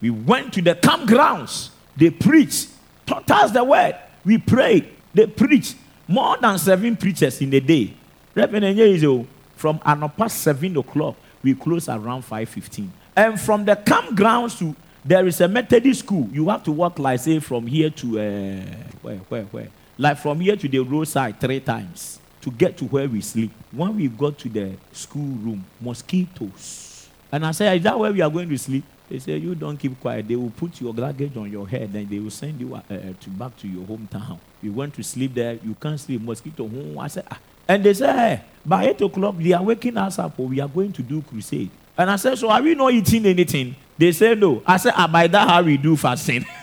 We 0.01 0.09
went 0.09 0.53
to 0.53 0.61
the 0.61 0.75
campgrounds. 0.75 1.69
They 1.95 2.09
preached, 2.09 2.69
taught 3.05 3.29
us 3.31 3.51
the 3.51 3.63
word. 3.63 3.95
We 4.25 4.37
prayed. 4.37 4.89
They 5.13 5.27
preached. 5.27 5.75
More 6.07 6.37
than 6.37 6.57
seven 6.57 6.97
preachers 6.97 7.39
in 7.41 7.53
a 7.53 7.59
day. 7.59 7.93
Reverend 8.33 8.65
Enyezo, 8.65 9.25
from 9.55 9.79
Anopa 9.79 10.29
7 10.29 10.77
o'clock, 10.77 11.15
we 11.43 11.53
close 11.53 11.87
around 11.89 12.23
5.15. 12.23 12.87
And 13.15 13.39
from 13.39 13.65
the 13.65 13.75
campgrounds 13.75 14.57
to, 14.59 14.75
there 15.05 15.27
is 15.27 15.39
a 15.41 15.47
Methodist 15.47 15.99
school. 15.99 16.27
You 16.31 16.49
have 16.49 16.63
to 16.63 16.71
walk, 16.71 16.97
like, 16.97 17.19
say, 17.19 17.39
from 17.39 17.67
here 17.67 17.89
to, 17.89 18.19
uh, 18.19 18.63
where, 19.01 19.17
where, 19.17 19.43
where? 19.43 19.67
Like 19.97 20.17
from 20.17 20.39
here 20.39 20.55
to 20.55 20.67
the 20.67 20.79
roadside 20.79 21.39
three 21.39 21.59
times 21.59 22.18
to 22.41 22.51
get 22.51 22.77
to 22.77 22.85
where 22.85 23.07
we 23.07 23.21
sleep. 23.21 23.51
When 23.71 23.95
we 23.95 24.07
got 24.07 24.37
to 24.39 24.49
the 24.49 24.73
school 24.91 25.35
room, 25.43 25.65
mosquitoes. 25.81 27.09
And 27.31 27.45
I 27.45 27.51
said, 27.51 27.77
Is 27.77 27.83
that 27.83 27.97
where 27.97 28.11
we 28.11 28.21
are 28.21 28.29
going 28.29 28.49
to 28.49 28.57
sleep? 28.57 28.83
They 29.09 29.19
said, 29.19 29.41
You 29.41 29.55
don't 29.55 29.77
keep 29.77 29.99
quiet. 29.99 30.27
They 30.27 30.35
will 30.35 30.51
put 30.51 30.79
your 30.81 30.93
luggage 30.93 31.35
on 31.37 31.51
your 31.51 31.67
head 31.67 31.89
and 31.93 32.09
they 32.09 32.19
will 32.19 32.29
send 32.31 32.59
you 32.59 32.75
uh, 32.75 32.81
uh, 32.89 33.13
to 33.19 33.29
back 33.29 33.57
to 33.57 33.67
your 33.67 33.85
hometown. 33.85 34.39
You 34.61 34.73
went 34.73 34.93
to 34.95 35.03
sleep 35.03 35.33
there, 35.33 35.53
you 35.63 35.75
can't 35.75 35.99
sleep, 35.99 36.21
mosquito. 36.21 36.69
I 36.99 37.07
said, 37.07 37.25
ah. 37.31 37.39
And 37.67 37.83
they 37.83 37.93
said, 37.93 38.15
hey, 38.15 38.41
By 38.65 38.89
8 38.89 39.01
o'clock, 39.01 39.35
they 39.37 39.53
are 39.53 39.63
waking 39.63 39.97
us 39.97 40.19
up, 40.19 40.39
or 40.39 40.47
we 40.47 40.59
are 40.59 40.67
going 40.67 40.91
to 40.93 41.01
do 41.01 41.21
crusade. 41.21 41.69
And 41.97 42.09
I 42.09 42.15
said, 42.15 42.37
So 42.37 42.49
are 42.49 42.61
we 42.61 42.75
not 42.75 42.93
eating 42.93 43.25
anything? 43.25 43.75
They 43.97 44.11
said, 44.11 44.39
No. 44.39 44.63
I 44.65 44.77
said, 44.77 44.93
ah, 44.95 45.07
By 45.07 45.27
that, 45.27 45.47
how 45.47 45.61
we 45.61 45.77
do 45.77 45.97
fasting. 45.97 46.45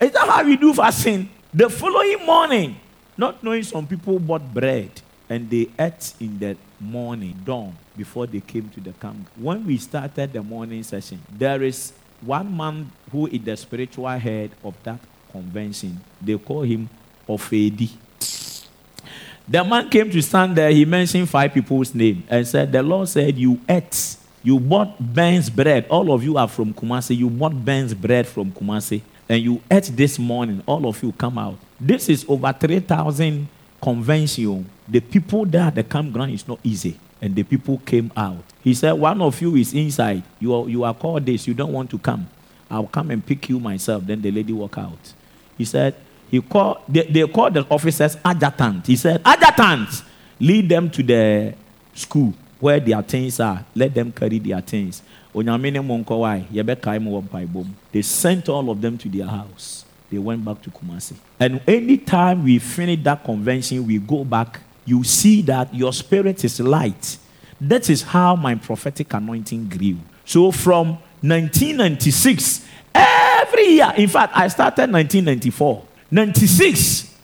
Is 0.00 0.10
that 0.10 0.28
how 0.28 0.44
we 0.44 0.56
do 0.56 0.74
fasting? 0.74 1.30
The 1.54 1.68
following 1.68 2.24
morning, 2.24 2.76
not 3.14 3.44
knowing 3.44 3.62
some 3.62 3.86
people 3.86 4.18
bought 4.18 4.54
bread 4.54 4.90
and 5.28 5.50
they 5.50 5.68
ate 5.78 6.14
in 6.18 6.38
the 6.38 6.56
morning, 6.80 7.38
dawn, 7.44 7.76
before 7.94 8.26
they 8.26 8.40
came 8.40 8.70
to 8.70 8.80
the 8.80 8.92
camp. 8.92 9.28
When 9.36 9.66
we 9.66 9.76
started 9.76 10.32
the 10.32 10.42
morning 10.42 10.82
session, 10.82 11.20
there 11.30 11.62
is 11.62 11.92
one 12.22 12.56
man 12.56 12.90
who 13.10 13.26
is 13.26 13.42
the 13.42 13.54
spiritual 13.58 14.08
head 14.08 14.52
of 14.64 14.74
that 14.84 14.98
convention. 15.30 16.00
They 16.22 16.38
call 16.38 16.62
him 16.62 16.88
Ofedi. 17.28 17.90
The 19.46 19.62
man 19.62 19.90
came 19.90 20.10
to 20.10 20.22
stand 20.22 20.56
there. 20.56 20.70
He 20.70 20.86
mentioned 20.86 21.28
five 21.28 21.52
people's 21.52 21.94
name 21.94 22.24
and 22.30 22.48
said, 22.48 22.72
The 22.72 22.82
Lord 22.82 23.10
said, 23.10 23.36
You 23.36 23.60
ate, 23.68 24.16
you 24.42 24.58
bought 24.58 24.96
Ben's 24.98 25.50
bread. 25.50 25.84
All 25.90 26.14
of 26.14 26.24
you 26.24 26.38
are 26.38 26.48
from 26.48 26.72
Kumasi. 26.72 27.14
You 27.14 27.28
bought 27.28 27.62
Ben's 27.62 27.92
bread 27.92 28.26
from 28.26 28.52
Kumasi 28.52 29.02
and 29.28 29.42
you 29.42 29.60
ate 29.70 29.90
this 29.94 30.18
morning, 30.18 30.62
all 30.66 30.86
of 30.86 31.02
you 31.02 31.12
come 31.12 31.38
out. 31.38 31.58
This 31.80 32.08
is 32.08 32.24
over 32.28 32.52
3,000 32.52 33.48
convention. 33.80 34.68
The 34.88 35.00
people 35.00 35.44
there 35.46 35.62
at 35.62 35.74
the 35.74 35.84
campground 35.84 36.32
is 36.32 36.46
not 36.46 36.60
easy. 36.62 36.98
And 37.20 37.34
the 37.36 37.44
people 37.44 37.78
came 37.86 38.10
out. 38.16 38.42
He 38.62 38.74
said, 38.74 38.92
One 38.92 39.22
of 39.22 39.40
you 39.40 39.54
is 39.54 39.72
inside. 39.74 40.24
You 40.40 40.54
are, 40.54 40.68
you 40.68 40.82
are 40.82 40.92
called 40.92 41.24
this. 41.24 41.46
You 41.46 41.54
don't 41.54 41.72
want 41.72 41.88
to 41.90 41.98
come. 41.98 42.28
I'll 42.68 42.86
come 42.86 43.10
and 43.12 43.24
pick 43.24 43.48
you 43.48 43.60
myself. 43.60 44.04
Then 44.04 44.20
the 44.20 44.30
lady 44.32 44.52
walk 44.52 44.78
out. 44.78 45.12
He 45.56 45.64
said, 45.64 45.94
he 46.32 46.40
called, 46.40 46.78
they, 46.88 47.02
they 47.02 47.28
called 47.28 47.52
the 47.52 47.66
officers 47.70 48.16
adjutant. 48.24 48.86
He 48.86 48.96
said, 48.96 49.20
Adjutant, 49.22 50.02
lead 50.40 50.66
them 50.66 50.88
to 50.88 51.02
the 51.02 51.54
school 51.92 52.32
where 52.58 52.80
their 52.80 53.02
things 53.02 53.38
are. 53.38 53.62
Let 53.74 53.92
them 53.92 54.10
carry 54.12 54.38
their 54.38 54.62
things. 54.62 55.02
They 55.34 55.42
sent 58.02 58.48
all 58.48 58.70
of 58.70 58.80
them 58.80 58.98
to 58.98 59.08
their 59.08 59.26
house. 59.26 59.84
They 60.10 60.18
went 60.18 60.44
back 60.44 60.60
to 60.62 60.70
Kumasi. 60.70 61.14
And 61.40 61.60
anytime 61.66 62.44
we 62.44 62.58
finish 62.58 63.02
that 63.04 63.24
convention, 63.24 63.86
we 63.86 63.98
go 63.98 64.24
back, 64.24 64.60
you 64.84 65.02
see 65.04 65.42
that 65.42 65.72
your 65.74 65.92
spirit 65.92 66.44
is 66.44 66.58
light. 66.60 67.18
That 67.60 67.88
is 67.88 68.02
how 68.02 68.34
my 68.36 68.56
prophetic 68.56 69.14
anointing 69.14 69.68
grew. 69.68 69.96
So 70.24 70.52
from 70.52 70.98
1996, 71.22 72.66
every 72.94 73.68
year, 73.68 73.92
in 73.96 74.08
fact, 74.08 74.36
I 74.36 74.48
started 74.48 74.92
1994. 74.92 75.82
96, 76.10 77.16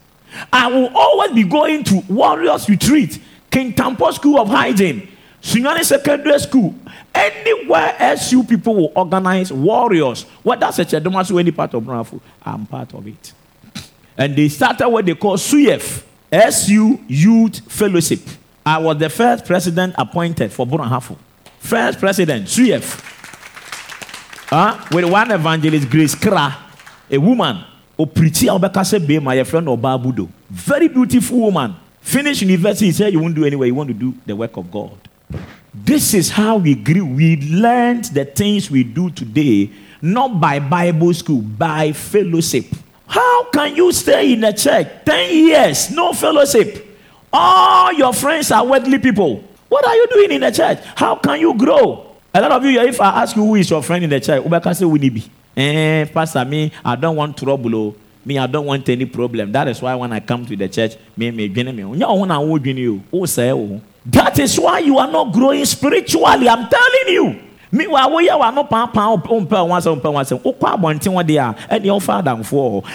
I 0.52 0.68
will 0.68 0.90
always 0.94 1.32
be 1.32 1.42
going 1.42 1.82
to 1.84 2.02
Warriors 2.08 2.70
Retreat, 2.70 3.20
Kintampo 3.50 4.12
School 4.14 4.40
of 4.40 4.48
Hygiene, 4.48 5.08
Sunyani 5.42 5.84
Secondary 5.84 6.38
School, 6.38 6.74
anywhere 7.18 7.96
else 7.98 8.32
you 8.32 8.44
people 8.44 8.74
will 8.74 8.92
organize 8.94 9.52
warriors, 9.52 10.22
whether 10.42 10.70
such 10.72 10.92
a 10.92 10.98
or 10.98 11.40
any 11.40 11.50
part 11.50 11.74
of 11.74 11.82
Brong 11.82 12.04
Ahafo, 12.04 12.20
I'm 12.44 12.66
part 12.66 12.94
of 12.94 13.06
it. 13.06 13.32
And 14.16 14.34
they 14.36 14.48
started 14.48 14.88
what 14.88 15.04
they 15.06 15.14
call 15.14 15.36
SUYEF, 15.36 16.02
SU 16.32 17.00
Youth 17.08 17.60
Fellowship. 17.70 18.20
I 18.64 18.78
was 18.78 18.98
the 18.98 19.08
first 19.10 19.44
president 19.44 19.94
appointed 19.98 20.52
for 20.52 20.66
Brong 20.66 20.88
Ahafo. 20.88 21.16
First 21.58 21.98
president, 21.98 22.46
SUYEF. 22.46 23.04
Uh, 24.50 24.82
with 24.92 25.04
one 25.04 25.30
evangelist, 25.30 25.90
Grace 25.90 26.14
Kra, 26.14 26.56
a 27.10 27.18
woman, 27.18 27.64
preached 28.14 28.44
Obekase 28.44 29.22
my 29.22 29.42
friend 29.44 29.66
Obabudo. 29.66 30.28
Very 30.48 30.88
beautiful 30.88 31.40
woman. 31.40 31.74
Finished 32.00 32.42
university, 32.42 32.86
he 32.86 32.92
said, 32.92 33.12
You 33.12 33.20
won't 33.20 33.34
do 33.34 33.44
anyway, 33.44 33.66
you 33.66 33.74
want 33.74 33.88
to 33.88 33.94
do 33.94 34.14
the 34.24 34.34
work 34.34 34.56
of 34.56 34.70
God. 34.70 34.96
This 35.84 36.12
is 36.14 36.30
how 36.30 36.56
we 36.56 36.74
grew. 36.74 37.04
We 37.06 37.36
learned 37.36 38.06
the 38.06 38.24
things 38.24 38.70
we 38.70 38.82
do 38.82 39.10
today, 39.10 39.70
not 40.02 40.40
by 40.40 40.58
Bible 40.58 41.14
school, 41.14 41.40
by 41.42 41.92
fellowship. 41.92 42.66
How 43.06 43.44
can 43.50 43.76
you 43.76 43.92
stay 43.92 44.32
in 44.32 44.42
a 44.44 44.52
church 44.52 44.88
10 45.04 45.30
years, 45.46 45.90
no 45.90 46.12
fellowship? 46.12 46.84
All 47.32 47.92
your 47.92 48.12
friends 48.12 48.50
are 48.50 48.66
worldly 48.66 48.98
people. 48.98 49.44
What 49.68 49.86
are 49.86 49.94
you 49.94 50.06
doing 50.08 50.32
in 50.32 50.40
the 50.40 50.50
church? 50.50 50.78
How 50.96 51.14
can 51.16 51.40
you 51.40 51.56
grow? 51.56 52.06
A 52.34 52.40
lot 52.40 52.52
of 52.52 52.64
you, 52.64 52.80
if 52.80 53.00
I 53.00 53.22
ask 53.22 53.36
you 53.36 53.44
who 53.44 53.54
is 53.54 53.70
your 53.70 53.82
friend 53.82 54.02
in 54.02 54.10
the 54.10 54.20
church, 54.20 54.42
Ubeka 54.42 54.74
say 54.74 54.84
Winibi. 54.84 55.28
Eh, 55.56 56.06
Pastor, 56.06 56.44
me, 56.44 56.72
I 56.84 56.96
don't 56.96 57.16
want 57.16 57.36
trouble. 57.36 57.74
Oh. 57.74 57.94
Me, 58.24 58.36
I 58.36 58.46
don't 58.46 58.66
want 58.66 58.88
any 58.88 59.06
problem. 59.06 59.52
That 59.52 59.68
is 59.68 59.80
why 59.80 59.94
when 59.94 60.12
I 60.12 60.20
come 60.20 60.44
to 60.44 60.56
the 60.56 60.68
church, 60.68 60.96
me, 61.16 61.30
me, 61.30 61.48
me, 61.48 61.62
me, 61.62 61.72
me, 61.72 61.94
me, 62.72 63.87
that 64.06 64.38
is 64.38 64.58
why 64.58 64.78
you 64.78 64.98
are 64.98 65.10
not 65.10 65.32
growing 65.32 65.64
spiritually. 65.64 66.48
I'm 66.48 66.68
telling 66.68 67.08
you. 67.08 67.40
Meanwhile, 67.70 68.14
we 68.16 68.30
are 68.30 68.52
not 68.52 68.70
papa 68.70 69.20
once 69.64 69.86
once 69.86 70.32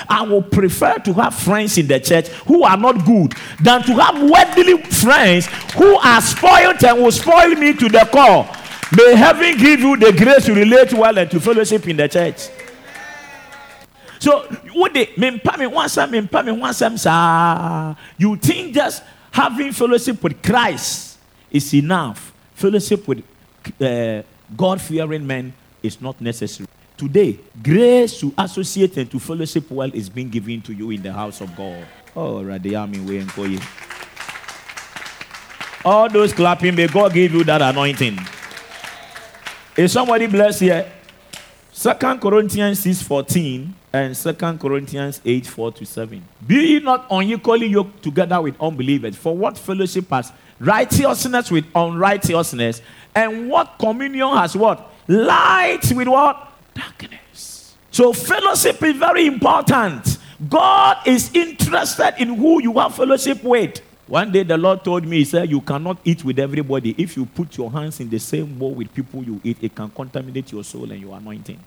I 0.10 0.24
will 0.24 0.42
prefer 0.42 0.98
to 0.98 1.14
have 1.14 1.36
friends 1.36 1.78
in 1.78 1.88
the 1.88 2.00
church 2.00 2.28
who 2.48 2.64
are 2.64 2.78
not 2.78 3.06
good 3.06 3.36
than 3.62 3.84
to 3.84 3.94
have 3.94 4.16
worldly 4.20 4.82
friends 4.84 5.46
who 5.76 5.96
are 5.98 6.22
spoiled 6.22 6.84
and 6.84 7.04
will 7.04 7.12
spoil 7.12 7.50
me 7.50 7.74
to 7.74 7.88
the 7.88 8.10
core. 8.12 8.50
May 8.96 9.16
heaven 9.16 9.58
give 9.58 9.80
you 9.80 9.96
the 9.98 10.12
grace 10.12 10.46
to 10.46 10.54
relate 10.56 10.92
well 10.94 11.18
and 11.18 11.30
to 11.30 11.40
fellowship 11.40 11.88
in 11.88 11.98
the 11.98 12.08
church. 12.08 12.50
So, 14.20 14.42
what 14.74 14.94
they 14.94 15.10
you 18.18 18.38
think 18.38 18.74
just 18.74 19.04
Having 19.34 19.72
fellowship 19.72 20.22
with 20.22 20.44
Christ 20.44 21.18
is 21.50 21.74
enough. 21.74 22.32
Fellowship 22.54 23.08
with 23.08 23.24
uh, 23.82 24.22
God 24.56 24.80
fearing 24.80 25.26
men 25.26 25.52
is 25.82 26.00
not 26.00 26.22
necessary. 26.22 26.70
Today, 26.96 27.40
grace 27.64 28.20
to 28.20 28.32
associate 28.38 28.96
and 28.98 29.10
to 29.10 29.20
fellowship 29.20 29.72
well 29.72 29.92
is 29.92 30.08
being 30.08 30.30
given 30.30 30.62
to 30.62 30.72
you 30.72 30.92
in 30.92 31.02
the 31.02 31.12
house 31.12 31.42
of 31.42 31.56
God. 31.56 31.84
Oh, 32.16 32.44
Radiami 32.44 32.98
Wenkoye. 33.04 33.60
All 35.84 36.08
those 36.10 36.32
clapping, 36.32 36.76
may 36.76 36.86
God 36.86 37.12
give 37.12 37.34
you 37.34 37.44
that 37.44 37.64
anointing. 37.64 38.20
Is 39.76 39.94
somebody 39.94 40.28
blessed 40.28 40.60
here? 40.60 40.92
Second 41.72 42.22
Corinthians 42.22 42.80
6 42.82 43.02
14 43.02 43.74
and 43.94 44.18
Second 44.18 44.60
Corinthians 44.60 45.22
8 45.24 45.46
4 45.46 45.72
to 45.74 45.86
7. 45.86 46.24
Be 46.48 46.56
ye 46.56 46.80
not 46.80 47.06
unequally 47.12 47.68
yoked 47.68 48.02
together 48.02 48.42
with 48.42 48.60
unbelievers. 48.60 49.16
For 49.16 49.38
what 49.38 49.56
fellowship 49.56 50.10
has 50.10 50.32
righteousness 50.60 51.52
with 51.52 51.66
unrighteousness? 51.76 52.82
And 53.14 53.50
what 53.50 53.76
communion 53.78 54.36
has 54.36 54.56
what? 54.56 54.92
Light 55.08 55.92
with 55.92 56.08
what? 56.08 56.52
Darkness. 56.74 57.76
So 57.92 58.12
fellowship 58.14 58.82
is 58.82 58.96
very 58.96 59.28
important. 59.28 60.18
God 60.50 60.98
is 61.06 61.30
interested 61.36 62.16
in 62.18 62.34
who 62.34 62.64
you 62.64 62.74
have 62.80 62.96
fellowship 62.96 63.44
with. 63.44 63.80
One 64.08 64.32
day 64.32 64.42
the 64.42 64.58
Lord 64.58 64.84
told 64.84 65.06
me, 65.06 65.18
He 65.18 65.26
said, 65.26 65.52
You 65.52 65.62
cannot 65.62 66.00
eat 66.04 66.26
with 66.26 66.40
everybody. 66.40 66.96
If 66.98 67.16
you 67.16 67.28
put 67.28 67.56
your 67.56 67.72
hands 67.72 68.00
in 68.00 68.10
the 68.10 68.20
same 68.20 68.58
bowl 68.58 68.74
with 68.74 68.92
people 68.92 69.24
you 69.24 69.40
eat, 69.44 69.58
it 69.62 69.76
can 69.76 69.90
contaminate 69.92 70.52
your 70.52 70.64
soul 70.64 70.92
and 70.92 71.00
your 71.00 71.16
anointing. 71.16 71.60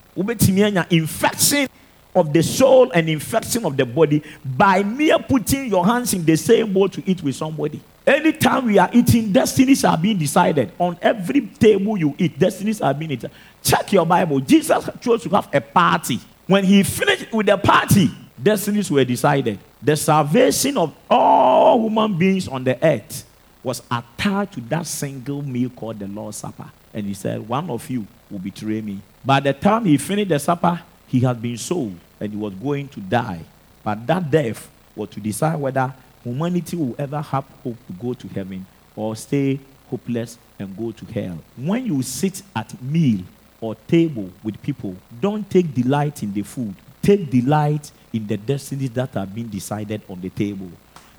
Infection 0.91 1.68
of 2.17 2.33
the 2.33 2.43
soul 2.43 2.91
and 2.93 3.09
infection 3.09 3.64
of 3.67 3.77
the 3.77 3.85
body 3.85 4.23
by 4.45 4.83
mere 4.83 5.19
putting 5.19 5.67
your 5.67 5.85
hands 5.85 6.14
in 6.14 6.25
the 6.25 6.35
same 6.37 6.73
bowl 6.73 6.89
to 6.89 7.03
eat 7.09 7.23
with 7.23 7.37
somebody. 7.37 7.81
Anytime 8.07 8.67
we 8.67 8.79
are 8.79 8.89
eating, 8.93 9.33
destinies 9.33 9.85
are 9.85 9.99
being 9.99 10.17
decided. 10.17 10.73
On 10.79 10.97
every 11.03 11.43
table 11.43 11.97
you 11.97 12.14
eat, 12.19 12.39
destinies 12.39 12.81
are 12.81 12.95
being 12.95 13.11
decided. 13.11 13.37
Check 13.62 13.93
your 13.93 14.07
Bible. 14.07 14.41
Jesus 14.41 14.89
chose 15.01 15.23
to 15.25 15.29
have 15.31 15.49
a 15.53 15.61
party. 15.61 16.19
When 16.47 16.64
he 16.64 16.83
finished 16.83 17.33
with 17.33 17.47
the 17.47 17.59
party, 17.59 18.11
destinies 18.41 18.91
were 18.91 19.05
decided. 19.05 19.59
The 19.83 19.97
salvation 19.97 20.79
of 20.79 20.95
all 21.11 21.83
human 21.83 22.17
beings 22.17 22.49
on 22.49 22.64
the 22.64 22.83
earth 22.85 23.29
was 23.62 23.83
attached 23.91 24.55
to 24.55 24.61
that 24.61 24.87
single 24.87 25.43
meal 25.43 25.71
called 25.71 25.99
the 25.99 26.07
Lord's 26.07 26.37
Supper. 26.37 26.71
And 26.95 27.07
he 27.07 27.14
said, 27.14 27.47
One 27.47 27.69
of 27.69 27.91
you 27.91 28.07
will 28.31 28.39
betray 28.39 28.81
me. 28.81 29.01
By 29.25 29.41
the 29.41 29.53
time 29.53 29.85
he 29.85 29.99
finished 29.99 30.29
the 30.29 30.39
supper, 30.39 30.81
he 31.07 31.20
had 31.20 31.40
been 31.40 31.57
sold 31.57 31.96
and 32.20 32.32
he 32.32 32.38
was 32.38 32.54
going 32.54 32.88
to 32.88 33.00
die. 33.00 33.40
But 33.82 34.07
that 34.07 34.30
death 34.30 34.70
was 34.94 35.11
to 35.11 35.20
decide 35.20 35.61
whether 35.61 35.92
humanity 36.24 36.76
will 36.76 36.94
ever 36.98 37.20
have 37.20 37.44
hope 37.62 37.76
to 37.86 37.92
go 37.92 38.14
to 38.14 38.28
heaven 38.28 38.66
or 38.96 39.14
stay 39.14 39.61
hopeless 39.88 40.38
and 40.59 40.76
go 40.76 40.90
to 40.90 41.04
hell. 41.07 41.38
When 41.57 41.86
you 41.86 42.02
sit 42.02 42.42
at 42.54 42.80
meal 42.82 43.20
or 43.61 43.74
table 43.86 44.30
with 44.42 44.61
people, 44.62 44.96
don't 45.20 45.48
take 45.48 45.72
delight 45.74 46.22
in 46.22 46.32
the 46.32 46.42
food. 46.42 46.74
Take 47.02 47.30
delight 47.30 47.90
in 48.12 48.26
the 48.26 48.36
destinies 48.36 48.90
that 48.90 49.16
are 49.16 49.26
being 49.26 49.48
decided 49.48 50.02
on 50.09 50.20
the 50.20 50.30
table. 50.30 50.70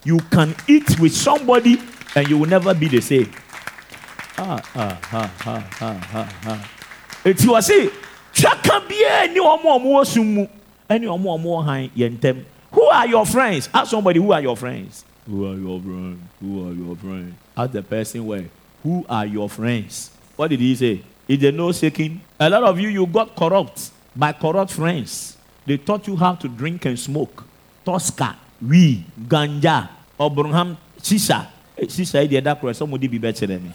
You 0.03 0.19
can 0.31 0.55
eat 0.67 0.99
with 0.99 1.15
somebody 1.15 1.77
and 2.15 2.27
you 2.27 2.38
will 2.38 2.47
never 2.49 2.73
be 2.73 2.88
the 2.88 3.01
same. 3.01 3.31
Ah, 4.38 4.61
ah, 4.75 4.99
ah, 5.11 5.33
ah, 5.45 5.69
ah, 5.81 6.09
ah, 6.13 6.41
ah. 6.45 6.71
Eti 7.25 7.47
wɔ 7.47 7.61
se 7.61 7.89
biara 8.88 9.27
ni 9.31 9.39
wɔn 9.39 9.59
a 9.63 9.79
wɔwɔ 9.79 10.05
sum 10.05 10.33
mu 10.33 10.47
ɛne 10.89 11.05
wɔn 11.05 11.21
a 11.21 11.43
wɔwɔ 11.43 11.65
han 11.65 11.89
ntɛm. 11.95 12.43
Who 12.71 12.83
are 12.83 13.07
your 13.07 13.25
friends? 13.25 13.69
Ask 13.73 13.91
somebody 13.91 14.19
who 14.19 14.31
are 14.31 14.41
your 14.41 14.55
friends. 14.57 15.03
Who 15.25 15.45
are 15.45 15.55
your 15.55 15.79
friends? 15.81 16.19
Who 16.41 16.67
are 16.69 16.73
your 16.73 16.95
friends? 16.95 17.35
Ask 17.55 17.71
the 17.71 17.81
person 17.83 18.25
where. 18.25 18.45
Who 18.83 19.05
are 19.09 19.25
your 19.25 19.49
friends? 19.49 20.11
What 20.35 20.49
did 20.49 20.59
he 20.59 20.75
say? 20.75 21.01
Is 21.27 21.39
there 21.39 21.51
no 21.51 21.71
shaking? 21.71 22.21
A 22.39 22.49
lot 22.49 22.63
of 22.63 22.79
you, 22.79 22.89
you 22.89 23.05
got 23.07 23.35
corrupt 23.35 23.89
by 24.15 24.31
corrupt 24.33 24.71
friends. 24.71 25.38
They 25.65 25.77
taught 25.77 26.07
you 26.07 26.15
how 26.15 26.35
to 26.35 26.47
drink 26.47 26.85
and 26.85 26.97
smoke. 26.97 27.43
Tosca, 27.83 28.38
we, 28.61 29.03
ganja, 29.27 29.89
Obrunham, 30.19 30.77
shisha. 31.01 31.47
Shisha, 31.77 32.27
the 32.27 32.38
other 32.38 32.55
cross, 32.55 32.77
somebody 32.77 33.07
be 33.07 33.17
better 33.17 33.45
than 33.47 33.63
me. 33.63 33.73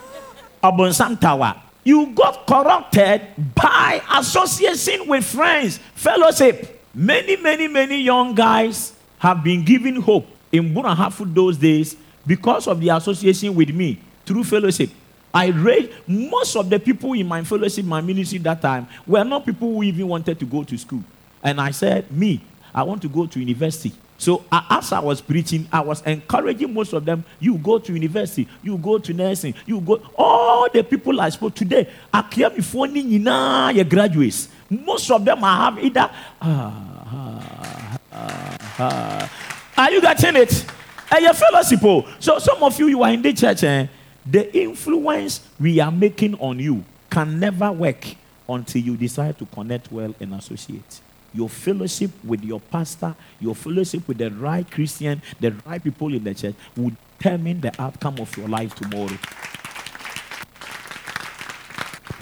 Abonsam 0.62 1.20
Tower. 1.20 1.56
You 1.85 2.07
got 2.14 2.47
corrupted 2.47 3.22
by 3.55 4.01
association 4.14 5.09
with 5.09 5.24
friends, 5.24 5.78
fellowship. 5.95 6.80
Many, 6.95 7.37
many, 7.37 7.66
many 7.68 8.01
young 8.01 8.35
guys 8.35 8.93
have 9.18 9.43
been 9.43 9.64
given 9.64 9.97
hope 9.97 10.26
in 10.53 10.72
Brong 10.74 10.95
Ahafo 10.95 11.33
those 11.33 11.57
days 11.57 11.97
because 12.26 12.68
of 12.68 12.80
the 12.80 12.91
association 12.91 13.55
with 13.55 13.70
me 13.70 13.99
through 14.24 14.45
fellowship. 14.45 14.91
I 15.35 15.47
raised 15.49 15.91
most 16.07 16.57
of 16.57 16.68
the 16.68 16.78
people 16.78 17.14
in 17.14 17.26
my 17.26 17.43
fellowship, 17.43 17.85
my 17.85 18.01
ministry 18.01 18.39
that 18.39 18.61
time 18.61 18.87
were 19.07 19.24
not 19.24 19.47
people 19.47 19.72
who 19.72 19.83
even 19.83 20.07
wanted 20.07 20.39
to 20.39 20.45
go 20.45 20.62
to 20.62 20.76
school. 20.76 21.03
And 21.43 21.61
I 21.61 21.70
said, 21.70 22.11
Me, 22.12 22.45
I 22.74 22.83
want 22.83 23.03
to 23.03 23.09
go 23.09 23.26
to 23.26 23.41
university. 23.41 23.93
So 24.23 24.45
as 24.53 24.93
I 24.93 25.01
was 25.01 25.20
preaching, 25.20 25.66
I 25.73 25.81
was 25.81 26.01
encouraging 26.03 26.73
most 26.73 26.93
of 26.93 27.05
them. 27.05 27.25
You 27.41 27.59
go 27.59 27.81
to 27.81 27.93
university, 27.93 28.47
you 28.62 28.79
go 28.79 28.99
to 28.99 29.12
nursing, 29.12 29.53
you 29.66 29.81
go. 29.81 30.01
All 30.16 30.70
the 30.70 30.85
people 30.85 31.20
I 31.20 31.29
spoke 31.31 31.57
today, 31.57 31.91
I 32.14 32.23
clear 32.23 32.49
before 32.49 32.87
your 32.87 33.85
graduates. 33.85 34.47
Most 34.70 35.11
of 35.11 35.25
them 35.25 35.43
I 35.43 35.57
have 35.64 35.85
either. 35.85 36.09
Ah, 36.41 36.99
ah, 37.05 37.99
ah, 38.12 38.59
ah. 38.79 39.31
Are 39.77 39.91
you 39.91 40.01
getting 40.01 40.37
it? 40.37 40.66
And 41.11 41.25
your 41.25 41.35
fellowship. 41.35 41.81
oh. 41.83 42.07
So 42.20 42.39
some 42.39 42.62
of 42.62 42.79
you, 42.79 42.87
you 42.87 43.03
are 43.03 43.11
in 43.11 43.23
the 43.23 43.33
church. 43.33 43.64
Eh? 43.64 43.89
The 44.25 44.57
influence 44.57 45.41
we 45.59 45.81
are 45.81 45.91
making 45.91 46.37
on 46.37 46.61
you 46.61 46.85
can 47.11 47.41
never 47.41 47.73
work 47.73 48.07
until 48.49 48.83
you 48.83 48.97
decide 48.97 49.37
to 49.41 49.47
connect 49.47 49.91
well 49.91 50.14
and 50.20 50.33
associate. 50.35 51.01
Your 51.35 51.49
fellowship 51.49 52.11
with 52.24 52.45
your 52.45 52.61
pastor, 52.61 53.14
your 53.41 53.55
fellowship 53.55 54.07
with 54.07 54.18
the 54.18 54.30
right 54.30 54.68
Christian, 54.70 55.22
the 55.41 55.51
right 55.66 55.83
people 55.83 56.12
in 56.12 56.24
the 56.24 56.35
church 56.35 56.55
will 56.76 56.93
determine 57.18 57.61
the 57.61 57.72
outcome 57.80 58.18
of 58.18 58.37
your 58.37 58.49
life 58.49 58.74
tomorrow. 58.74 59.16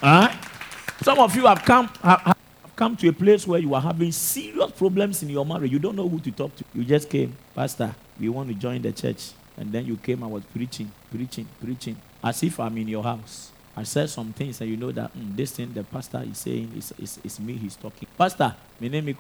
Alright? 0.03 0.37
Some 1.03 1.19
of 1.19 1.35
you 1.35 1.47
have 1.47 1.63
come 1.65 1.89
have, 2.03 2.21
have 2.21 2.37
come 2.77 2.97
to 2.97 3.09
a 3.09 3.13
place 3.13 3.47
where 3.47 3.59
you 3.59 3.75
are 3.75 3.81
having 3.81 4.13
serious 4.13 4.71
problems 4.73 5.23
in 5.23 5.31
your 5.31 5.45
marriage. 5.45 5.73
You 5.73 5.79
don't 5.79 5.97
know 5.97 6.09
who 6.09 6.21
to 6.21 6.31
talk 6.31 6.55
to. 6.57 6.65
You 6.75 6.85
just 6.85 7.09
came, 7.09 7.37
Pastor, 7.55 7.95
we 8.19 8.29
want 8.29 8.49
to 8.49 8.55
join 8.55 8.83
the 8.83 8.93
church. 8.93 9.33
And 9.57 9.73
then 9.73 9.85
you 9.85 9.97
came, 9.97 10.23
I 10.23 10.27
was 10.27 10.43
preaching, 10.45 10.91
preaching, 11.11 11.47
preaching, 11.63 11.97
as 12.23 12.43
if 12.43 12.59
I'm 12.59 12.77
in 12.79 12.89
your 12.89 13.03
house. 13.03 13.51
I 13.81 13.85
said 13.85 14.11
some 14.11 14.31
things, 14.35 14.61
and 14.61 14.69
you 14.69 14.77
know 14.77 14.93
that 14.93 15.11
mm, 15.17 15.35
this 15.35 15.53
thing 15.53 15.73
the 15.73 15.83
pastor 15.83 16.23
is 16.31 16.37
saying 16.37 16.71
is, 16.77 16.93
is, 16.99 17.19
is 17.25 17.41
me 17.41 17.55
he's 17.55 17.77
talking. 17.77 18.07
Pastor, 18.19 18.55
my 18.79 18.89
name 18.89 19.09
is. 19.09 19.17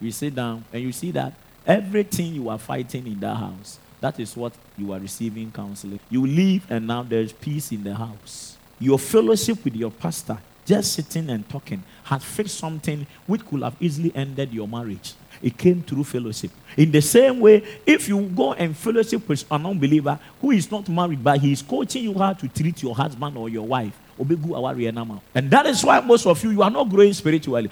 You 0.00 0.10
sit 0.10 0.34
down, 0.34 0.64
and 0.72 0.82
you 0.82 0.92
see 0.92 1.10
that 1.10 1.34
everything 1.66 2.34
you 2.34 2.48
are 2.48 2.58
fighting 2.58 3.06
in 3.06 3.20
that 3.20 3.34
house, 3.34 3.78
that 4.00 4.18
is 4.18 4.34
what 4.34 4.54
you 4.78 4.90
are 4.94 4.98
receiving 4.98 5.52
counseling. 5.52 6.00
You 6.08 6.26
leave, 6.26 6.64
and 6.70 6.86
now 6.86 7.02
there's 7.02 7.30
peace 7.30 7.72
in 7.72 7.84
the 7.84 7.94
house. 7.94 8.56
Your 8.80 8.98
fellowship 8.98 9.62
with 9.62 9.76
your 9.76 9.90
pastor, 9.90 10.38
just 10.68 10.92
sitting 10.92 11.30
and 11.30 11.48
talking, 11.48 11.82
has 12.04 12.22
fixed 12.22 12.58
something 12.58 13.06
which 13.26 13.44
could 13.46 13.62
have 13.62 13.74
easily 13.80 14.12
ended 14.14 14.52
your 14.52 14.68
marriage. 14.68 15.14
It 15.40 15.56
came 15.56 15.82
through 15.82 16.04
fellowship. 16.04 16.50
In 16.76 16.90
the 16.90 17.00
same 17.00 17.40
way, 17.40 17.62
if 17.86 18.08
you 18.08 18.20
go 18.22 18.52
and 18.52 18.76
fellowship 18.76 19.26
with 19.28 19.44
an 19.50 19.64
unbeliever 19.66 20.18
who 20.40 20.50
is 20.50 20.70
not 20.70 20.88
married, 20.88 21.22
but 21.22 21.40
he 21.40 21.52
is 21.52 21.62
coaching 21.62 22.04
you 22.04 22.14
how 22.14 22.32
to 22.34 22.48
treat 22.48 22.82
your 22.82 22.94
husband 22.94 23.36
or 23.38 23.48
your 23.48 23.66
wife, 23.66 23.98
and 24.18 25.50
that 25.50 25.66
is 25.66 25.84
why 25.84 26.00
most 26.00 26.26
of 26.26 26.42
you 26.42 26.50
you 26.50 26.60
are 26.60 26.70
not 26.70 26.88
growing 26.88 27.12
spiritually. 27.12 27.70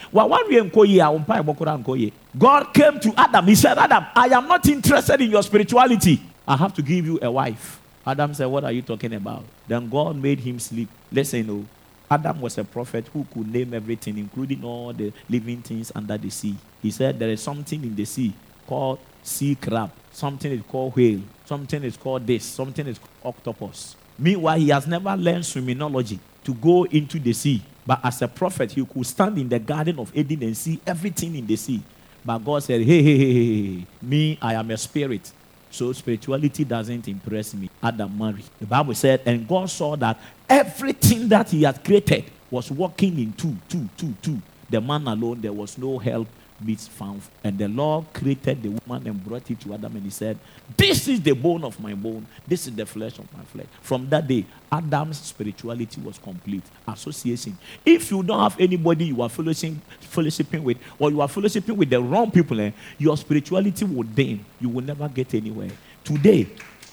God 2.38 2.64
came 2.72 3.00
to 3.00 3.14
Adam. 3.16 3.46
He 3.46 3.54
said, 3.56 3.76
Adam, 3.78 4.04
I 4.14 4.26
am 4.28 4.46
not 4.46 4.64
interested 4.68 5.20
in 5.20 5.30
your 5.30 5.42
spirituality. 5.42 6.22
I 6.46 6.56
have 6.56 6.72
to 6.74 6.82
give 6.82 7.04
you 7.04 7.18
a 7.20 7.28
wife. 7.30 7.80
Adam 8.06 8.32
said, 8.32 8.46
What 8.46 8.62
are 8.62 8.70
you 8.70 8.82
talking 8.82 9.12
about? 9.14 9.44
Then 9.66 9.88
God 9.88 10.14
made 10.14 10.38
him 10.38 10.60
sleep. 10.60 10.88
Listen, 11.10 11.46
no. 11.48 11.66
Adam 12.10 12.40
was 12.40 12.56
a 12.58 12.64
prophet 12.64 13.08
who 13.12 13.26
could 13.32 13.52
name 13.52 13.74
everything, 13.74 14.18
including 14.18 14.62
all 14.64 14.92
the 14.92 15.12
living 15.28 15.62
things 15.62 15.90
under 15.94 16.16
the 16.16 16.30
sea. 16.30 16.54
He 16.82 16.90
said 16.90 17.18
there 17.18 17.30
is 17.30 17.42
something 17.42 17.82
in 17.82 17.94
the 17.94 18.04
sea 18.04 18.32
called 18.66 18.98
sea 19.22 19.56
crab, 19.56 19.90
something 20.12 20.52
is 20.52 20.62
called 20.62 20.94
whale, 20.96 21.20
something 21.44 21.82
is 21.82 21.96
called 21.96 22.26
this, 22.26 22.44
something 22.44 22.86
is 22.86 23.00
octopus. 23.24 23.96
Meanwhile, 24.18 24.58
he 24.58 24.68
has 24.68 24.86
never 24.86 25.14
learned 25.16 25.44
swimmingology 25.44 26.18
to 26.44 26.54
go 26.54 26.84
into 26.84 27.18
the 27.18 27.32
sea. 27.32 27.62
But 27.84 28.00
as 28.04 28.22
a 28.22 28.28
prophet, 28.28 28.72
he 28.72 28.84
could 28.84 29.06
stand 29.06 29.38
in 29.38 29.48
the 29.48 29.58
garden 29.58 29.98
of 29.98 30.16
Eden 30.16 30.42
and 30.42 30.56
see 30.56 30.80
everything 30.86 31.34
in 31.36 31.46
the 31.46 31.56
sea. 31.56 31.82
But 32.24 32.38
God 32.38 32.62
said, 32.62 32.82
hey, 32.82 33.02
hey, 33.02 33.16
hey, 33.16 33.34
hey, 33.34 33.86
me, 34.02 34.38
I 34.42 34.54
am 34.54 34.70
a 34.70 34.76
spirit. 34.76 35.32
So 35.70 35.92
spirituality 35.92 36.64
doesn't 36.64 37.08
impress 37.08 37.54
me. 37.54 37.70
Adam 37.82 38.16
married. 38.16 38.44
The 38.60 38.66
Bible 38.66 38.94
said, 38.94 39.22
and 39.26 39.46
God 39.46 39.68
saw 39.68 39.96
that 39.96 40.18
everything 40.48 41.28
that 41.28 41.50
he 41.50 41.62
had 41.64 41.84
created 41.84 42.24
was 42.50 42.70
working 42.70 43.18
in 43.18 43.32
two, 43.32 43.56
two, 43.68 43.88
two, 43.96 44.14
two. 44.22 44.40
The 44.70 44.80
man 44.80 45.06
alone, 45.06 45.40
there 45.40 45.52
was 45.52 45.76
no 45.78 45.98
help 45.98 46.28
meets 46.60 46.88
found. 46.88 47.22
And 47.44 47.58
the 47.58 47.68
Lord 47.68 48.06
created 48.12 48.62
the 48.62 48.68
woman 48.68 49.06
and 49.06 49.24
brought 49.24 49.50
it 49.50 49.60
to 49.60 49.74
Adam, 49.74 49.96
and 49.96 50.04
he 50.04 50.10
said, 50.10 50.38
This 50.76 51.08
is 51.08 51.20
the 51.20 51.32
bone 51.32 51.64
of 51.64 51.78
my 51.80 51.94
bone, 51.94 52.26
this 52.46 52.66
is 52.66 52.74
the 52.74 52.86
flesh 52.86 53.18
of 53.18 53.32
my 53.36 53.42
flesh. 53.44 53.66
From 53.82 54.08
that 54.08 54.26
day, 54.26 54.44
Adam's 54.70 55.18
spirituality 55.18 56.00
was 56.00 56.18
complete. 56.18 56.62
Association. 56.88 57.56
If 57.84 58.10
you 58.10 58.22
don't 58.22 58.40
have 58.40 58.58
anybody 58.60 59.06
you 59.06 59.22
are 59.22 59.28
fellowshipping, 59.28 59.78
fellowshipping 60.00 60.62
with, 60.62 60.78
or 60.98 61.10
you 61.10 61.20
are 61.20 61.28
fellowshipping 61.28 61.76
with 61.76 61.90
the 61.90 62.00
wrong 62.00 62.30
people, 62.30 62.60
eh, 62.60 62.70
your 62.98 63.16
spirituality 63.16 63.84
will 63.84 64.04
dim. 64.04 64.44
You 64.60 64.68
will 64.68 64.84
never 64.84 65.08
get 65.08 65.34
anywhere. 65.34 65.70
Today, 66.04 66.48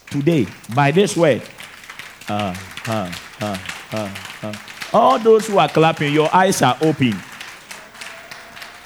today, 0.09 0.47
by 0.75 0.91
this 0.91 1.15
word, 1.15 1.41
uh, 2.29 2.55
uh, 2.87 3.13
uh, 3.41 3.57
uh, 3.91 4.15
uh, 4.41 4.53
all 4.93 5.19
those 5.19 5.47
who 5.47 5.57
are 5.57 5.69
clapping, 5.69 6.13
your 6.13 6.33
eyes 6.33 6.61
are 6.61 6.77
open. 6.81 7.13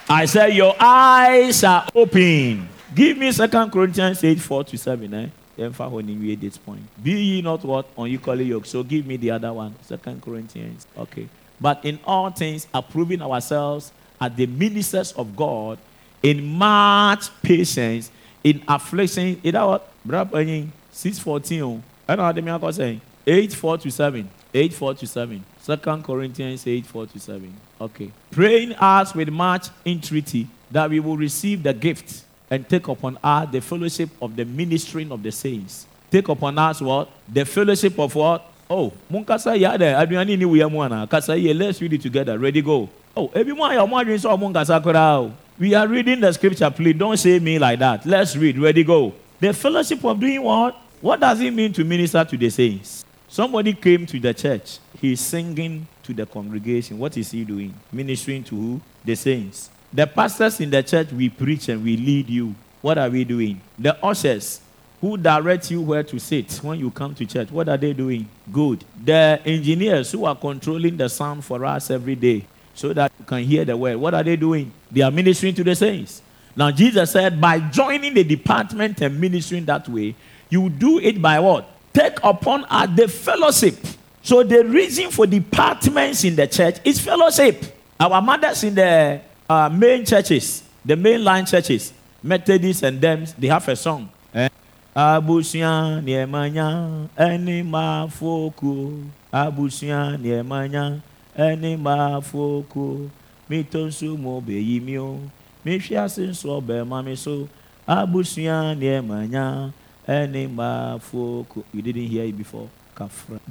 I 0.09 0.25
said, 0.25 0.53
Your 0.53 0.73
eyes 0.79 1.63
are 1.63 1.87
open. 1.93 2.69
Give 2.95 3.17
me 3.17 3.31
Second 3.31 3.71
Corinthians 3.71 4.23
8 4.23 4.39
4 4.39 4.63
to 4.63 4.77
7. 4.77 5.13
Eh? 5.13 5.27
You 5.57 6.35
this 6.37 6.57
point. 6.57 6.81
Be 7.03 7.11
ye 7.11 7.41
not 7.41 7.63
what 7.65 7.89
unequally 7.97 8.45
yoked. 8.45 8.67
So 8.67 8.83
give 8.83 9.05
me 9.05 9.17
the 9.17 9.31
other 9.31 9.51
one. 9.51 9.75
Second 9.81 10.21
Corinthians. 10.21 10.85
Okay. 10.95 11.27
But 11.59 11.83
in 11.83 11.99
all 12.05 12.29
things, 12.29 12.67
approving 12.73 13.21
ourselves 13.21 13.91
as 14.21 14.33
the 14.35 14.45
ministers 14.45 15.11
of 15.13 15.35
God 15.35 15.79
in 16.23 16.45
much 16.45 17.29
patience, 17.41 18.11
in 18.43 18.63
affliction. 18.67 19.41
Is 19.43 19.51
that 19.51 19.63
what? 19.63 19.91
Brother 20.05 20.67
614. 20.91 21.83
I 22.07 22.15
know 22.15 22.23
what 22.23 22.63
I'm 22.63 22.71
saying. 22.71 23.01
8 23.25 23.53
4 23.53 23.77
to 23.79 23.91
7. 23.91 24.29
8 24.53 24.73
4 24.73 24.93
to 24.95 25.07
7. 25.07 25.43
Second 25.59 26.03
Corinthians 26.03 26.65
8 26.65 26.85
4 26.85 27.05
to 27.07 27.19
7. 27.19 27.53
Okay. 27.81 28.11
Praying 28.31 28.73
us 28.73 29.13
with 29.13 29.29
much 29.29 29.67
entreaty 29.85 30.47
that 30.71 30.89
we 30.89 30.99
will 30.99 31.17
receive 31.17 31.63
the 31.63 31.73
gift 31.73 32.23
and 32.49 32.67
take 32.67 32.87
upon 32.87 33.17
us 33.23 33.49
the 33.51 33.61
fellowship 33.61 34.09
of 34.21 34.35
the 34.35 34.45
ministering 34.45 35.11
of 35.11 35.21
the 35.21 35.31
saints. 35.31 35.85
Take 36.09 36.29
upon 36.29 36.57
us 36.57 36.81
what? 36.81 37.09
The 37.27 37.45
fellowship 37.45 37.99
of 37.99 38.15
what? 38.15 38.45
Oh, 38.69 38.93
munkasa 39.11 39.55
aduane 39.55 40.37
ni 40.37 40.45
wuya 40.45 40.71
mu 40.71 40.81
ana. 40.81 41.07
Kasa 41.07 41.35
let's 41.35 41.81
read 41.81 41.93
it 41.93 42.01
together. 42.01 42.37
Ready 42.37 42.61
go. 42.61 42.89
Oh, 43.15 43.31
everyone 43.33 43.71
munkasa. 43.71 45.31
We 45.59 45.73
are 45.73 45.87
reading 45.87 46.19
the 46.21 46.31
scripture. 46.31 46.69
Please 46.69 46.97
don't 46.97 47.17
say 47.17 47.39
me 47.39 47.57
like 47.57 47.79
that. 47.79 48.05
Let's 48.05 48.35
read. 48.35 48.59
Ready 48.59 48.83
go. 48.83 49.13
The 49.39 49.53
fellowship 49.53 50.03
of 50.03 50.19
doing 50.19 50.41
what? 50.41 50.75
What 51.01 51.19
does 51.19 51.41
it 51.41 51.53
mean 51.53 51.73
to 51.73 51.83
minister 51.83 52.23
to 52.23 52.37
the 52.37 52.49
saints? 52.49 53.05
Somebody 53.37 53.73
came 53.75 54.07
to 54.07 54.19
the 54.19 54.33
church. 54.33 54.79
He's 54.99 55.21
singing 55.21 55.85
to 56.01 56.11
the 56.11 56.25
congregation. 56.25 56.97
What 56.97 57.15
is 57.17 57.29
he 57.29 57.43
doing? 57.43 57.71
Ministering 57.91 58.43
to 58.45 58.55
who? 58.55 58.81
The 59.05 59.13
saints. 59.13 59.69
The 59.93 60.07
pastors 60.07 60.59
in 60.59 60.71
the 60.71 60.81
church, 60.81 61.11
we 61.11 61.29
preach 61.29 61.69
and 61.69 61.83
we 61.83 61.97
lead 61.97 62.31
you. 62.31 62.55
What 62.81 62.97
are 62.97 63.07
we 63.07 63.23
doing? 63.25 63.61
The 63.77 64.03
ushers 64.03 64.59
who 64.99 65.17
direct 65.17 65.69
you 65.69 65.83
where 65.83 66.01
to 66.01 66.17
sit 66.17 66.51
when 66.63 66.79
you 66.79 66.89
come 66.89 67.13
to 67.13 67.27
church, 67.27 67.51
what 67.51 67.69
are 67.69 67.77
they 67.77 67.93
doing? 67.93 68.27
Good. 68.51 68.83
The 69.05 69.39
engineers 69.45 70.11
who 70.11 70.25
are 70.25 70.35
controlling 70.35 70.97
the 70.97 71.07
sound 71.07 71.45
for 71.45 71.63
us 71.63 71.91
every 71.91 72.15
day 72.15 72.47
so 72.73 72.91
that 72.93 73.11
you 73.19 73.25
can 73.25 73.43
hear 73.43 73.63
the 73.63 73.77
word, 73.77 73.97
what 73.97 74.15
are 74.15 74.23
they 74.23 74.35
doing? 74.35 74.71
They 74.91 75.01
are 75.01 75.11
ministering 75.11 75.53
to 75.53 75.63
the 75.63 75.75
saints. 75.75 76.23
Now, 76.55 76.71
Jesus 76.71 77.11
said, 77.11 77.39
by 77.39 77.59
joining 77.59 78.15
the 78.15 78.23
department 78.23 78.99
and 79.01 79.21
ministering 79.21 79.65
that 79.65 79.87
way, 79.87 80.15
you 80.49 80.71
do 80.71 80.97
it 80.97 81.21
by 81.21 81.39
what? 81.39 81.76
Take 81.97 82.21
upon 82.21 82.61
us 82.69 82.89
the 82.93 83.07
fellowship. 83.09 83.73
So 84.21 84.43
the 84.43 84.61
reason 84.61 85.09
for 85.09 85.25
departments 85.25 86.23
in 86.23 86.35
the 86.35 86.45
church 86.45 86.77
is 86.85 87.01
fellowship. 87.01 87.57
Our 87.99 88.21
mothers 88.21 88.63
in 88.63 88.75
the 88.75 89.21
uh, 89.49 89.69
main 89.69 90.05
churches, 90.05 90.61
the 90.85 90.93
mainline 90.93 91.49
churches, 91.49 91.93
Methodists 92.21 92.83
and 92.83 93.01
them, 93.01 93.25
they 93.37 93.47
have 93.47 93.67
a 93.67 93.75
song. 93.75 94.09
Eh? 94.33 94.49
Abusia 94.95 96.01
niemanya 96.01 97.07
eni 97.17 97.63
mafoku 97.63 99.05
Abusia 99.31 100.17
niemanya 100.17 100.99
eni 101.37 101.77
mafoku 101.77 103.09
Mitonsu 103.49 104.17
mo 104.17 104.41
beyimio 104.41 105.19
Mihwiase 105.65 106.27
nso 106.27 106.61
bema 106.61 107.03
me 107.03 107.15
so 107.15 107.47
Abusia 107.87 108.75
niemanya 108.75 109.69
eni 109.69 109.86
You 110.07 111.81
didn't 111.81 112.07
hear 112.07 112.23
it 112.23 112.37
before? 112.37 112.69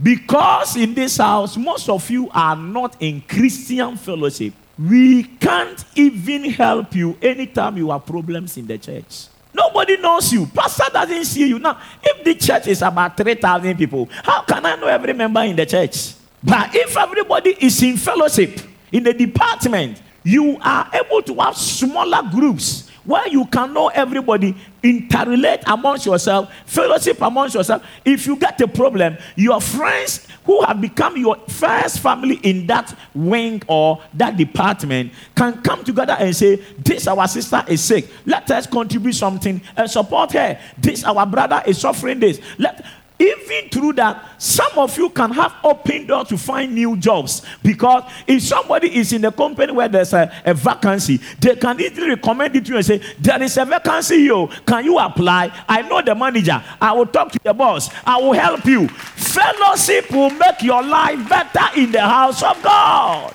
Because 0.02 0.76
in 0.76 0.94
this 0.94 1.18
house, 1.18 1.56
most 1.56 1.88
of 1.88 2.10
you 2.10 2.28
are 2.32 2.56
not 2.56 2.96
in 2.98 3.20
Christian 3.20 3.96
fellowship. 3.96 4.54
We 4.78 5.22
can't 5.22 5.84
even 5.94 6.50
help 6.50 6.94
you 6.94 7.16
anytime 7.22 7.76
you 7.76 7.90
have 7.90 8.04
problems 8.04 8.56
in 8.56 8.66
the 8.66 8.76
church. 8.76 9.26
Nobody 9.54 9.96
knows 9.98 10.32
you. 10.32 10.46
Pastor 10.46 10.84
doesn't 10.92 11.24
see 11.24 11.48
you. 11.48 11.58
Now, 11.58 11.78
if 12.02 12.24
the 12.24 12.34
church 12.34 12.66
is 12.66 12.82
about 12.82 13.16
3,000 13.16 13.76
people, 13.76 14.08
how 14.10 14.42
can 14.42 14.66
I 14.66 14.76
know 14.76 14.86
every 14.88 15.12
member 15.12 15.42
in 15.42 15.56
the 15.56 15.64
church? 15.64 16.14
But 16.42 16.74
if 16.74 16.96
everybody 16.96 17.56
is 17.60 17.82
in 17.82 17.96
fellowship, 17.96 18.60
in 18.92 19.02
the 19.02 19.14
department, 19.14 20.02
you 20.22 20.58
are 20.60 20.90
able 20.92 21.22
to 21.22 21.34
have 21.36 21.56
smaller 21.56 22.22
groups 22.30 22.90
where 23.06 23.26
you 23.28 23.46
can 23.46 23.72
know 23.72 23.88
everybody, 23.88 24.54
interrelate 24.82 25.62
amongst 25.66 26.06
yourself, 26.06 26.52
fellowship 26.66 27.20
amongst 27.22 27.54
yourself. 27.54 27.82
If 28.04 28.26
you 28.26 28.36
get 28.36 28.60
a 28.60 28.68
problem, 28.68 29.16
your 29.36 29.60
friends 29.60 30.26
who 30.44 30.62
have 30.64 30.80
become 30.80 31.16
your 31.16 31.36
first 31.48 32.00
family 32.00 32.36
in 32.42 32.66
that 32.66 32.96
wing 33.14 33.62
or 33.66 34.02
that 34.14 34.36
department 34.36 35.12
can 35.34 35.62
come 35.62 35.84
together 35.84 36.16
and 36.18 36.34
say, 36.34 36.56
This 36.78 37.06
our 37.06 37.26
sister 37.26 37.64
is 37.68 37.82
sick. 37.82 38.08
Let 38.24 38.50
us 38.50 38.66
contribute 38.66 39.14
something 39.14 39.60
and 39.76 39.90
support 39.90 40.32
her. 40.32 40.58
This 40.78 41.04
our 41.04 41.26
brother 41.26 41.62
is 41.66 41.78
suffering 41.78 42.20
this. 42.20 42.40
Let 42.58 42.84
even 43.18 43.70
through 43.70 43.94
that, 43.94 44.40
some 44.42 44.72
of 44.76 44.96
you 44.98 45.08
can 45.08 45.30
have 45.30 45.54
open 45.64 46.06
door 46.06 46.24
to 46.26 46.36
find 46.36 46.74
new 46.74 46.96
jobs 46.98 47.42
because 47.62 48.04
if 48.26 48.42
somebody 48.42 48.94
is 48.94 49.12
in 49.12 49.24
a 49.24 49.32
company 49.32 49.72
where 49.72 49.88
there's 49.88 50.12
a, 50.12 50.30
a 50.44 50.52
vacancy, 50.52 51.18
they 51.40 51.56
can 51.56 51.80
easily 51.80 52.10
recommend 52.10 52.54
it 52.56 52.66
to 52.66 52.72
you 52.72 52.76
and 52.76 52.84
say, 52.84 53.00
There 53.18 53.42
is 53.42 53.56
a 53.56 53.64
vacancy 53.64 54.18
here. 54.18 54.46
Can 54.66 54.84
you 54.84 54.98
apply? 54.98 55.50
I 55.66 55.82
know 55.82 56.02
the 56.02 56.14
manager. 56.14 56.62
I 56.80 56.92
will 56.92 57.06
talk 57.06 57.32
to 57.32 57.38
the 57.42 57.54
boss. 57.54 57.88
I 58.04 58.18
will 58.18 58.34
help 58.34 58.66
you. 58.66 58.88
Fellowship 58.88 60.10
will 60.10 60.30
make 60.30 60.62
your 60.62 60.82
life 60.82 61.26
better 61.28 61.80
in 61.80 61.92
the 61.92 62.02
house 62.02 62.42
of 62.42 62.62
God. 62.62 63.34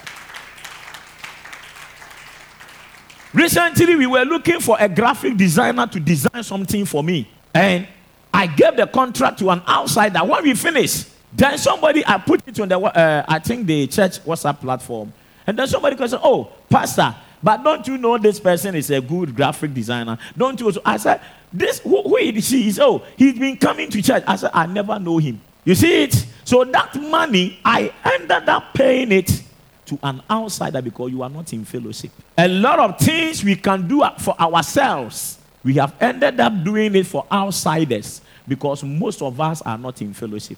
Recently, 3.33 3.95
we 3.95 4.05
were 4.05 4.25
looking 4.25 4.59
for 4.59 4.77
a 4.79 4.89
graphic 4.89 5.37
designer 5.37 5.87
to 5.87 5.99
design 5.99 6.43
something 6.43 6.85
for 6.85 7.01
me. 7.01 7.27
And 7.53 7.87
I 8.33 8.47
gave 8.47 8.77
the 8.77 8.87
contract 8.87 9.39
to 9.39 9.49
an 9.49 9.61
outsider. 9.67 10.19
When 10.19 10.43
we 10.43 10.53
finished, 10.53 11.07
then 11.33 11.57
somebody, 11.57 12.03
I 12.05 12.17
put 12.17 12.47
it 12.47 12.59
on 12.59 12.69
the, 12.69 12.79
uh, 12.79 13.25
I 13.27 13.39
think 13.39 13.67
the 13.67 13.87
church 13.87 14.23
WhatsApp 14.23 14.59
platform. 14.59 15.13
And 15.47 15.57
then 15.57 15.67
somebody 15.67 15.95
could 15.95 16.13
Oh, 16.13 16.51
Pastor, 16.69 17.15
but 17.43 17.63
don't 17.63 17.85
you 17.87 17.97
know 17.97 18.17
this 18.17 18.39
person 18.39 18.75
is 18.75 18.89
a 18.91 19.01
good 19.01 19.35
graphic 19.35 19.73
designer? 19.73 20.17
Don't 20.37 20.59
you? 20.59 20.71
I 20.85 20.97
said, 20.97 21.21
This, 21.51 21.79
who, 21.79 22.01
who 22.03 22.17
is 22.17 22.49
he? 22.49 22.67
Is, 22.67 22.79
oh, 22.79 23.03
he's 23.17 23.37
been 23.37 23.57
coming 23.57 23.89
to 23.89 24.01
church. 24.01 24.23
I 24.27 24.35
said, 24.35 24.51
I 24.53 24.65
never 24.65 24.99
know 24.99 25.17
him. 25.17 25.41
You 25.63 25.75
see 25.75 26.03
it? 26.03 26.25
So 26.43 26.63
that 26.63 26.99
money, 27.01 27.59
I 27.63 27.93
ended 28.03 28.47
up 28.49 28.73
paying 28.73 29.11
it 29.11 29.43
to 29.85 29.99
an 30.03 30.21
outsider 30.29 30.81
because 30.81 31.11
you 31.11 31.21
are 31.23 31.29
not 31.29 31.51
in 31.53 31.65
fellowship. 31.65 32.11
A 32.37 32.47
lot 32.47 32.79
of 32.79 32.97
things 32.99 33.43
we 33.43 33.55
can 33.55 33.87
do 33.87 34.03
for 34.19 34.39
ourselves 34.39 35.37
we 35.63 35.75
have 35.75 35.93
ended 36.01 36.39
up 36.39 36.63
doing 36.63 36.95
it 36.95 37.05
for 37.05 37.25
outsiders 37.31 38.21
because 38.47 38.83
most 38.83 39.21
of 39.21 39.39
us 39.39 39.61
are 39.61 39.77
not 39.77 40.01
in 40.01 40.13
fellowship. 40.13 40.57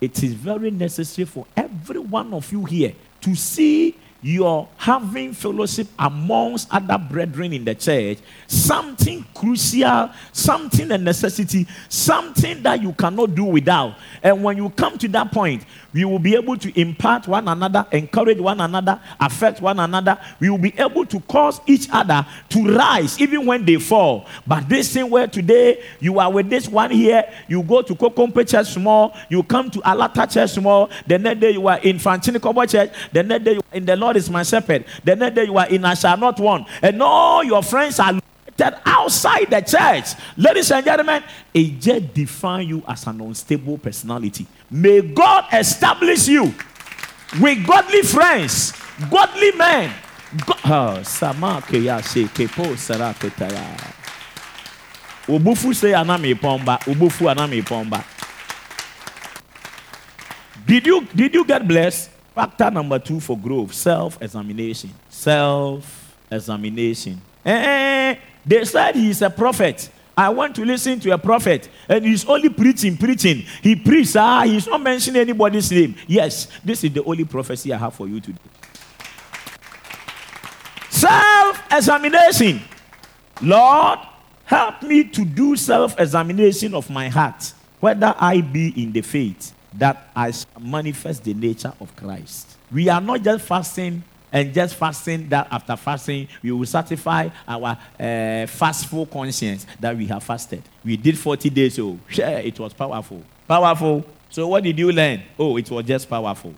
It 0.00 0.22
is 0.22 0.34
very 0.34 0.70
necessary 0.70 1.26
for 1.26 1.46
every 1.56 1.98
one 1.98 2.34
of 2.34 2.52
you 2.52 2.64
here 2.64 2.92
to 3.20 3.34
see 3.34 3.94
you're 4.22 4.68
having 4.76 5.32
fellowship 5.32 5.86
amongst 5.98 6.72
other 6.72 6.98
brethren 6.98 7.52
in 7.52 7.64
the 7.64 7.74
church, 7.74 8.18
something 8.46 9.24
crucial, 9.34 10.10
something 10.32 10.90
a 10.90 10.98
necessity, 10.98 11.66
something 11.88 12.62
that 12.62 12.82
you 12.82 12.92
cannot 12.94 13.34
do 13.34 13.44
without. 13.44 13.96
And 14.22 14.42
when 14.42 14.56
you 14.56 14.70
come 14.70 14.98
to 14.98 15.08
that 15.08 15.30
point, 15.30 15.64
we 15.96 16.04
will 16.04 16.18
be 16.18 16.34
able 16.34 16.58
to 16.58 16.78
impart 16.78 17.26
one 17.26 17.48
another, 17.48 17.86
encourage 17.90 18.38
one 18.38 18.60
another, 18.60 19.00
affect 19.18 19.62
one 19.62 19.80
another. 19.80 20.18
We 20.38 20.50
will 20.50 20.58
be 20.58 20.74
able 20.76 21.06
to 21.06 21.20
cause 21.20 21.58
each 21.66 21.88
other 21.90 22.26
to 22.50 22.76
rise 22.76 23.18
even 23.18 23.46
when 23.46 23.64
they 23.64 23.76
fall. 23.76 24.26
But 24.46 24.68
this 24.68 24.92
thing 24.92 25.08
where 25.08 25.26
today 25.26 25.82
you 25.98 26.18
are 26.18 26.30
with 26.30 26.50
this 26.50 26.68
one 26.68 26.90
here, 26.90 27.24
you 27.48 27.62
go 27.62 27.80
to 27.80 27.94
Kokompe 27.94 28.46
Church 28.46 28.74
small, 28.74 29.16
you 29.30 29.42
come 29.42 29.70
to 29.70 29.78
Alata 29.80 30.30
Church 30.30 30.50
small, 30.50 30.90
the 31.06 31.18
next 31.18 31.40
day 31.40 31.52
you 31.52 31.66
are 31.66 31.78
in 31.78 31.96
Fantinikobo 31.96 32.70
Church, 32.70 32.92
the 33.10 33.22
next 33.22 33.44
day 33.44 33.54
you 33.54 33.62
are 33.72 33.76
in 33.76 33.86
the 33.86 33.96
Lord 33.96 34.16
is 34.18 34.28
my 34.28 34.42
shepherd, 34.42 34.84
the 35.02 35.16
next 35.16 35.34
day 35.34 35.44
you 35.44 35.56
are 35.56 35.66
in 35.66 35.82
I 35.82 35.94
shall 35.94 36.18
not 36.18 36.38
want, 36.38 36.68
and 36.82 37.02
all 37.02 37.42
your 37.42 37.62
friends 37.62 37.98
are 38.00 38.20
that 38.56 38.82
outside 38.84 39.50
the 39.50 39.60
church. 39.60 40.18
Ladies 40.36 40.70
and 40.70 40.84
gentlemen, 40.84 41.22
it 41.52 41.80
just 41.80 42.14
define 42.14 42.68
you 42.68 42.82
as 42.86 43.06
an 43.06 43.20
unstable 43.20 43.78
personality. 43.78 44.46
May 44.70 45.00
God 45.00 45.46
establish 45.52 46.28
you 46.28 46.54
with 47.40 47.66
godly 47.66 48.02
friends, 48.02 48.72
godly 49.10 49.50
men. 49.52 49.90
Say 51.02 51.32
anami 55.92 56.34
anami. 56.34 58.04
Did 60.66 60.86
you 60.86 61.06
did 61.14 61.34
you 61.34 61.44
get 61.44 61.66
blessed? 61.66 62.10
Factor 62.34 62.70
number 62.70 62.98
two 62.98 63.20
for 63.20 63.38
growth: 63.38 63.72
self-examination. 63.72 64.90
Self-examination. 65.08 67.20
Eh, 67.44 67.50
eh, 67.50 67.54
eh, 67.54 68.10
eh. 68.10 68.16
they 68.44 68.64
said 68.64 68.96
he 68.96 69.10
is 69.10 69.22
a 69.22 69.30
prophet. 69.30 69.88
I 70.16 70.30
want 70.30 70.56
to 70.56 70.64
listen 70.64 70.98
to 71.00 71.10
a 71.10 71.18
prophet, 71.18 71.68
and 71.88 72.04
he's 72.04 72.24
only 72.24 72.48
preaching, 72.48 72.96
preaching. 72.96 73.44
He 73.62 73.76
preaches, 73.76 74.16
ah, 74.16 74.44
he's 74.44 74.66
not 74.66 74.80
mentioning 74.80 75.20
anybody's 75.20 75.70
name. 75.70 75.94
Yes, 76.06 76.48
this 76.64 76.82
is 76.84 76.92
the 76.92 77.04
only 77.04 77.24
prophecy 77.24 77.70
I 77.72 77.76
have 77.76 77.94
for 77.94 78.08
you 78.08 78.18
today. 78.20 78.38
Self 80.88 81.62
examination. 81.70 82.62
Lord, 83.42 83.98
help 84.46 84.82
me 84.82 85.04
to 85.04 85.24
do 85.24 85.54
self 85.54 86.00
examination 86.00 86.72
of 86.74 86.88
my 86.88 87.08
heart, 87.08 87.52
whether 87.80 88.14
I 88.18 88.40
be 88.40 88.68
in 88.82 88.92
the 88.92 89.02
faith 89.02 89.52
that 89.74 90.08
I 90.16 90.32
manifest 90.58 91.24
the 91.24 91.34
nature 91.34 91.74
of 91.78 91.94
Christ. 91.94 92.56
We 92.72 92.88
are 92.88 93.02
not 93.02 93.22
just 93.22 93.44
fasting 93.44 94.02
and 94.36 94.52
just 94.52 94.74
fasting 94.74 95.26
that 95.30 95.48
after 95.50 95.74
fasting 95.76 96.28
we 96.42 96.52
will 96.52 96.66
satisfy 96.66 97.26
our 97.48 97.70
uh, 97.98 98.46
fastful 98.46 99.10
conscience 99.10 99.64
that 99.80 99.96
we 99.96 100.04
have 100.06 100.22
fasted 100.22 100.62
we 100.84 100.94
did 100.94 101.18
40 101.18 101.48
days 101.48 101.76
so 101.76 101.88
oh, 101.88 101.98
yeah, 102.12 102.38
it 102.38 102.58
was 102.60 102.74
powerful 102.74 103.22
powerful 103.48 104.04
so 104.28 104.46
what 104.46 104.62
did 104.62 104.78
you 104.78 104.92
learn 104.92 105.22
oh 105.38 105.56
it 105.56 105.70
was 105.70 105.86
just 105.86 106.08
powerful 106.08 106.54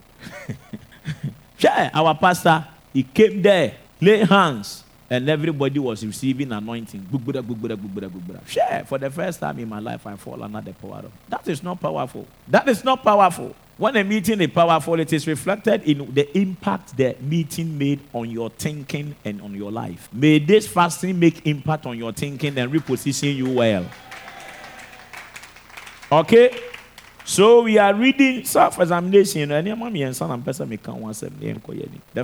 yeah, 1.60 1.90
our 1.94 2.16
pastor 2.16 2.66
he 2.92 3.04
came 3.04 3.40
there 3.40 3.76
lay 4.00 4.24
hands 4.24 4.82
and 5.10 5.28
everybody 5.28 5.78
was 5.78 6.04
receiving 6.04 6.52
anointing. 6.52 7.06
Yeah, 8.54 8.82
for 8.82 8.98
the 8.98 9.10
first 9.10 9.40
time 9.40 9.58
in 9.58 9.66
my 9.66 9.78
life, 9.78 10.06
I 10.06 10.16
fall 10.16 10.42
under 10.42 10.60
the 10.60 10.74
power 10.74 10.98
of. 10.98 11.12
That 11.30 11.48
is 11.48 11.62
not 11.62 11.80
powerful. 11.80 12.26
That 12.46 12.68
is 12.68 12.84
not 12.84 13.02
powerful. 13.02 13.56
When 13.78 13.96
a 13.96 14.02
meeting 14.02 14.40
is 14.40 14.50
powerful, 14.50 14.98
it 14.98 15.12
is 15.12 15.28
reflected 15.28 15.84
in 15.84 16.12
the 16.12 16.36
impact 16.36 16.96
the 16.96 17.14
meeting 17.20 17.78
made 17.78 18.00
on 18.12 18.28
your 18.28 18.50
thinking 18.50 19.14
and 19.24 19.40
on 19.40 19.54
your 19.54 19.70
life. 19.70 20.08
May 20.12 20.40
this 20.40 20.66
fasting 20.66 21.16
make 21.16 21.46
impact 21.46 21.86
on 21.86 21.96
your 21.96 22.10
thinking 22.10 22.58
and 22.58 22.72
reposition 22.72 23.36
you 23.36 23.50
well. 23.50 23.86
Okay? 26.10 26.58
So 27.24 27.62
we 27.62 27.78
are 27.78 27.94
reading 27.94 28.44
self-examination. 28.44 29.48
The 29.48 29.76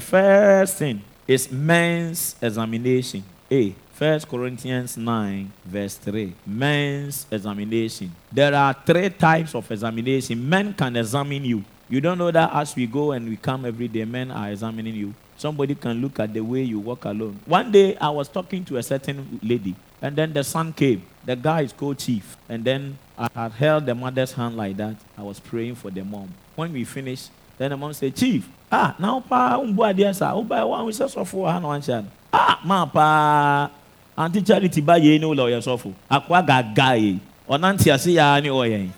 first 0.00 0.76
thing 0.76 1.02
is 1.28 1.52
men's 1.52 2.34
examination. 2.42 3.22
A. 3.48 3.72
First 3.94 4.26
Corinthians 4.26 4.96
9, 4.96 5.52
verse 5.64 5.94
3. 5.94 6.34
Men's 6.44 7.26
examination. 7.30 8.10
There 8.32 8.52
are 8.52 8.74
three 8.74 9.08
types 9.10 9.54
of 9.54 9.70
examination. 9.70 10.48
Men 10.48 10.74
can 10.74 10.96
examine 10.96 11.44
you. 11.44 11.62
You 11.88 12.00
don't 12.00 12.18
know 12.18 12.32
that 12.32 12.50
as 12.52 12.74
we 12.74 12.88
go 12.88 13.12
and 13.12 13.28
we 13.28 13.36
come 13.36 13.64
every 13.64 13.86
day, 13.86 14.04
men 14.04 14.32
are 14.32 14.50
examining 14.50 14.96
you. 14.96 15.14
Somebody 15.36 15.76
can 15.76 16.02
look 16.02 16.18
at 16.18 16.34
the 16.34 16.40
way 16.40 16.62
you 16.62 16.80
walk 16.80 17.04
alone. 17.04 17.38
One 17.46 17.70
day 17.70 17.94
I 17.98 18.10
was 18.10 18.26
talking 18.28 18.64
to 18.64 18.78
a 18.78 18.82
certain 18.82 19.38
lady, 19.40 19.76
and 20.02 20.16
then 20.16 20.32
the 20.32 20.42
son 20.42 20.72
came. 20.72 21.06
The 21.24 21.36
guy 21.36 21.60
is 21.60 21.72
called 21.72 21.98
chief. 21.98 22.36
And 22.48 22.64
then 22.64 22.98
I 23.16 23.28
had 23.32 23.52
held 23.52 23.86
the 23.86 23.94
mother's 23.94 24.32
hand 24.32 24.56
like 24.56 24.76
that. 24.78 24.96
I 25.16 25.22
was 25.22 25.38
praying 25.38 25.76
for 25.76 25.92
the 25.92 26.02
mom. 26.02 26.34
When 26.56 26.72
we 26.72 26.82
finished, 26.82 27.30
then 27.58 27.70
the 27.70 27.76
mom 27.76 27.92
said, 27.92 28.16
Chief, 28.16 28.48
ah, 28.72 28.96
now 28.98 29.20
pa 29.20 29.54
umbu 29.54 29.86
adia 29.86 30.12
sa, 30.12 30.34
uba 30.36 30.66
wa 30.66 30.82
we 30.82 30.92
so 30.92 31.06
for 31.06 31.46
han 31.46 31.62
wan. 31.62 32.10
Ah, 32.32 32.58
ma 32.64 32.84
pa 32.86 33.70
anti 34.16 34.42
charity 34.42 34.80
ba 34.80 34.98
ye 34.98 35.18
no 35.18 35.30
lo 35.32 35.46
yesofo. 35.46 35.92
Akwa 36.10 36.46
gaga 36.46 36.96
yi. 36.96 37.20
Oyen. 37.48 38.90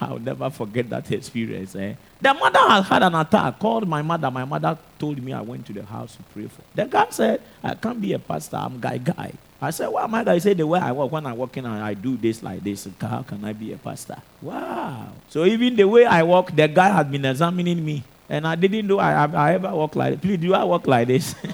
I'll 0.00 0.18
never 0.18 0.50
forget 0.50 0.88
that 0.90 1.10
experience. 1.10 1.74
Eh? 1.74 1.94
The 2.20 2.34
mother 2.34 2.60
has 2.60 2.86
had 2.86 3.02
an 3.02 3.14
attack. 3.14 3.58
Called 3.58 3.88
my 3.88 4.02
mother. 4.02 4.30
My 4.30 4.44
mother 4.44 4.78
told 4.98 5.20
me 5.22 5.32
I 5.32 5.40
went 5.40 5.66
to 5.66 5.72
the 5.72 5.84
house 5.84 6.14
to 6.16 6.22
pray 6.32 6.46
for. 6.46 6.62
The 6.74 6.84
guy 6.84 7.06
said, 7.10 7.40
I 7.62 7.74
can't 7.74 8.00
be 8.00 8.12
a 8.12 8.18
pastor. 8.18 8.56
I'm 8.56 8.78
guy 8.78 8.98
guy. 8.98 9.32
I 9.60 9.70
said, 9.70 9.88
Well, 9.88 10.06
my 10.08 10.24
guy 10.24 10.38
said 10.38 10.58
the 10.58 10.66
way 10.66 10.78
I 10.78 10.92
work 10.92 11.10
when 11.10 11.26
I 11.26 11.32
walk 11.32 11.56
in 11.56 11.66
and 11.66 11.82
I 11.82 11.94
do 11.94 12.16
this 12.16 12.42
like 12.42 12.62
this. 12.62 12.88
How 13.00 13.22
can 13.22 13.44
I 13.44 13.52
be 13.52 13.72
a 13.72 13.76
pastor? 13.76 14.18
Wow. 14.40 15.08
So 15.28 15.44
even 15.44 15.74
the 15.76 15.84
way 15.84 16.04
I 16.04 16.22
walk, 16.22 16.54
the 16.54 16.68
guy 16.68 16.88
had 16.90 17.10
been 17.10 17.24
examining 17.24 17.84
me. 17.84 18.04
And 18.28 18.46
I 18.46 18.54
didn't 18.54 18.86
know 18.86 18.98
I, 18.98 19.24
I, 19.24 19.50
I 19.50 19.54
ever 19.54 19.74
walk 19.74 19.96
like 19.96 20.14
this. 20.14 20.20
Please, 20.20 20.38
do 20.38 20.54
I 20.54 20.64
walk 20.64 20.86
like 20.86 21.08
this? 21.08 21.34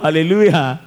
Hallelujah. 0.00 0.80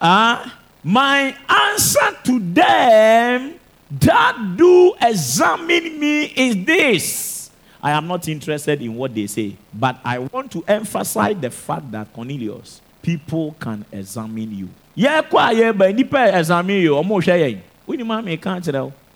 Ah, 0.00 0.40
uh, 0.40 0.50
my 0.82 1.36
answer 1.48 2.16
to 2.24 2.40
them 2.40 3.60
that 3.90 4.54
do 4.56 4.94
examine 5.02 6.00
me 6.00 6.24
is 6.24 6.64
this. 6.64 7.50
I 7.82 7.90
am 7.90 8.06
not 8.06 8.26
interested 8.26 8.80
in 8.80 8.94
what 8.94 9.14
they 9.14 9.26
say, 9.26 9.54
but 9.74 10.00
I 10.02 10.18
want 10.18 10.50
to 10.52 10.64
emphasize 10.66 11.36
the 11.38 11.50
fact 11.50 11.90
that 11.92 12.10
Cornelius, 12.12 12.80
people 13.02 13.54
can 13.60 13.84
examine 13.92 14.54
you. 14.54 14.68
Yeah, 14.94 15.20
but 15.20 15.94
nipa 15.94 16.38
examine 16.38 16.80
you. 16.80 16.94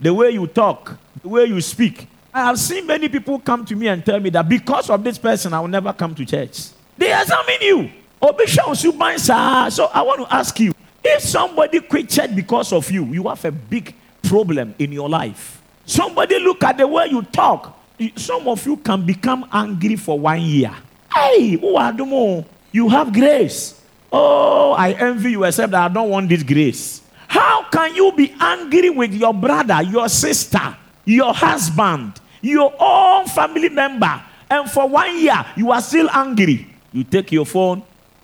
The 0.00 0.14
way 0.14 0.30
you 0.30 0.46
talk, 0.46 0.98
the 1.22 1.28
way 1.28 1.44
you 1.46 1.60
speak. 1.62 2.06
I 2.34 2.44
have 2.44 2.58
seen 2.58 2.86
many 2.86 3.08
people 3.08 3.38
come 3.38 3.64
to 3.64 3.74
me 3.74 3.88
and 3.88 4.04
tell 4.04 4.20
me 4.20 4.28
that 4.30 4.46
because 4.46 4.90
of 4.90 5.02
this 5.02 5.16
person, 5.16 5.54
I 5.54 5.60
will 5.60 5.68
never 5.68 5.92
come 5.94 6.14
to 6.14 6.24
church. 6.26 6.68
They 6.98 7.18
examine 7.18 7.62
you. 7.62 8.01
So 8.22 9.90
I 9.92 10.02
want 10.02 10.20
to 10.20 10.32
ask 10.32 10.58
you 10.60 10.72
if 11.04 11.22
somebody 11.22 11.80
quit 11.80 12.08
church 12.08 12.34
because 12.34 12.72
of 12.72 12.88
you, 12.90 13.04
you 13.06 13.28
have 13.28 13.44
a 13.44 13.50
big 13.50 13.94
problem 14.22 14.74
in 14.78 14.92
your 14.92 15.08
life. 15.08 15.60
Somebody 15.84 16.38
look 16.38 16.62
at 16.62 16.78
the 16.78 16.86
way 16.86 17.08
you 17.08 17.22
talk. 17.22 17.76
Some 18.16 18.46
of 18.46 18.64
you 18.64 18.76
can 18.76 19.04
become 19.04 19.48
angry 19.52 19.96
for 19.96 20.18
one 20.18 20.40
year. 20.40 20.72
Hey, 21.12 21.58
you 22.72 22.88
have 22.88 23.12
grace. 23.12 23.80
Oh, 24.12 24.72
I 24.72 24.92
envy 24.92 25.32
you, 25.32 25.44
except 25.44 25.72
that 25.72 25.90
I 25.90 25.92
don't 25.92 26.10
want 26.10 26.28
this 26.28 26.42
grace. 26.42 27.02
How 27.26 27.64
can 27.70 27.94
you 27.94 28.12
be 28.12 28.34
angry 28.38 28.90
with 28.90 29.14
your 29.14 29.34
brother, 29.34 29.82
your 29.82 30.08
sister, 30.08 30.76
your 31.04 31.32
husband, 31.34 32.20
your 32.40 32.72
own 32.78 33.26
family 33.26 33.68
member, 33.68 34.22
and 34.50 34.70
for 34.70 34.88
one 34.88 35.18
year 35.18 35.44
you 35.56 35.72
are 35.72 35.80
still 35.80 36.10
angry? 36.10 36.68
You 36.92 37.04
take 37.04 37.32
your 37.32 37.46
phone, 37.46 37.82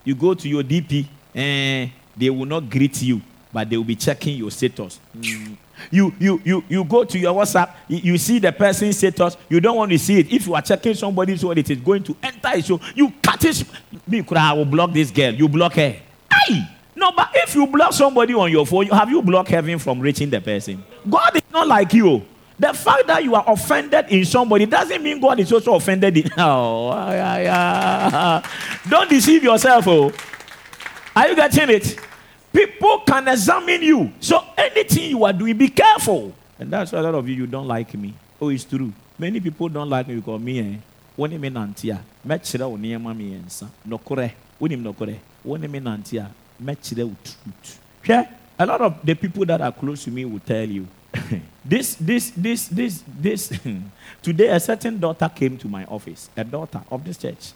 you 0.09 0.14
go 0.14 0.32
to 0.32 0.48
your 0.48 0.62
DP, 0.62 1.06
and 1.34 1.90
they 2.16 2.30
will 2.30 2.46
not 2.46 2.70
greet 2.70 3.02
you, 3.02 3.20
but 3.52 3.68
they 3.68 3.76
will 3.76 3.84
be 3.84 3.94
checking 3.94 4.38
your 4.38 4.50
status. 4.50 4.98
Mm. 5.14 5.54
You, 5.90 6.14
you, 6.18 6.40
you, 6.42 6.64
you 6.66 6.84
go 6.84 7.04
to 7.04 7.18
your 7.18 7.34
WhatsApp, 7.34 7.74
you, 7.88 7.98
you, 7.98 8.18
see 8.18 8.38
the 8.38 8.50
person's 8.50 8.96
status, 8.96 9.36
you 9.50 9.61
don't 9.61 9.76
want 9.76 9.92
to 9.92 9.98
see 9.98 10.18
it. 10.18 10.32
If 10.32 10.46
you 10.46 10.54
are 10.54 10.62
checking 10.62 10.94
somebody's 10.94 11.44
what 11.44 11.59
it 11.59 11.68
is 11.68 11.76
going 11.76 12.02
to 12.04 12.16
enter 12.22 12.48
it, 12.54 12.64
so 12.64 12.80
you 12.94 13.12
cut 13.22 13.44
it. 13.44 13.62
Me, 14.06 14.24
I 14.34 14.52
will 14.54 14.64
block 14.64 14.92
this 14.92 15.11
girl. 15.11 15.34
You 15.34 15.46
block 15.46 15.74
her. 15.74 15.96
Aye. 16.30 16.76
No, 16.96 17.12
but 17.12 17.28
if 17.34 17.54
you 17.54 17.66
block 17.66 17.92
somebody 17.92 18.32
on 18.32 18.50
your 18.50 18.66
phone, 18.66 18.86
have 18.86 19.11
you 19.11 19.20
blocked 19.20 19.50
heaven 19.50 19.78
from 19.78 20.00
reaching 20.00 20.30
the 20.30 20.40
person? 20.40 20.82
God 21.09 21.36
is 21.36 21.42
not 21.52 21.68
like 21.68 21.92
you. 21.92 22.24
The 22.59 22.72
fact 22.74 23.06
that 23.06 23.22
you 23.22 23.34
are 23.36 23.44
offended 23.46 24.06
in 24.09 24.24
somebody 24.24 24.66
doesn't 24.66 25.00
mean 25.00 25.20
God 25.20 25.38
is 25.38 25.52
also 25.52 25.74
offended 25.74 26.16
in. 26.16 26.30
Oh, 26.38 26.90
yeah, 27.11 27.38
yeah. 27.38 28.42
Don't 28.88 29.09
deceive 29.09 29.44
yourself. 29.44 29.86
Oh. 29.86 30.12
Are 31.14 31.28
you 31.28 31.36
getting 31.36 31.70
it? 31.70 31.98
People 32.52 33.00
can 33.06 33.28
examine 33.28 33.82
you. 33.82 34.12
So 34.18 34.42
anything 34.56 35.11
you 35.11 35.24
are 35.24 35.32
doing, 35.32 35.56
be 35.56 35.68
careful. 35.68 36.34
And 36.59 36.70
that's 36.70 36.90
why 36.90 36.98
a 36.98 37.02
lot 37.02 37.14
of 37.14 37.28
you, 37.28 37.34
you 37.36 37.46
don't 37.46 37.68
like 37.68 37.94
me. 37.94 38.14
Oh, 38.40 38.48
it's 38.48 38.64
true. 38.64 38.92
Many 39.18 39.38
people 39.38 39.68
don't 39.68 39.88
like 39.88 40.09
me 40.09 40.16
because 40.16 40.40
me, 40.40 40.59
eh, 40.59 40.76
when 41.14 41.30
you 41.32 41.38
mean 41.38 41.54
antia, 41.54 42.00
matchira 42.26 42.62
o 42.66 42.76
niyama 42.76 43.16
mi 43.16 43.32
yensa. 43.32 43.68
Nokore. 43.86 44.32
Him 44.61 44.82
nokore. 44.82 45.18
When 45.42 45.62
you 45.62 45.68
mean 45.68 45.84
antia, 45.84 46.28
matchira 46.62 47.04
o 47.04 47.14
truth. 47.22 47.80
Yeah? 48.04 48.28
A 48.59 48.66
lot 48.66 48.80
of 48.80 48.94
the 49.04 49.14
people 49.14 49.44
that 49.46 49.61
are 49.61 49.72
close 49.72 50.04
to 50.04 50.11
me 50.11 50.24
will 50.24 50.40
tell 50.40 50.68
you. 50.68 50.86
this, 51.64 51.94
this, 51.96 52.30
this, 52.30 52.68
this, 52.68 53.04
this. 53.06 53.59
Today, 54.22 54.48
a 54.48 54.61
certain 54.61 54.98
daughter 54.98 55.30
came 55.34 55.56
to 55.59 55.68
my 55.68 55.84
office, 55.84 56.30
a 56.36 56.44
daughter 56.44 56.82
of 56.90 57.04
this 57.04 57.16
church. 57.18 57.52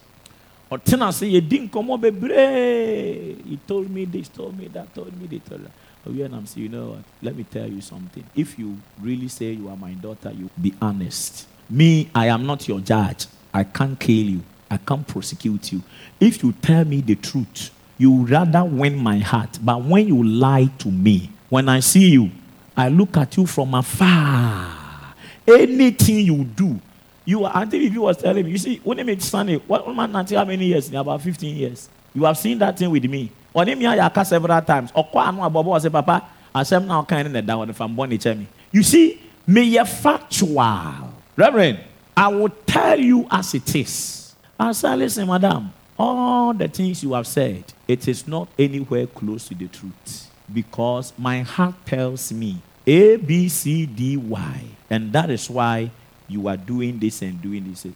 Nkɔmmɔ 0.70 2.00
bebree 2.00 3.44
he 3.46 3.59
told 3.66 3.90
me 3.90 4.07
this 4.07 4.28
told 4.28 4.59
me 4.59 4.68
that 4.68 4.94
told 4.94 5.12
me 5.20 5.26
this 5.26 5.42
told 5.46 5.64
that. 5.64 5.70
Owie 6.09 6.30
nam 6.30 6.46
say 6.46 6.62
you 6.62 6.68
know 6.70 6.90
what? 6.90 7.05
Let 7.20 7.36
me 7.36 7.44
tell 7.44 7.68
you 7.68 7.80
something. 7.82 8.24
If 8.34 8.59
you 8.59 8.78
really 9.00 9.28
say 9.28 9.53
you 9.53 9.68
are 9.68 9.76
my 9.76 9.92
daughter 9.92 10.32
you 10.32 10.48
be 10.61 10.72
honest. 10.80 11.46
Me 11.68 12.09
i 12.14 12.26
am 12.26 12.46
not 12.46 12.66
your 12.68 12.80
judge. 12.80 13.26
I 13.53 13.64
can't 13.64 14.00
kill 14.00 14.24
you. 14.24 14.40
I 14.70 14.78
can't 14.78 15.07
prosecute 15.07 15.72
you. 15.72 15.82
If 16.18 16.42
you 16.42 16.53
tell 16.53 16.84
me 16.86 17.03
the 17.03 17.16
truth 17.16 17.70
you 17.98 18.24
rather 18.24 18.64
win 18.64 18.96
my 18.96 19.18
heart. 19.18 19.59
But 19.62 19.84
when 19.84 20.09
you 20.09 20.22
lie 20.22 20.70
to 20.78 20.90
me 20.90 21.30
when 21.50 21.68
i 21.68 21.80
see 21.80 22.09
you 22.11 22.30
i 22.76 22.88
look 22.88 23.16
at 23.16 23.36
you 23.36 23.46
from 23.46 23.74
afar 23.74 25.14
anything 25.46 26.24
you 26.26 26.44
do 26.44 26.80
you 27.24 27.44
are, 27.44 27.56
Auntie 27.56 27.78
Vivi 27.78 27.98
was 27.98 28.16
telling 28.16 28.44
me, 28.44 28.50
you 28.50 28.58
see, 28.58 28.80
when 28.82 28.96
they 28.96 29.04
made 29.04 29.22
Sunday, 29.22 29.56
what 29.56 29.86
man 29.94 30.14
Auntie 30.16 30.34
how 30.34 30.44
many 30.44 30.66
years? 30.66 30.92
About 30.92 31.22
15 31.22 31.56
years. 31.56 31.88
You 32.14 32.24
have 32.24 32.36
seen 32.36 32.58
that 32.58 32.76
thing 32.76 32.90
with 32.90 33.04
me. 33.04 33.30
Or 33.54 33.64
me 33.64 33.86
I 33.86 34.08
cast 34.08 34.30
several 34.30 34.60
times. 34.62 34.90
Or 34.94 35.04
kwa 35.04 35.26
anu 35.26 35.38
abobo 35.38 35.66
was 35.66 35.88
papa, 35.88 36.28
I 36.54 36.62
asem 36.62 36.86
now 36.86 37.04
kind 37.04 37.34
of 37.36 37.46
down 37.46 37.72
from 37.72 37.94
born 37.94 38.10
me. 38.10 38.46
You 38.72 38.82
see, 38.82 39.20
me 39.46 39.76
a 39.76 39.84
factual. 39.84 41.14
Reverend, 41.36 41.78
I 42.16 42.28
will 42.28 42.50
tell 42.66 42.98
you 42.98 43.26
as 43.30 43.54
it 43.54 43.74
is. 43.74 44.34
I 44.58 44.72
say, 44.72 44.96
listen, 44.96 45.26
madam, 45.26 45.72
all 45.98 46.52
the 46.54 46.68
things 46.68 47.02
you 47.02 47.12
have 47.12 47.26
said, 47.26 47.64
it 47.86 48.08
is 48.08 48.26
not 48.26 48.48
anywhere 48.58 49.06
close 49.06 49.48
to 49.48 49.54
the 49.54 49.68
truth. 49.68 50.30
Because 50.53 51.12
my 51.16 51.42
heart 51.42 51.74
tells 51.86 52.32
me 52.32 52.61
A, 52.86 53.16
B, 53.16 53.48
C, 53.48 53.86
D, 53.86 54.16
Y. 54.16 54.64
And 54.90 55.12
that 55.12 55.30
is 55.30 55.48
why 55.48 55.90
you 56.28 56.48
are 56.48 56.57
doing 56.57 56.98
this 56.98 57.22
and 57.22 57.40
doing 57.40 57.64
this. 57.70 57.86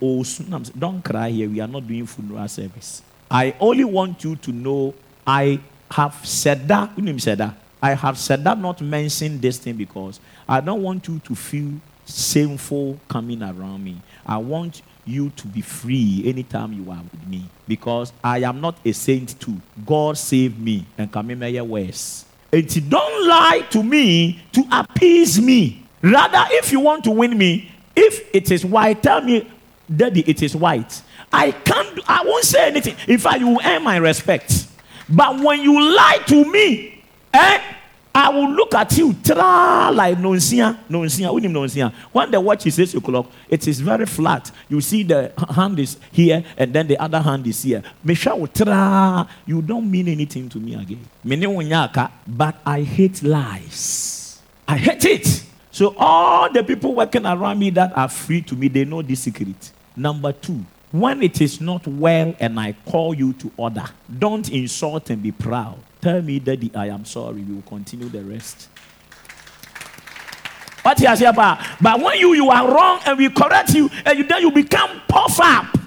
Oh, 0.00 0.24
don't 0.78 1.02
cry 1.02 1.30
here. 1.30 1.48
We 1.48 1.60
are 1.60 1.68
not 1.68 1.86
doing 1.86 2.06
funeral 2.06 2.48
service. 2.48 3.02
I 3.30 3.54
only 3.60 3.84
want 3.84 4.22
you 4.24 4.36
to 4.36 4.52
know 4.52 4.94
I 5.26 5.60
have 5.90 6.14
said 6.26 6.68
that. 6.68 6.90
said 7.18 7.38
that. 7.38 7.56
I 7.80 7.94
have 7.94 8.16
said 8.16 8.44
that 8.44 8.58
not 8.58 8.80
mention 8.80 9.40
this 9.40 9.58
thing 9.58 9.76
because 9.76 10.20
I 10.48 10.60
don't 10.60 10.82
want 10.82 11.08
you 11.08 11.18
to 11.18 11.34
feel 11.34 11.80
shameful 12.06 12.98
coming 13.08 13.42
around 13.42 13.82
me. 13.82 14.00
I 14.24 14.36
want 14.36 14.82
you 15.04 15.30
to 15.30 15.46
be 15.46 15.60
free 15.60 16.22
anytime 16.24 16.72
you 16.72 16.90
are 16.90 17.02
with 17.10 17.26
me 17.26 17.44
because 17.66 18.12
I 18.22 18.38
am 18.38 18.60
not 18.60 18.78
a 18.84 18.92
saint 18.92 19.38
too. 19.40 19.60
God 19.84 20.16
save 20.16 20.58
me 20.58 20.86
and 20.96 21.10
come 21.10 21.30
in 21.30 21.38
my 21.38 21.60
worse. 21.62 22.24
And 22.52 22.90
don't 22.90 23.26
lie 23.26 23.66
to 23.70 23.82
me 23.82 24.42
to 24.52 24.64
appease 24.70 25.40
me. 25.40 25.82
Rather, 26.02 26.44
if 26.50 26.70
you 26.72 26.80
want 26.80 27.04
to 27.04 27.10
win 27.10 27.36
me, 27.36 27.70
if 27.96 28.28
it 28.34 28.50
is 28.50 28.64
white, 28.64 29.02
tell 29.02 29.20
me, 29.20 29.50
Daddy, 29.94 30.22
it 30.26 30.42
is 30.42 30.54
white. 30.54 31.02
I 31.32 31.52
can't, 31.52 32.00
I 32.06 32.22
won't 32.24 32.44
say 32.44 32.66
anything. 32.68 32.96
In 33.08 33.18
fact, 33.18 33.40
you 33.40 33.48
will 33.48 33.60
earn 33.64 33.82
my 33.82 33.96
respect. 33.96 34.66
But 35.08 35.40
when 35.40 35.62
you 35.62 35.94
lie 35.94 36.18
to 36.26 36.44
me, 36.50 37.02
eh, 37.32 37.60
I 38.14 38.28
will 38.28 38.50
look 38.50 38.74
at 38.74 38.96
you 38.98 39.14
tra 39.14 39.90
like 39.90 40.18
nonsia, 40.18 40.78
nonsia. 40.88 41.32
What 41.32 41.42
nonsia? 41.44 41.92
When 42.12 42.30
the 42.30 42.40
watch 42.40 42.66
is 42.66 42.74
six 42.74 42.92
o'clock, 42.94 43.30
it 43.48 43.66
is 43.66 43.80
very 43.80 44.04
flat. 44.04 44.50
You 44.68 44.82
see 44.82 45.02
the 45.02 45.32
hand 45.48 45.78
is 45.78 45.96
here, 46.10 46.44
and 46.58 46.72
then 46.74 46.86
the 46.88 46.98
other 46.98 47.20
hand 47.20 47.46
is 47.46 47.62
here. 47.62 47.82
Misha 48.04 48.36
tra. 48.52 49.26
You 49.46 49.62
don't 49.62 49.90
mean 49.90 50.08
anything 50.08 50.48
to 50.50 50.58
me 50.58 50.74
again. 50.74 51.08
But 52.26 52.56
I 52.66 52.82
hate 52.82 53.22
lies. 53.22 54.42
I 54.68 54.76
hate 54.76 55.04
it. 55.06 55.44
So 55.70 55.94
all 55.96 56.52
the 56.52 56.62
people 56.62 56.94
working 56.94 57.24
around 57.24 57.58
me 57.58 57.70
that 57.70 57.96
are 57.96 58.08
free 58.08 58.42
to 58.42 58.54
me, 58.54 58.68
they 58.68 58.84
know 58.84 59.00
this 59.00 59.20
secret. 59.20 59.72
Number 59.96 60.32
two, 60.32 60.64
when 60.90 61.22
it 61.22 61.40
is 61.40 61.62
not 61.62 61.86
well 61.86 62.34
and 62.38 62.60
I 62.60 62.74
call 62.84 63.14
you 63.14 63.32
to 63.34 63.50
order, 63.56 63.86
don't 64.18 64.50
insult 64.50 65.08
and 65.08 65.22
be 65.22 65.32
proud. 65.32 65.78
Tell 66.02 66.20
me, 66.20 66.40
Daddy, 66.40 66.70
I 66.74 66.88
am 66.88 67.04
sorry. 67.04 67.42
We 67.42 67.54
will 67.54 67.62
continue 67.62 68.08
the 68.08 68.24
rest. 68.24 68.68
What 70.82 70.98
he 70.98 71.06
has 71.06 71.20
here, 71.20 71.32
but 71.32 71.60
when 71.80 72.18
you 72.18 72.34
you 72.34 72.50
are 72.50 72.74
wrong 72.74 73.00
and 73.06 73.16
we 73.16 73.30
correct 73.30 73.72
you, 73.72 73.88
and 74.04 74.18
you, 74.18 74.24
then 74.24 74.42
you 74.42 74.50
become 74.50 75.00
puff 75.06 75.38
up. 75.40 75.78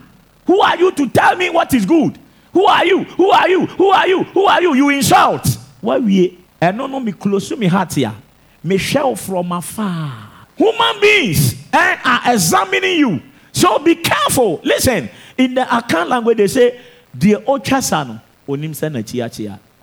Who 0.47 0.61
are 0.61 0.77
you 0.77 0.89
to 0.93 1.09
tell 1.09 1.35
me 1.35 1.49
what 1.49 1.73
is 1.73 1.85
good? 1.85 2.17
Who 2.53 2.65
are 2.65 2.85
you? 2.85 3.03
Who 3.03 3.29
are 3.29 3.49
you? 3.49 3.65
Who 3.65 3.89
are 3.89 4.07
you? 4.07 4.23
Who 4.23 4.45
are 4.45 4.61
you? 4.61 4.73
You 4.73 4.89
insult. 4.89 5.45
Why 5.81 5.97
we? 5.97 6.37
And 6.61 6.77
no 6.77 6.87
no 6.87 7.01
me 7.01 7.11
close 7.11 7.49
to 7.49 7.57
me 7.57 7.67
heart 7.67 7.93
here. 7.93 8.15
Me 8.63 8.77
shell 8.77 9.17
from 9.17 9.51
afar. 9.51 10.13
Human 10.55 11.01
beings 11.01 11.55
eh, 11.73 11.97
are 12.05 12.33
examining 12.33 12.99
you. 12.99 13.21
So 13.51 13.79
be 13.79 13.95
careful. 13.95 14.61
Listen, 14.63 15.09
in 15.37 15.55
the 15.55 15.61
Akan 15.61 16.07
language, 16.07 16.37
they 16.37 16.47
say, 16.47 16.79
the 17.13 17.33
ochasano 17.33 18.21
onim 18.47 18.73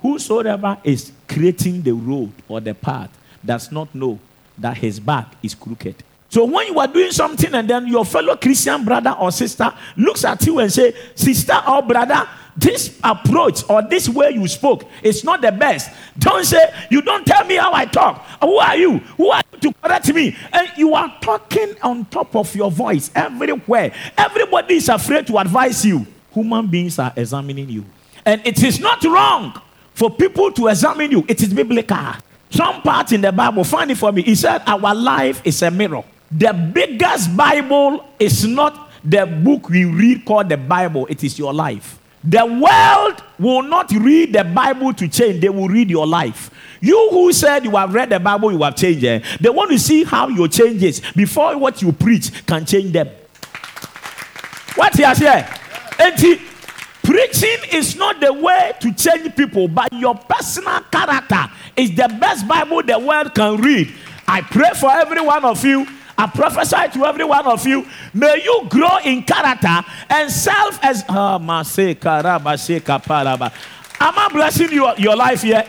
Whosoever 0.03 0.79
is 0.83 1.13
creating 1.29 1.83
the 1.83 1.93
road 1.93 2.33
or 2.49 2.61
the 2.61 2.75
path 2.75 3.17
does 3.45 3.71
not 3.71 3.95
know 3.95 4.19
that 4.59 4.77
his 4.77 5.01
back 5.01 5.35
is 5.43 5.55
crooked. 5.55 6.03
So 6.29 6.45
when 6.45 6.67
you 6.67 6.79
are 6.81 6.89
doing 6.89 7.13
something 7.13 7.55
and 7.55 7.69
then 7.69 7.87
your 7.87 8.05
fellow 8.05 8.35
Christian 8.37 8.85
brother 8.85 9.11
or 9.11 9.31
sister 9.31 9.73
looks 9.97 10.25
at 10.25 10.45
you 10.47 10.59
and 10.61 10.73
say, 10.73 10.95
sister 11.15 11.61
or 11.69 11.83
brother, 11.83 12.27
this 12.57 12.99
approach 13.05 13.69
or 13.69 13.83
this 13.83 14.09
way 14.09 14.31
you 14.31 14.49
spoke 14.49 14.85
is 15.03 15.25
not 15.25 15.41
the 15.41 15.53
best. 15.53 15.91
Don't 16.19 16.45
say, 16.45 16.73
you 16.91 17.03
don't 17.03 17.27
tell 17.27 17.45
me 17.45 17.57
how 17.57 17.73
I 17.73 17.85
talk. 17.85 18.25
Who 18.41 18.57
are 18.57 18.77
you? 18.77 18.99
Who 18.99 19.31
are 19.31 19.43
you 19.53 19.59
to 19.59 19.73
correct 19.81 20.13
me? 20.13 20.37
And 20.53 20.69
you 20.77 20.95
are 20.95 21.15
talking 21.21 21.77
on 21.83 22.07
top 22.07 22.35
of 22.35 22.55
your 22.57 22.71
voice 22.71 23.11
everywhere. 23.15 23.93
Everybody 24.17 24.77
is 24.77 24.89
afraid 24.89 25.27
to 25.29 25.39
advise 25.39 25.85
you. 25.85 26.07
Human 26.33 26.67
beings 26.67 26.99
are 26.99 27.13
examining 27.15 27.69
you. 27.69 27.85
And 28.25 28.41
it 28.47 28.63
is 28.63 28.81
not 28.81 29.05
wrong 29.05 29.61
for 29.95 30.11
people 30.11 30.53
to 30.53 30.69
examine 30.69 31.11
you, 31.11 31.25
it 31.29 31.43
is 31.43 31.53
biblical. 31.53 31.99
Some 32.51 32.83
part 32.83 33.13
in 33.13 33.21
the 33.23 33.33
Bible, 33.33 33.65
find 33.65 33.91
it 33.91 33.97
for 33.97 34.13
me. 34.13 34.23
He 34.23 34.35
said, 34.35 34.63
Our 34.67 34.95
life 34.95 35.41
is 35.45 35.63
a 35.63 35.71
mirror. 35.71 36.05
The 36.31 36.53
biggest 36.53 37.37
Bible 37.37 38.05
is 38.19 38.45
not 38.47 38.91
the 39.05 39.27
book 39.27 39.69
we 39.69 39.85
read 39.85 40.25
called 40.25 40.49
the 40.49 40.57
Bible, 40.57 41.07
it 41.09 41.25
is 41.25 41.39
your 41.39 41.53
life. 41.53 41.99
The 42.25 42.47
world 42.47 43.23
will 43.39 43.63
not 43.63 43.91
read 43.91 44.33
the 44.33 44.45
Bible 44.45 44.93
to 44.95 45.09
change, 45.09 45.41
they 45.41 45.49
will 45.49 45.69
read 45.69 45.91
your 45.91 46.07
life. 46.07 46.51
You 46.81 47.09
who 47.11 47.33
said 47.33 47.65
you 47.65 47.73
have 47.73 47.93
read 47.93 48.11
the 48.11 48.21
Bible, 48.21 48.53
you 48.53 48.63
have 48.63 48.77
changed. 48.77 49.05
Eh? 49.05 49.21
They 49.41 49.51
want 49.51 49.71
to 49.71 49.79
see 49.79 50.05
how 50.05 50.29
your 50.29 50.49
changes 50.49 51.01
before 51.15 51.57
what 51.59 51.83
you 51.83 51.93
preach 51.93 52.47
can 52.47 52.65
change 52.65 52.93
them. 52.93 53.09
What 54.75 54.95
he 54.95 55.03
has 55.03 55.19
here? 55.19 55.49
Preaching 57.03 57.59
is 57.73 57.97
not 57.97 58.21
the 58.21 58.33
way 58.33 58.73
to 58.81 58.93
change 58.95 59.35
people, 59.37 59.69
but 59.69 59.93
your 59.93 60.15
personal 60.15 60.81
character 60.91 61.51
is 61.77 61.91
the 61.95 62.09
best 62.21 62.47
Bible 62.47 62.83
the 62.83 62.99
world 62.99 63.35
can 63.35 63.61
read. 63.61 63.93
I 64.27 64.41
pray 64.41 64.71
for 64.75 64.91
every 64.91 65.21
one 65.21 65.45
of 65.45 65.65
you 65.65 65.87
I 66.17 66.27
prophesy 66.27 66.89
to 66.99 67.07
every 67.07 67.25
one 67.25 67.47
of 67.47 67.67
you. 67.67 67.87
May 68.15 68.43
you 68.45 68.67
grow 68.69 68.99
in 69.05 69.23
character 69.25 69.85
and 70.09 70.31
self 70.31 70.79
as 70.85 71.05
ah, 71.09 71.39
Am 74.01 74.19
I 74.19 74.29
blessing 74.33 74.71
you, 74.73 74.93
your 74.99 75.17
life 75.17 75.43
here? 75.43 75.65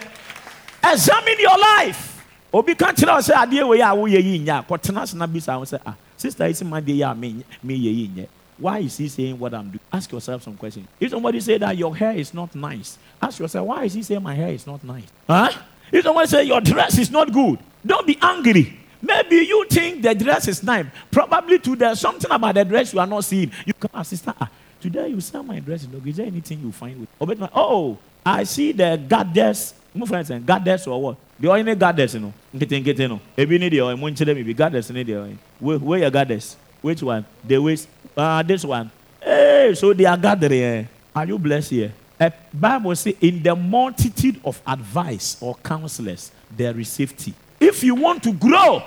Examine 0.84 1.40
your 1.40 1.58
life. 1.58 2.10
Obi 2.52 2.74
kan 2.78 2.94
kyerɛ 2.94 3.18
sɛ 3.18 3.34
adeɛ 3.34 3.66
wei 3.66 3.80
a 3.80 3.90
woyɛ 3.90 4.22
yi 4.22 4.38
nyɛ 4.38 4.62
kɔtena 4.64 5.02
ase 5.02 5.14
na 5.14 5.26
bisa 5.26 5.58
wo 5.58 5.64
sɛ 5.64 5.80
ah 5.84 5.96
sister 6.16 6.46
yi 6.46 6.54
si 6.54 6.64
ma 6.64 6.78
deɛ 6.78 7.02
yɛ 7.02 7.18
me 7.18 7.42
me 7.64 7.74
yɛ 7.74 7.90
yi 7.90 8.08
nyɛ 8.14 8.26
why 8.58 8.78
is 8.78 8.96
he 8.96 9.08
saying 9.08 9.38
what 9.38 9.52
I'm 9.54 9.70
doing? 9.70 9.80
Ask 9.92 10.10
yourself 10.12 10.42
some 10.42 10.56
questions. 10.56 10.86
If 11.00 11.10
somebody 11.10 11.40
say 11.40 11.58
that 11.58 11.76
your 11.76 11.94
hair 11.96 12.12
is 12.12 12.32
not 12.32 12.54
nice, 12.54 12.98
ask 13.20 13.38
yourself 13.38 13.66
why 13.66 13.84
is 13.84 13.94
he 13.94 14.02
saying 14.02 14.22
my 14.22 14.34
hair 14.34 14.50
is 14.50 14.66
not 14.66 14.82
nice? 14.84 15.06
Huh? 15.26 15.50
If 15.90 16.04
somebody 16.04 16.28
say 16.28 16.44
your 16.44 16.60
dress 16.60 16.98
is 16.98 17.10
not 17.10 17.32
good, 17.32 17.58
don't 17.84 18.06
be 18.06 18.18
angry. 18.20 18.78
Maybe 19.02 19.36
you 19.36 19.66
think 19.68 20.02
the 20.02 20.14
dress 20.14 20.48
is 20.48 20.62
nice. 20.62 20.86
Probably 21.10 21.58
too, 21.58 21.76
there's 21.76 22.00
something 22.00 22.30
about 22.30 22.54
the 22.54 22.64
dress 22.64 22.92
you 22.92 23.00
are 23.00 23.06
not 23.06 23.24
seeing. 23.24 23.50
You 23.66 23.74
come, 23.74 24.02
sister, 24.04 24.32
ah, 24.40 24.48
today 24.80 25.08
you 25.08 25.20
sell 25.20 25.42
my 25.42 25.60
dress. 25.60 25.86
Is 26.04 26.16
there 26.16 26.26
anything 26.26 26.60
you 26.60 26.72
find 26.72 27.00
with? 27.00 27.08
Oh, 27.20 27.48
oh 27.54 27.98
I 28.24 28.44
see 28.44 28.72
the 28.72 28.96
goddess. 29.06 29.74
My 29.94 30.06
friends, 30.06 30.30
goddess 30.44 30.86
or 30.86 31.00
what? 31.00 31.16
The 31.38 31.48
only 31.50 31.74
goddess, 31.74 32.14
you 32.14 32.20
know. 32.20 32.32
Getting, 32.56 32.82
getting, 32.82 33.08
no. 33.08 33.20
Ebi 33.36 33.60
ni 33.60 33.68
the 33.68 33.82
oil. 33.82 33.96
Mun 33.96 34.14
chile 34.14 34.32
maybe 34.34 34.54
goddess 34.54 34.90
ni 34.90 35.02
the 35.02 35.16
oil. 35.16 35.36
Where 35.60 35.98
your 36.00 36.10
goddess? 36.10 36.56
Which 36.80 37.02
one? 37.02 37.24
The 37.46 37.58
waist. 37.58 37.88
Ah, 38.16 38.42
this 38.42 38.64
one. 38.64 38.90
Hey, 39.20 39.74
so 39.74 39.92
they 39.92 40.04
are 40.04 40.16
gathering. 40.16 40.62
Eh? 40.62 40.84
Are 41.14 41.26
you 41.26 41.38
blessed 41.38 41.70
here? 41.70 41.92
A 42.20 42.32
Bible 42.52 42.94
says, 42.94 43.14
in 43.20 43.42
the 43.42 43.54
multitude 43.54 44.40
of 44.44 44.60
advice 44.66 45.36
or 45.40 45.56
counselors, 45.56 46.30
there 46.56 46.78
is 46.78 46.88
safety. 46.88 47.34
If 47.58 47.82
you 47.82 47.94
want 47.94 48.22
to 48.22 48.32
grow, 48.32 48.82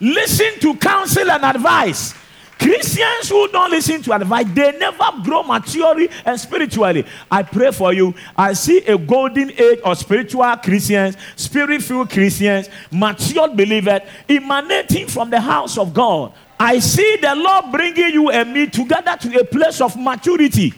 Listen 0.00 0.58
to 0.60 0.74
counsel 0.76 1.30
and 1.30 1.44
advice. 1.44 2.14
Christians 2.58 3.28
who 3.28 3.48
don't 3.48 3.70
listen 3.70 4.02
to 4.02 4.12
advice, 4.12 4.46
they 4.52 4.76
never 4.78 5.10
grow 5.22 5.42
maturely 5.42 6.10
and 6.24 6.38
spiritually. 6.38 7.06
I 7.30 7.42
pray 7.42 7.70
for 7.70 7.92
you. 7.92 8.14
I 8.36 8.52
see 8.52 8.78
a 8.86 8.98
golden 8.98 9.50
age 9.50 9.80
of 9.80 9.96
spiritual 9.98 10.56
Christians, 10.56 11.16
spirit 11.36 11.82
filled 11.82 12.10
Christians, 12.10 12.68
mature 12.90 13.48
believers 13.48 14.00
emanating 14.28 15.06
from 15.06 15.30
the 15.30 15.40
house 15.40 15.78
of 15.78 15.94
God. 15.94 16.34
I 16.62 16.78
see 16.78 17.16
the 17.16 17.34
Lord 17.34 17.72
bringing 17.72 18.10
you 18.12 18.30
and 18.30 18.52
me 18.52 18.66
together 18.66 19.16
to 19.16 19.40
a 19.40 19.44
place 19.44 19.80
of 19.80 19.96
maturity. 19.96 20.74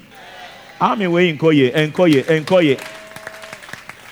I'm 0.81 1.03
away 1.03 1.29
in 1.29 1.37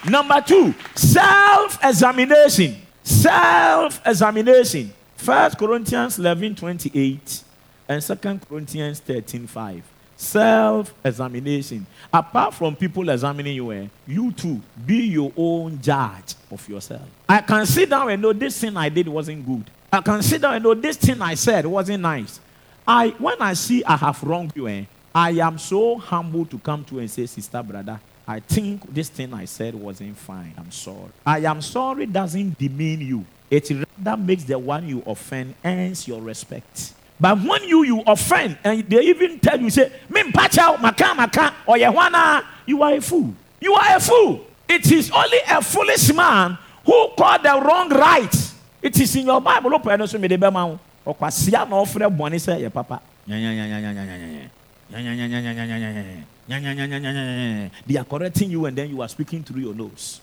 Number 0.09 0.41
two, 0.41 0.75
self 0.97 1.79
examination. 1.85 2.77
Self 3.05 4.01
examination. 4.05 4.93
First 5.14 5.59
Corinthians 5.59 6.18
11 6.18 6.57
28 6.57 7.45
and 7.89 8.03
Second 8.03 8.49
Corinthians 8.49 8.99
13 8.99 9.47
5. 9.47 9.83
Self 10.16 10.93
examination. 11.05 11.87
Apart 12.12 12.55
from 12.55 12.75
people 12.75 13.09
examining 13.09 13.55
you, 13.55 13.71
eh, 13.73 13.87
you 14.09 14.33
too 14.33 14.61
be 14.85 15.05
your 15.07 15.33
own 15.37 15.81
judge 15.81 16.35
of 16.51 16.68
yourself. 16.68 17.09
I 17.29 17.43
can 17.43 17.64
sit 17.64 17.91
down 17.91 18.11
and 18.11 18.21
know 18.21 18.33
this 18.33 18.61
thing 18.61 18.77
I 18.77 18.89
did 18.89 19.07
wasn't 19.07 19.47
good. 19.47 19.71
I 19.93 20.01
can 20.01 20.22
sit 20.22 20.41
down 20.41 20.55
and 20.55 20.64
know 20.64 20.74
this 20.74 20.97
thing 20.97 21.20
I 21.20 21.34
said 21.34 21.66
wasn't 21.66 22.03
nice. 22.03 22.38
I 22.86 23.09
when 23.18 23.41
I 23.41 23.55
see 23.55 23.84
I 23.84 23.97
have 23.97 24.22
wronged 24.22 24.53
you, 24.55 24.68
eh, 24.68 24.84
I 25.14 25.30
am 25.30 25.59
so 25.59 25.99
humble 25.99 26.47
to 26.47 26.59
come 26.59 26.84
to 26.84 27.01
and 27.01 27.11
say, 27.11 27.26
Sister, 27.26 27.62
brother, 27.62 28.01
I 28.26 28.38
think 28.41 28.93
this 28.95 29.09
thing 29.09 29.34
I 29.34 29.45
said 29.45 29.74
wasn't 29.74 30.16
fine. 30.16 30.55
I'm 30.57 30.70
sorry. 30.70 31.11
I 31.26 31.41
am 31.41 31.61
sorry 31.61 32.07
doesn't 32.07 32.57
demean 32.57 33.01
you. 33.01 33.24
It 33.51 33.68
rather 33.70 34.16
makes 34.22 34.45
the 34.45 34.59
one 34.59 34.88
you 34.88 35.03
offend 35.05 35.55
earns 35.64 36.07
your 36.07 36.22
respect. 36.22 36.95
But 37.18 37.38
when 37.43 37.64
you 37.64 37.82
you 37.84 38.03
offend 38.07 38.59
and 38.62 38.88
they 38.88 39.03
even 39.03 39.41
tell 39.41 39.61
you, 39.61 39.68
say, 39.70 39.93
"Me 40.09 40.22
out, 40.59 40.80
maka 40.80 41.14
maka," 41.14 41.53
or 41.66 41.76
"Yewana," 41.76 42.45
you 42.64 42.80
are 42.82 42.95
a 42.95 43.01
fool. 43.01 43.34
You 43.61 43.74
are 43.74 43.97
a 43.97 44.01
fool. 44.01 44.47
It 44.68 44.91
is 44.93 45.11
only 45.11 45.38
a 45.49 45.61
foolish 45.61 46.14
man 46.14 46.57
who 46.86 47.09
called 47.18 47.43
the 47.43 47.61
wrong 47.61 47.88
right. 47.91 48.49
It 48.83 48.99
is 48.99 49.16
in 49.16 49.26
your 49.26 49.41
Bible. 49.41 49.74
Open 49.74 50.07
so 50.07 50.18
me 50.18 50.28
de 50.28 50.37
bema 50.37 50.78
o 51.07 51.14
kwasia 51.14 51.68
na 51.68 51.76
ofre 51.76 52.09
boni 52.16 52.39
say 52.39 52.61
ye 52.62 52.68
papa. 52.68 53.01
They 57.87 57.97
are 57.97 58.05
correcting 58.05 58.51
you 58.51 58.66
and 58.66 58.76
then 58.76 58.91
you 58.91 59.03
are 59.03 59.09
speaking 59.09 59.43
through 59.45 59.61
your 59.61 59.74
nose. 59.74 60.20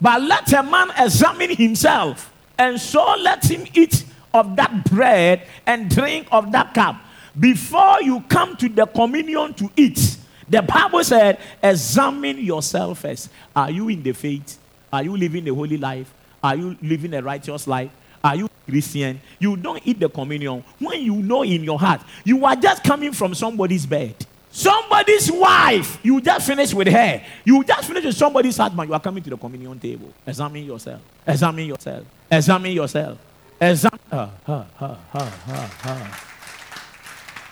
but 0.00 0.22
let 0.22 0.52
a 0.52 0.62
man 0.62 0.90
examine 0.98 1.56
himself, 1.56 2.32
and 2.58 2.80
so 2.80 3.16
let 3.16 3.44
him 3.50 3.66
eat 3.74 4.04
of 4.32 4.54
that 4.56 4.84
bread 4.84 5.42
and 5.66 5.90
drink 5.90 6.28
of 6.30 6.52
that 6.52 6.74
cup 6.74 6.96
before 7.38 8.02
you 8.02 8.20
come 8.28 8.56
to 8.56 8.68
the 8.68 8.86
communion 8.86 9.54
to 9.54 9.70
eat. 9.76 10.18
The 10.48 10.62
Bible 10.62 11.02
said, 11.02 11.40
Examine 11.62 12.38
yourself 12.38 13.00
first. 13.00 13.30
Are 13.54 13.70
you 13.70 13.88
in 13.88 14.02
the 14.02 14.12
faith? 14.12 14.58
Are 14.92 15.02
you 15.02 15.16
living 15.16 15.48
a 15.48 15.54
holy 15.54 15.76
life? 15.76 16.12
Are 16.46 16.54
you 16.54 16.76
living 16.80 17.12
a 17.14 17.20
righteous 17.20 17.66
life? 17.66 17.90
Are 18.22 18.36
you 18.36 18.48
Christian? 18.68 19.20
You 19.40 19.56
don't 19.56 19.84
eat 19.84 19.98
the 19.98 20.08
communion 20.08 20.62
when 20.78 21.02
you 21.02 21.16
know 21.16 21.42
in 21.42 21.64
your 21.64 21.78
heart 21.78 22.02
you 22.24 22.44
are 22.44 22.54
just 22.54 22.84
coming 22.84 23.12
from 23.12 23.34
somebody's 23.34 23.84
bed. 23.84 24.14
Somebody's 24.48 25.30
wife, 25.30 25.98
you 26.04 26.20
just 26.20 26.46
finished 26.46 26.72
with 26.72 26.86
her. 26.86 27.20
You 27.44 27.64
just 27.64 27.88
finished 27.88 28.06
with 28.06 28.16
somebody's 28.16 28.56
husband. 28.56 28.88
You 28.88 28.94
are 28.94 29.00
coming 29.00 29.24
to 29.24 29.30
the 29.30 29.36
communion 29.36 29.78
table. 29.80 30.12
Examine 30.24 30.64
yourself. 30.64 31.00
Examine 31.26 31.66
yourself. 31.66 32.06
Examine 32.30 32.72
yourself. 32.72 33.18
Examine. 33.60 34.00
Uh, 34.10 34.28
uh, 34.46 34.64
uh, 34.80 34.96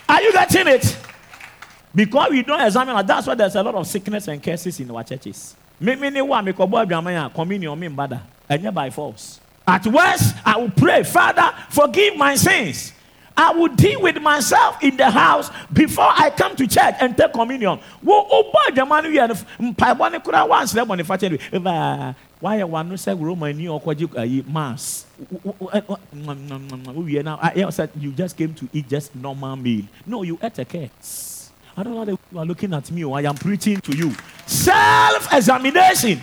are 0.09 0.23
you 0.23 0.33
getting 0.33 0.69
it? 0.69 0.97
Because 1.93 2.31
we 2.31 2.43
don't 2.43 2.61
examine, 2.61 3.05
that's 3.05 3.27
why 3.27 3.35
there's 3.35 3.57
a 3.57 3.63
lot 3.63 3.75
of 3.75 3.89
sickness 3.89 4.29
and 4.29 4.41
curses 4.41 4.79
in 4.79 4.89
our 4.93 5.03
churches. 5.03 5.57
Wa, 5.81 6.43
me, 6.43 6.53
communion, 6.53 8.31
and 8.49 8.75
by 8.75 8.91
force. 8.91 9.41
At 9.67 9.87
worst, 9.87 10.35
I 10.45 10.59
will 10.59 10.71
pray, 10.71 11.03
Father, 11.05 11.55
forgive 11.71 12.17
my 12.17 12.35
sins. 12.35 12.93
I 13.37 13.51
will 13.53 13.69
deal 13.69 14.01
with 14.01 14.21
myself 14.21 14.83
in 14.83 14.97
the 14.97 15.11
house 15.11 15.51
before 15.73 16.07
I 16.07 16.31
come 16.31 16.55
to 16.55 16.67
church 16.69 16.95
and 17.01 17.17
take 17.17 17.33
communion. 17.33 17.81
Why 18.01 18.25
obo 18.31 18.59
jamanu 18.71 19.13
ye 19.13 19.21
mpaebɔ 19.73 20.13
ne 20.13 20.21
kura 20.21 20.47
wa 20.47 20.63
nsrɛ 20.63 20.87
bɔ 20.87 20.97
ne 20.97 21.03
fa 21.03 21.17
kyɛ 21.19 22.15
wayɛ 22.45 22.69
wano 22.69 22.95
sɛ 22.95 23.21
romani 23.21 23.65
ɔkɔgye 23.65 24.07
ayi 24.15 24.47
mass 24.47 25.07
you 27.99 28.13
just 28.13 28.37
came 28.37 28.53
to 28.55 28.69
eat 28.73 28.89
just 28.89 29.15
normal 29.15 29.57
meal 29.57 29.85
no 30.07 30.23
you 30.23 30.37
cake 30.37 30.91
I 31.77 31.83
don't 31.83 31.95
know 31.95 32.05
that 32.05 32.19
you 32.31 32.39
are 32.39 32.45
looking 32.45 32.73
at 32.75 32.91
me 32.91 33.03
or 33.05 33.17
I 33.19 33.23
am 33.23 33.35
preaching 33.35 33.81
to 33.81 33.97
you 33.97 34.15
self-examination 34.47 36.21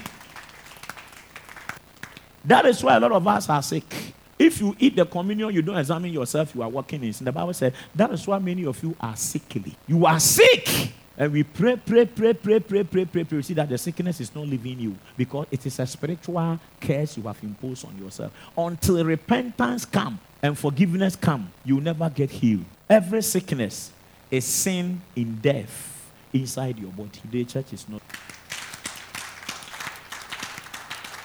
that 2.45 2.65
is 2.65 2.83
why 2.83 2.95
a 2.95 2.99
lot 2.99 3.11
of 3.11 3.27
us 3.27 3.49
are 3.49 3.61
sick 3.61 4.13
if 4.41 4.59
you 4.59 4.75
eat 4.79 4.95
the 4.95 5.05
communion, 5.05 5.53
you 5.53 5.61
don't 5.61 5.77
examine 5.77 6.11
yourself, 6.11 6.55
you 6.55 6.63
are 6.63 6.69
walking 6.69 7.03
in 7.03 7.13
sin. 7.13 7.25
The 7.25 7.31
Bible 7.31 7.53
said 7.53 7.73
that 7.93 8.11
is 8.11 8.25
why 8.25 8.39
many 8.39 8.65
of 8.65 8.81
you 8.81 8.95
are 8.99 9.15
sickly. 9.15 9.75
You 9.87 10.05
are 10.07 10.19
sick. 10.19 10.93
And 11.15 11.31
we 11.31 11.43
pray, 11.43 11.75
pray, 11.75 12.05
pray, 12.05 12.33
pray, 12.33 12.59
pray, 12.59 12.83
pray, 12.83 13.05
pray, 13.05 13.23
pray. 13.23 13.41
See 13.43 13.53
that 13.53 13.69
the 13.69 13.77
sickness 13.77 14.19
is 14.19 14.33
not 14.33 14.47
leaving 14.47 14.79
you 14.79 14.95
because 15.15 15.45
it 15.51 15.63
is 15.67 15.77
a 15.77 15.85
spiritual 15.85 16.59
curse 16.79 17.17
you 17.17 17.23
have 17.23 17.37
imposed 17.43 17.85
on 17.85 17.95
yourself. 17.99 18.31
Until 18.57 19.05
repentance 19.05 19.85
come 19.85 20.19
and 20.41 20.57
forgiveness 20.57 21.15
come, 21.15 21.51
you 21.63 21.79
never 21.79 22.09
get 22.09 22.31
healed. 22.31 22.65
Every 22.89 23.21
sickness 23.21 23.91
is 24.31 24.45
sin 24.45 25.01
in 25.15 25.35
death 25.35 26.11
inside 26.33 26.79
your 26.79 26.91
body. 26.91 27.19
The 27.29 27.45
church 27.45 27.73
is 27.73 27.87
not. 27.87 28.01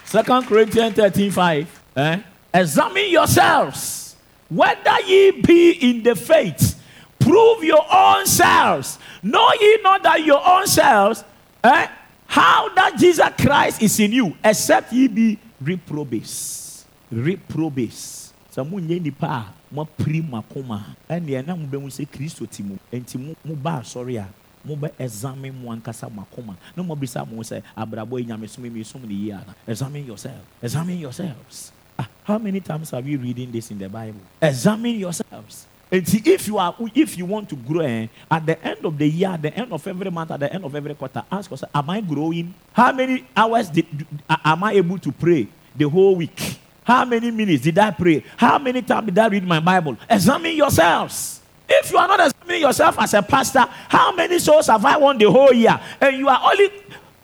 Second 0.07 0.47
Corinthians 0.47 0.95
13 0.95 1.31
5. 1.31 1.83
Eh? 1.97 2.21
Examine 2.53 3.09
yourselves 3.11 4.15
whether 4.47 5.01
ye 5.05 5.31
be 5.31 5.71
in 5.71 6.01
the 6.01 6.15
faith. 6.15 6.81
Prove 7.19 7.61
your 7.63 7.83
own 7.91 8.25
selves. 8.25 8.99
Know 9.21 9.49
ye 9.59 9.79
not 9.83 10.03
that 10.03 10.23
your 10.23 10.39
own 10.47 10.65
selves, 10.65 11.25
eh, 11.61 11.87
how 12.25 12.73
that 12.75 12.95
Jesus 12.97 13.27
Christ 13.37 13.81
is 13.81 13.99
in 13.99 14.13
you, 14.13 14.33
except 14.43 14.93
ye 14.93 15.09
be 15.09 15.37
reprobates. 15.61 16.85
Reprobates. 17.11 18.31
Sɛ 18.55 18.63
mo 18.63 18.79
nyɛ 18.79 19.01
nipa 19.01 19.27
a 19.27 19.53
mo 19.71 19.83
apiri 19.85 20.23
mo 20.23 20.41
akoma 20.41 20.95
ɛnneɛ 21.09 21.45
na 21.45 21.55
mo 21.55 21.67
bɛ 21.67 21.81
mu 21.81 21.89
sɛ 21.89 22.07
kristo 22.07 22.49
ti 22.49 22.63
mu 22.63 22.77
nti 22.93 23.19
mo 23.19 23.35
mo 23.43 23.55
ba 23.55 23.81
asɔre 23.83 24.17
a 24.23 24.27
mo 24.63 24.75
bɛ 24.75 24.91
examine 24.99 25.53
mo 25.53 25.71
ankasa 25.71 26.09
mo 26.11 26.25
akoma 26.25 26.55
na 26.75 26.83
mo 26.83 26.95
bisa 26.95 27.25
mo 27.25 27.41
sɛ 27.41 27.61
abrabɔ 27.75 28.19
yi 28.19 28.25
nyame 28.25 28.47
som 28.49 28.63
mi 28.63 28.83
som 28.83 29.01
ne 29.01 29.13
yie 29.13 29.33
ana 29.33 29.55
examine 29.67 30.05
yourself 30.05 30.41
examine 30.61 30.99
yourselves. 30.99 31.71
Ah, 31.97 32.07
how 32.23 32.37
many 32.37 32.59
times 32.61 32.93
are 32.93 33.01
we 33.01 33.15
reading 33.15 33.51
this 33.51 33.71
in 33.71 33.77
the 33.79 33.89
Bible? 33.89 34.21
Examine 34.41 34.99
yourselves. 34.99 35.65
And 35.89 36.05
see 36.07 36.21
if 36.25 36.47
you 36.47 36.57
are 36.57 36.75
if 36.93 37.17
you 37.17 37.25
want 37.25 37.49
to 37.49 37.55
grow 37.55 37.81
eh, 37.81 38.07
at 38.29 38.45
the 38.45 38.59
end 38.61 38.85
of 38.85 38.97
the 38.97 39.07
year, 39.07 39.29
at 39.29 39.41
the 39.41 39.53
end 39.55 39.71
of 39.71 39.87
every 39.87 40.11
month, 40.11 40.31
at 40.31 40.39
the 40.39 40.51
end 40.53 40.63
of 40.63 40.75
every 40.75 40.93
quarter, 40.93 41.23
ask 41.31 41.49
yourself, 41.49 41.71
Am 41.73 41.89
I 41.89 42.01
growing? 42.01 42.53
How 42.73 42.91
many 42.91 43.25
hours 43.35 43.69
did 43.69 43.87
am 44.29 44.63
I 44.63 44.73
able 44.73 44.99
to 44.99 45.11
pray 45.11 45.47
the 45.75 45.87
whole 45.89 46.15
week? 46.15 46.59
How 46.83 47.03
many 47.05 47.31
minutes 47.31 47.63
did 47.63 47.77
I 47.79 47.91
pray? 47.91 48.23
How 48.35 48.59
many 48.59 48.81
times 48.81 49.07
did 49.07 49.17
I 49.17 49.27
read 49.27 49.43
my 49.43 49.59
Bible? 49.59 49.97
Examine 50.09 50.55
yourselves. 50.55 51.36
If 51.69 51.91
you 51.91 51.97
are 51.97 52.07
not 52.07 52.19
examining 52.19 52.61
yourself 52.61 52.99
as 52.99 53.13
a 53.13 53.21
pastor, 53.21 53.65
how 53.89 54.13
many 54.13 54.39
souls 54.39 54.67
have 54.67 54.83
I 54.85 54.97
won 54.97 55.17
the 55.17 55.29
whole 55.29 55.53
year? 55.53 55.79
And 55.99 56.17
you 56.17 56.29
are 56.29 56.39
only 56.43 56.69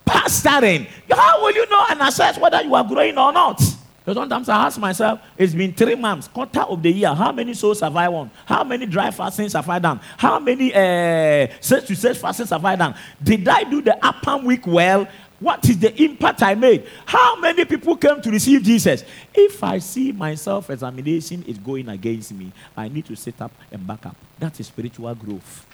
pastoring. 0.06 0.86
How 1.10 1.42
will 1.42 1.52
you 1.54 1.68
know 1.70 1.86
and 1.90 2.00
assess 2.02 2.38
whether 2.38 2.62
you 2.62 2.74
are 2.74 2.84
growing 2.84 3.16
or 3.16 3.32
not? 3.32 3.60
Because 4.04 4.16
sometimes 4.18 4.50
I 4.50 4.66
ask 4.66 4.78
myself, 4.78 5.20
it's 5.38 5.54
been 5.54 5.72
three 5.72 5.94
months, 5.94 6.28
quarter 6.28 6.60
of 6.60 6.82
the 6.82 6.90
year. 6.92 7.14
How 7.14 7.32
many 7.32 7.54
souls 7.54 7.80
have 7.80 7.96
I 7.96 8.06
won? 8.10 8.30
How 8.44 8.62
many 8.62 8.84
dry 8.84 9.10
fastings 9.10 9.54
have 9.54 9.66
I 9.66 9.78
done? 9.78 9.98
How 10.18 10.38
many 10.38 10.74
uh, 10.74 11.46
search 11.58 11.86
to 11.86 11.96
search 11.96 12.18
fastings 12.18 12.50
have 12.50 12.62
I 12.62 12.76
done? 12.76 12.94
Did 13.22 13.48
I 13.48 13.64
do 13.64 13.80
the 13.80 13.96
upper 14.04 14.36
week 14.36 14.66
well? 14.66 15.08
What 15.40 15.68
is 15.68 15.78
the 15.78 16.02
impact 16.02 16.42
I 16.42 16.54
made? 16.54 16.86
How 17.06 17.36
many 17.36 17.64
people 17.64 17.96
came 17.96 18.20
to 18.22 18.30
receive 18.30 18.62
Jesus? 18.62 19.04
If 19.34 19.62
I 19.62 19.78
see 19.78 20.12
my 20.12 20.34
self 20.34 20.70
examination 20.70 21.42
is 21.44 21.58
going 21.58 21.88
against 21.88 22.32
me, 22.32 22.52
I 22.76 22.88
need 22.88 23.04
to 23.06 23.16
sit 23.16 23.40
up 23.40 23.52
and 23.70 23.86
back 23.86 24.06
up. 24.06 24.16
That 24.38 24.58
is 24.60 24.66
spiritual 24.66 25.14
growth. 25.14 25.66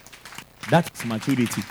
That 0.69 0.91
is 0.93 1.05
maturity. 1.05 1.61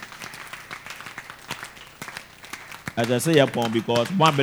As 2.97 3.11
I 3.11 3.19
say, 3.19 3.45
because 3.73 4.13
one 4.13 4.37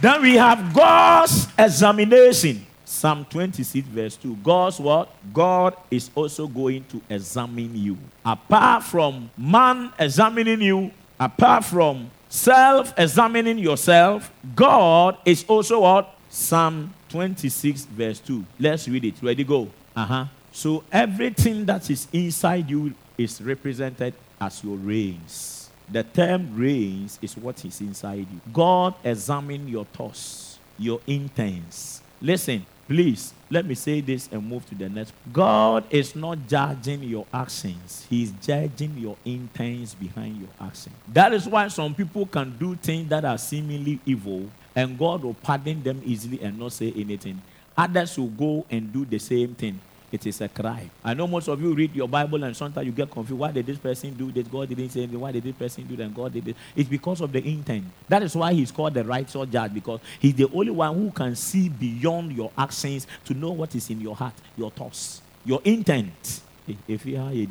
then 0.00 0.22
we 0.22 0.36
have 0.36 0.72
God's 0.72 1.46
examination. 1.58 2.66
Psalm 3.00 3.24
26, 3.30 3.88
verse 3.88 4.16
2. 4.16 4.36
God's 4.44 4.78
what? 4.78 5.08
God 5.32 5.74
is 5.90 6.10
also 6.14 6.46
going 6.46 6.84
to 6.84 7.00
examine 7.08 7.74
you. 7.74 7.96
Apart 8.22 8.82
from 8.82 9.30
man 9.38 9.90
examining 9.98 10.60
you, 10.60 10.90
apart 11.18 11.64
from 11.64 12.10
self 12.28 12.92
examining 12.98 13.56
yourself, 13.56 14.30
God 14.54 15.16
is 15.24 15.46
also 15.48 15.80
what? 15.80 16.14
Psalm 16.28 16.92
26, 17.08 17.86
verse 17.86 18.20
2. 18.20 18.44
Let's 18.58 18.86
read 18.86 19.06
it. 19.06 19.14
Ready, 19.22 19.44
go. 19.44 19.70
Uh 19.96 20.04
huh. 20.04 20.24
So 20.52 20.84
everything 20.92 21.64
that 21.64 21.88
is 21.88 22.06
inside 22.12 22.68
you 22.68 22.92
is 23.16 23.40
represented 23.40 24.12
as 24.38 24.62
your 24.62 24.76
reins. 24.76 25.70
The 25.88 26.02
term 26.02 26.54
reins 26.54 27.18
is 27.22 27.34
what 27.34 27.64
is 27.64 27.80
inside 27.80 28.26
you. 28.30 28.40
God 28.52 28.94
examine 29.02 29.68
your 29.68 29.86
thoughts, 29.86 30.58
your 30.78 31.00
intents. 31.06 32.02
Listen, 32.22 32.66
please, 32.86 33.32
let 33.48 33.64
me 33.64 33.74
say 33.74 34.00
this 34.02 34.28
and 34.30 34.46
move 34.46 34.68
to 34.68 34.74
the 34.74 34.88
next. 34.88 35.14
God 35.32 35.84
is 35.90 36.14
not 36.14 36.38
judging 36.46 37.02
your 37.02 37.26
actions, 37.32 38.06
He's 38.10 38.30
judging 38.32 38.96
your 38.98 39.16
intents 39.24 39.94
behind 39.94 40.36
your 40.36 40.50
action. 40.60 40.92
That 41.08 41.32
is 41.32 41.46
why 41.46 41.68
some 41.68 41.94
people 41.94 42.26
can 42.26 42.56
do 42.58 42.76
things 42.76 43.08
that 43.08 43.24
are 43.24 43.38
seemingly 43.38 44.00
evil, 44.04 44.50
and 44.76 44.98
God 44.98 45.22
will 45.22 45.34
pardon 45.34 45.82
them 45.82 46.02
easily 46.04 46.40
and 46.42 46.58
not 46.58 46.72
say 46.72 46.92
anything. 46.94 47.40
Others 47.76 48.18
will 48.18 48.28
go 48.28 48.66
and 48.70 48.92
do 48.92 49.04
the 49.06 49.18
same 49.18 49.54
thing 49.54 49.80
it 50.12 50.26
is 50.26 50.40
a 50.40 50.48
crime. 50.48 50.90
I 51.04 51.14
know 51.14 51.26
most 51.26 51.48
of 51.48 51.60
you 51.60 51.74
read 51.74 51.94
your 51.94 52.08
Bible 52.08 52.42
and 52.42 52.56
sometimes 52.56 52.86
you 52.86 52.92
get 52.92 53.10
confused. 53.10 53.38
Why 53.38 53.52
did 53.52 53.66
this 53.66 53.78
person 53.78 54.14
do 54.14 54.32
this? 54.32 54.48
God 54.48 54.68
didn't 54.68 54.90
say 54.90 55.02
anything. 55.02 55.20
Why 55.20 55.32
did 55.32 55.44
this 55.44 55.54
person 55.54 55.86
do 55.86 55.96
that? 55.96 56.14
God 56.14 56.32
did 56.32 56.48
it. 56.48 56.56
It's 56.74 56.88
because 56.88 57.20
of 57.20 57.32
the 57.32 57.46
intent. 57.46 57.84
That 58.08 58.22
is 58.22 58.34
why 58.34 58.52
he's 58.52 58.72
called 58.72 58.94
the 58.94 59.04
righteous 59.04 59.48
judge 59.50 59.74
because 59.74 60.00
he's 60.18 60.34
the 60.34 60.48
only 60.52 60.70
one 60.70 60.94
who 60.94 61.10
can 61.10 61.36
see 61.36 61.68
beyond 61.68 62.32
your 62.32 62.50
actions 62.58 63.06
to 63.26 63.34
know 63.34 63.52
what 63.52 63.74
is 63.74 63.88
in 63.90 64.00
your 64.00 64.16
heart, 64.16 64.34
your 64.56 64.70
thoughts, 64.70 65.22
your 65.44 65.60
intent. 65.64 66.40
If 66.86 67.06
you 67.06 67.18
are 67.18 67.30
a 67.30 67.46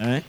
eh? 0.00 0.20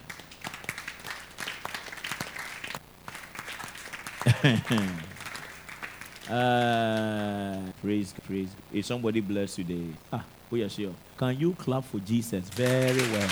uh, 6.30 7.60
praise, 7.82 8.14
praise. 8.26 8.50
Is 8.74 8.86
somebody 8.86 9.22
blessed 9.22 9.60
you? 9.60 9.94
Ah, 10.12 10.24
we 10.50 10.64
are 10.64 10.70
sure. 10.70 10.94
Can 11.18 11.38
you 11.40 11.54
clap 11.54 11.84
for 11.84 12.00
Jesus? 12.00 12.48
Very 12.50 13.02
well. 13.12 13.30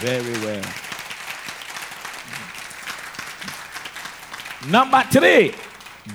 Very 0.00 0.32
well. 0.44 0.64
Number 4.68 5.02
three, 5.10 5.54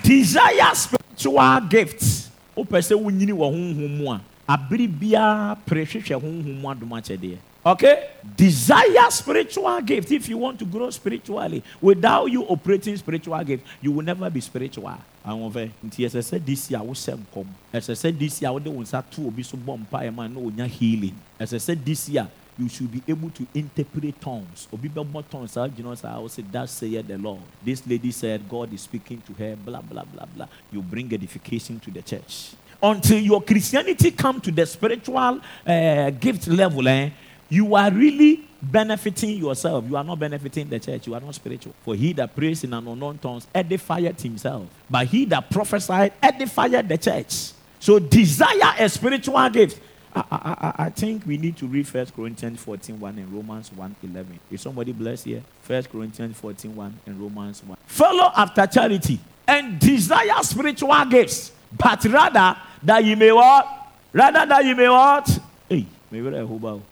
desire 0.03 0.75
spiritual 0.75 1.61
gifts. 1.69 2.29
O 2.55 2.63
pɛ 2.65 2.81
sɛ 2.83 2.95
wonyini 2.99 3.31
wɔ 3.31 3.47
honhom 3.47 3.97
mu 3.97 4.11
a 4.11 4.21
abere 4.47 4.87
biara 4.87 5.57
pere 5.65 5.85
hwehwɛ 5.85 6.19
honhom 6.21 6.61
mu 6.61 6.67
adom 6.67 6.91
akyɛdeɛ. 6.91 7.37
Okay? 7.65 8.09
Desire 8.35 9.09
spiritual 9.09 9.81
gift. 9.81 10.11
If 10.11 10.29
you 10.29 10.37
want 10.37 10.57
to 10.59 10.65
grow 10.65 10.89
spiritually, 10.89 11.63
without 11.79 12.25
you 12.25 12.43
operating 12.45 12.97
spiritual 12.97 13.43
gift, 13.43 13.65
you 13.81 13.91
will 13.91 14.03
never 14.03 14.29
be 14.29 14.41
spiritual. 14.41 14.97
ahomfɛ 15.23 15.69
nti 15.85 16.01
ɛsɛ 16.07 16.21
sɛ 16.21 16.45
this 16.45 16.71
year 16.71 16.81
wohyɛ 16.81 17.13
nkɔm 17.13 17.47
ɛsɛ 17.73 17.93
sɛ 17.93 18.17
this 18.17 18.41
year 18.41 18.51
wode 18.51 18.65
wo 18.67 18.81
nsa 18.81 19.03
to 19.11 19.27
obi 19.27 19.43
so 19.43 19.55
bɔ 19.55 19.77
mpaeɛ 19.85 20.09
ma 20.11 20.27
na 20.27 20.39
ɔnya 20.39 20.65
healing 20.67 21.13
ɛsɛ 21.39 21.61
sɛ 21.61 21.85
this 21.85 22.09
year 22.09 22.27
you 22.57 22.67
should 22.69 22.91
be 22.91 23.01
able 23.07 23.29
to 23.29 23.45
interpret 23.53 24.19
tongues. 24.21 24.67
Obi 24.73 24.89
bɛbɔ 24.89 25.23
tongues 25.29 25.51
saa 25.51 25.67
gyina 25.67 25.97
saa 25.97 26.19
o 26.19 26.27
say 26.27 26.43
that 26.51 26.69
saith 26.69 27.07
the 27.07 27.17
Lord. 27.17 27.41
This 27.63 27.85
lady 27.87 28.11
said 28.11 28.47
God 28.49 28.73
is 28.73 28.81
speaking 28.81 29.21
to 29.21 29.33
her 29.33 29.55
blah 29.55 29.81
blah 29.81 30.03
blah 30.03 30.25
blah. 30.25 30.47
You 30.71 30.81
bring 30.81 31.13
edification 31.13 31.79
to 31.79 31.91
the 31.91 32.01
church. 32.01 32.51
Until 32.83 33.19
your 33.19 33.41
Christianity 33.43 34.11
come 34.11 34.41
to 34.41 34.51
the 34.51 34.65
spiritual 34.65 35.39
uh, 35.67 36.09
gift 36.09 36.47
level, 36.47 36.87
eh, 36.87 37.11
you 37.51 37.75
are 37.75 37.91
really 37.91 38.47
benefiting 38.61 39.37
yourself. 39.37 39.83
You 39.89 39.97
are 39.97 40.03
not 40.05 40.17
benefiting 40.17 40.69
the 40.69 40.79
church. 40.79 41.05
You 41.05 41.15
are 41.15 41.19
not 41.19 41.35
spiritual. 41.35 41.75
For 41.83 41.95
he 41.95 42.13
that 42.13 42.33
prays 42.33 42.63
in 42.63 42.73
an 42.73 42.87
unknown 42.87 43.17
tongues 43.17 43.45
edified 43.53 44.19
himself. 44.21 44.67
But 44.89 45.07
he 45.07 45.25
that 45.25 45.49
prophesied 45.51 46.13
edified 46.23 46.87
the 46.87 46.97
church. 46.97 47.51
So 47.81 47.99
desire 47.99 48.75
a 48.79 48.87
spiritual 48.87 49.49
gift. 49.49 49.81
I, 50.15 50.23
I, 50.31 50.85
I, 50.85 50.89
think 50.89 51.25
we 51.25 51.37
need 51.37 51.57
to 51.57 51.67
read 51.67 51.87
1 51.93 52.05
Corinthians 52.07 52.59
14 52.61 52.99
1 52.99 53.17
and 53.17 53.33
Romans 53.33 53.71
1 53.71 53.95
11. 54.01 54.39
Is 54.49 54.61
somebody 54.61 54.93
blessed 54.93 55.25
here? 55.25 55.43
1 55.67 55.83
Corinthians 55.83 56.37
14 56.37 56.73
1 56.73 56.99
and 57.05 57.19
Romans 57.19 57.63
1. 57.65 57.77
Follow 57.85 58.31
after 58.35 58.65
charity 58.67 59.19
and 59.45 59.77
desire 59.77 60.41
spiritual 60.41 61.05
gifts, 61.05 61.51
but 61.77 62.03
rather 62.05 62.57
that 62.83 63.03
you 63.03 63.17
may 63.17 63.31
what? 63.31 63.67
Rather 64.13 64.45
that 64.45 64.63
you 64.63 64.75
may 64.75 64.87
what? 64.87 65.39
Hey, 65.67 65.85
I 66.13 66.90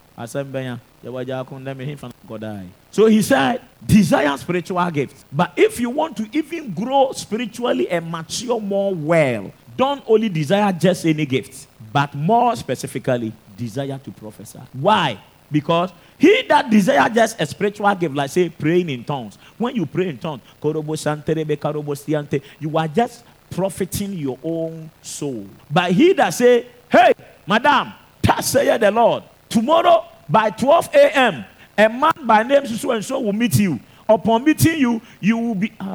So 2.90 3.06
he 3.06 3.22
said, 3.22 3.62
desire 3.86 4.36
spiritual 4.36 4.90
gifts. 4.90 5.24
But 5.32 5.52
if 5.56 5.80
you 5.80 5.90
want 5.90 6.16
to 6.18 6.28
even 6.32 6.74
grow 6.74 7.12
spiritually 7.12 7.88
and 7.88 8.10
mature 8.10 8.60
more 8.60 8.94
well, 8.94 9.52
don't 9.76 10.02
only 10.06 10.28
desire 10.28 10.72
just 10.72 11.06
any 11.06 11.24
gifts, 11.24 11.66
but 11.92 12.14
more 12.14 12.54
specifically, 12.56 13.32
desire 13.56 13.98
to 13.98 14.10
prophesy. 14.10 14.58
Why? 14.72 15.18
Because 15.50 15.90
he 16.18 16.42
that 16.48 16.70
desire 16.70 17.08
just 17.08 17.40
a 17.40 17.46
spiritual 17.46 17.94
gift, 17.94 18.14
like 18.14 18.30
say 18.30 18.50
praying 18.50 18.90
in 18.90 19.04
tongues. 19.04 19.38
When 19.58 19.74
you 19.74 19.86
pray 19.86 20.08
in 20.08 20.18
tongues, 20.18 20.42
you 20.62 22.78
are 22.78 22.88
just 22.88 23.24
profiting 23.50 24.12
your 24.12 24.38
own 24.42 24.90
soul. 25.02 25.46
But 25.70 25.92
he 25.92 26.12
that 26.12 26.30
say, 26.30 26.66
Hey, 26.88 27.12
madam, 27.46 27.92
thus 28.22 28.50
saith 28.50 28.80
the 28.80 28.90
Lord, 28.90 29.22
tomorrow 29.50 30.06
by 30.28 30.48
12 30.50 30.88
a.m., 30.94 31.44
a 31.76 31.88
man 31.88 32.12
by 32.24 32.42
name 32.42 32.66
so 32.66 32.92
and 32.92 33.04
so 33.04 33.20
will 33.20 33.32
meet 33.34 33.58
you. 33.58 33.78
Upon 34.08 34.44
meeting 34.44 34.78
you, 34.78 35.00
you 35.20 35.36
will 35.38 35.54
be. 35.54 35.72
Uh, 35.78 35.86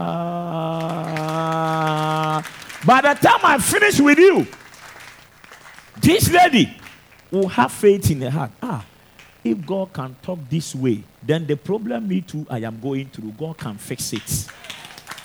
by 2.86 3.02
the 3.02 3.14
time 3.14 3.40
I 3.44 3.58
finish 3.58 4.00
with 4.00 4.18
you, 4.18 4.48
this 5.98 6.32
lady 6.32 6.78
will 7.30 7.50
have 7.50 7.74
faith 7.74 8.10
in 8.12 8.22
her 8.22 8.30
heart. 8.30 8.52
Ah, 8.64 8.86
if 9.44 9.66
God 9.66 9.92
can 9.92 10.16
talk 10.22 10.40
this 10.50 10.74
way, 10.74 11.04
then 11.22 11.46
the 11.46 11.58
problem 11.58 12.08
me 12.08 12.22
too 12.22 12.48
I 12.50 12.60
am 12.60 12.80
going 12.80 13.10
through, 13.10 13.32
God 13.32 13.58
can 13.58 13.78
fix 13.78 14.14
it. 14.14 14.48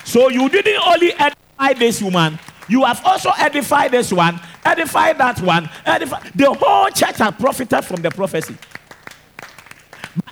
So 0.04 0.28
you 0.28 0.48
didn't 0.48 0.82
only 0.84 1.12
edify 1.12 1.74
this 1.74 2.02
woman, 2.02 2.38
you 2.70 2.84
have 2.84 3.04
also 3.04 3.30
edified 3.36 3.90
this 3.90 4.12
one, 4.12 4.40
edified 4.64 5.18
that 5.18 5.40
one, 5.40 5.68
edify. 5.84 6.20
The 6.34 6.52
whole 6.52 6.88
church 6.90 7.18
has 7.18 7.34
profited 7.34 7.84
from 7.84 8.00
the 8.00 8.10
prophecy. 8.10 8.56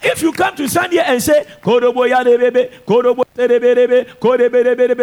If 0.03 0.23
you 0.23 0.33
come 0.33 0.55
to 0.57 0.69
stand 0.69 0.93
here 0.93 1.03
and 1.05 1.21
say, 1.21 1.45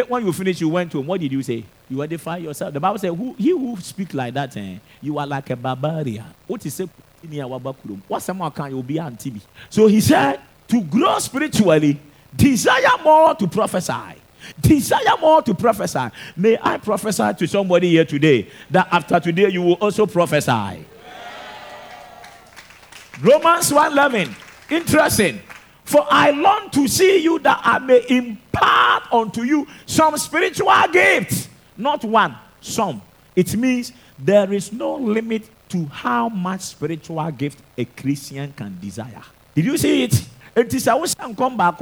when 0.07 0.25
you 0.25 0.33
finish, 0.33 0.61
you 0.61 0.69
went 0.69 0.91
to 0.93 0.99
him, 0.99 1.07
what 1.07 1.19
did 1.19 1.31
you 1.31 1.43
say? 1.43 1.65
You 1.89 2.01
edify 2.01 2.37
yourself. 2.37 2.73
The 2.73 2.79
Bible 2.79 2.99
says, 2.99 3.13
who, 3.15 3.33
He 3.33 3.49
who 3.49 3.75
speak 3.77 4.13
like 4.13 4.33
that, 4.33 4.55
eh, 4.55 4.77
you 5.01 5.17
are 5.17 5.27
like 5.27 5.49
a 5.49 5.55
barbarian. 5.57 6.25
What 6.47 6.65
is 6.65 6.79
it? 6.79 6.89
So 9.69 9.87
he 9.87 10.01
said, 10.01 10.39
to 10.67 10.81
grow 10.81 11.19
spiritually, 11.19 11.99
desire 12.35 12.97
more 13.03 13.35
to 13.35 13.47
prophesy. 13.47 14.14
Desire 14.59 15.17
more 15.19 15.41
to 15.41 15.53
prophesy. 15.53 16.07
May 16.35 16.57
I 16.61 16.77
prophesy 16.77 17.33
to 17.39 17.47
somebody 17.47 17.89
here 17.91 18.05
today 18.05 18.49
that 18.71 18.87
after 18.91 19.19
today 19.19 19.49
you 19.49 19.61
will 19.61 19.73
also 19.75 20.05
prophesy. 20.05 20.85
Romans 23.21 23.71
1:11 23.71 24.35
Interesting. 24.69 25.41
For 25.83 26.05
I 26.09 26.31
long 26.31 26.71
to 26.71 26.87
see 26.87 27.21
you 27.21 27.37
that 27.39 27.61
I 27.63 27.77
may 27.77 28.03
impart 28.09 29.13
unto 29.13 29.43
you 29.43 29.67
some 29.85 30.17
spiritual 30.17 30.73
gifts. 30.91 31.47
Not 31.77 32.03
one, 32.03 32.35
some. 32.59 33.01
It 33.35 33.55
means 33.55 33.93
there 34.17 34.51
is 34.51 34.73
no 34.73 34.95
limit 34.95 35.47
to 35.69 35.85
how 35.85 36.29
much 36.29 36.61
spiritual 36.61 37.29
gift 37.31 37.59
a 37.77 37.85
Christian 37.85 38.51
can 38.53 38.77
desire. 38.81 39.21
Did 39.53 39.65
you 39.65 39.77
see 39.77 40.03
it? 40.03 40.27
It 40.55 40.73
is 40.73 40.87
a 40.87 40.97
come 41.37 41.57
back 41.57 41.77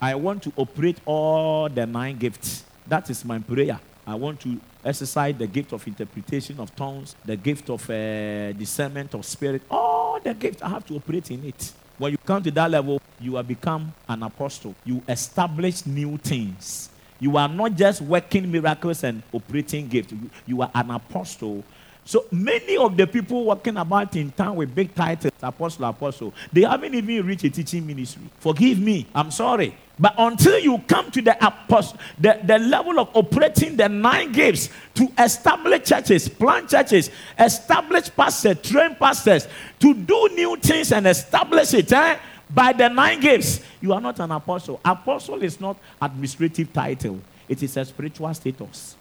I 0.00 0.14
want 0.14 0.42
to 0.44 0.52
operate 0.56 0.98
all 1.06 1.68
the 1.68 1.86
nine 1.86 2.18
gifts. 2.18 2.64
That 2.86 3.08
is 3.10 3.24
my 3.24 3.38
prayer. 3.38 3.80
I 4.06 4.14
want 4.14 4.40
to 4.40 4.60
exercise 4.84 5.34
the 5.36 5.46
gift 5.46 5.72
of 5.72 5.84
interpretation 5.86 6.60
of 6.60 6.74
tongues, 6.76 7.16
the 7.24 7.36
gift 7.36 7.68
of 7.70 7.88
uh, 7.90 8.52
discernment 8.52 9.14
of 9.14 9.24
spirit, 9.24 9.62
all 9.68 10.20
the 10.20 10.32
gifts 10.32 10.62
I 10.62 10.68
have 10.68 10.86
to 10.86 10.94
operate 10.94 11.30
in 11.30 11.44
it. 11.44 11.72
When 11.98 12.12
you 12.12 12.18
come 12.18 12.42
to 12.42 12.50
that 12.52 12.70
level, 12.70 13.00
you 13.18 13.34
have 13.36 13.48
become 13.48 13.92
an 14.08 14.22
apostle. 14.22 14.74
You 14.84 15.02
establish 15.08 15.86
new 15.86 16.18
things. 16.18 16.90
You 17.18 17.36
are 17.38 17.48
not 17.48 17.74
just 17.74 18.02
working 18.02 18.50
miracles 18.52 19.02
and 19.02 19.22
operating 19.32 19.88
gifts. 19.88 20.12
You 20.46 20.62
are 20.62 20.70
an 20.74 20.90
apostle 20.90 21.64
so 22.06 22.24
many 22.30 22.76
of 22.76 22.96
the 22.96 23.04
people 23.04 23.44
working 23.44 23.76
about 23.76 24.14
in 24.14 24.30
town 24.30 24.54
with 24.54 24.72
big 24.72 24.94
titles, 24.94 25.32
apostle, 25.42 25.86
apostle, 25.86 26.32
they 26.52 26.62
haven't 26.62 26.94
even 26.94 27.26
reached 27.26 27.42
a 27.42 27.50
teaching 27.50 27.84
ministry. 27.84 28.22
Forgive 28.38 28.78
me, 28.78 29.08
I'm 29.12 29.32
sorry. 29.32 29.76
But 29.98 30.14
until 30.16 30.56
you 30.60 30.78
come 30.86 31.10
to 31.10 31.20
the 31.20 31.36
apostle, 31.44 31.98
the, 32.16 32.38
the 32.44 32.60
level 32.60 33.00
of 33.00 33.08
operating 33.12 33.76
the 33.76 33.88
nine 33.88 34.30
gifts 34.30 34.68
to 34.94 35.08
establish 35.18 35.88
churches, 35.88 36.28
plant 36.28 36.70
churches, 36.70 37.10
establish 37.36 38.14
pastors, 38.14 38.62
train 38.62 38.94
pastors, 38.94 39.48
to 39.80 39.92
do 39.92 40.28
new 40.32 40.56
things 40.58 40.92
and 40.92 41.08
establish 41.08 41.74
it, 41.74 41.90
eh? 41.92 42.18
by 42.48 42.72
the 42.72 42.88
nine 42.88 43.18
gifts, 43.18 43.62
you 43.80 43.92
are 43.92 44.00
not 44.00 44.20
an 44.20 44.30
apostle. 44.30 44.78
Apostle 44.84 45.42
is 45.42 45.60
not 45.60 45.76
administrative 46.00 46.72
title, 46.72 47.20
it 47.48 47.60
is 47.64 47.76
a 47.76 47.84
spiritual 47.84 48.32
status. 48.32 48.94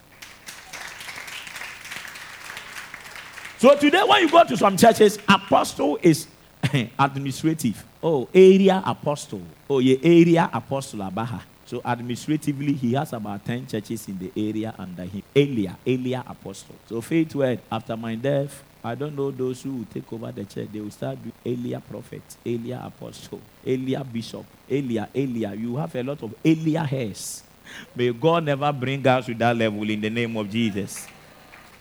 So 3.58 3.76
today, 3.78 4.04
when 4.04 4.22
you 4.22 4.30
go 4.30 4.44
to 4.44 4.58
some 4.58 4.76
churches, 4.76 5.18
apostle 5.30 5.98
is 6.02 6.28
administrative. 7.00 7.86
Oh, 8.04 8.28
area 8.34 8.84
apostle. 8.86 9.42
Oh, 9.70 9.80
yeah, 9.80 9.98
area 10.04 10.50
apostle 10.54 11.00
abaha. 11.00 11.42
So 11.66 11.82
administratively, 11.84 12.74
he 12.74 12.94
has 12.94 13.14
about 13.14 13.44
10 13.46 13.66
churches 13.68 14.08
in 14.08 14.20
the 14.20 14.32
area 14.38 14.74
under 14.78 15.04
him. 15.04 15.24
Elia, 15.36 15.78
Elia 15.88 16.24
apostle. 16.28 16.76
So 16.88 17.02
faith 17.02 17.34
word, 17.34 17.60
after 17.72 17.98
my 17.98 18.14
death, 18.16 18.62
I 18.84 18.94
don't 18.94 19.16
know 19.16 19.32
those 19.32 19.64
who 19.64 19.78
will 19.78 19.86
take 19.86 20.12
over 20.14 20.32
the 20.32 20.44
church. 20.46 20.68
They 20.72 20.80
will 20.80 20.92
start 20.92 21.18
doing 21.24 21.34
Elia 21.44 21.82
prophet, 21.82 22.22
Elia 22.46 22.82
apostle, 22.86 23.42
Elia 23.66 24.04
bishop, 24.04 24.46
Elia, 24.70 25.10
Elia. 25.16 25.56
You 25.56 25.78
have 25.78 25.96
a 25.96 26.04
lot 26.04 26.22
of 26.22 26.36
Elia 26.44 26.86
hairs. 26.86 27.42
May 27.96 28.12
God 28.14 28.44
never 28.44 28.72
bring 28.72 29.06
us 29.08 29.26
to 29.26 29.34
that 29.34 29.58
level 29.58 29.90
in 29.90 30.02
the 30.02 30.10
name 30.12 30.38
of 30.38 30.52
Jesus. 30.52 31.08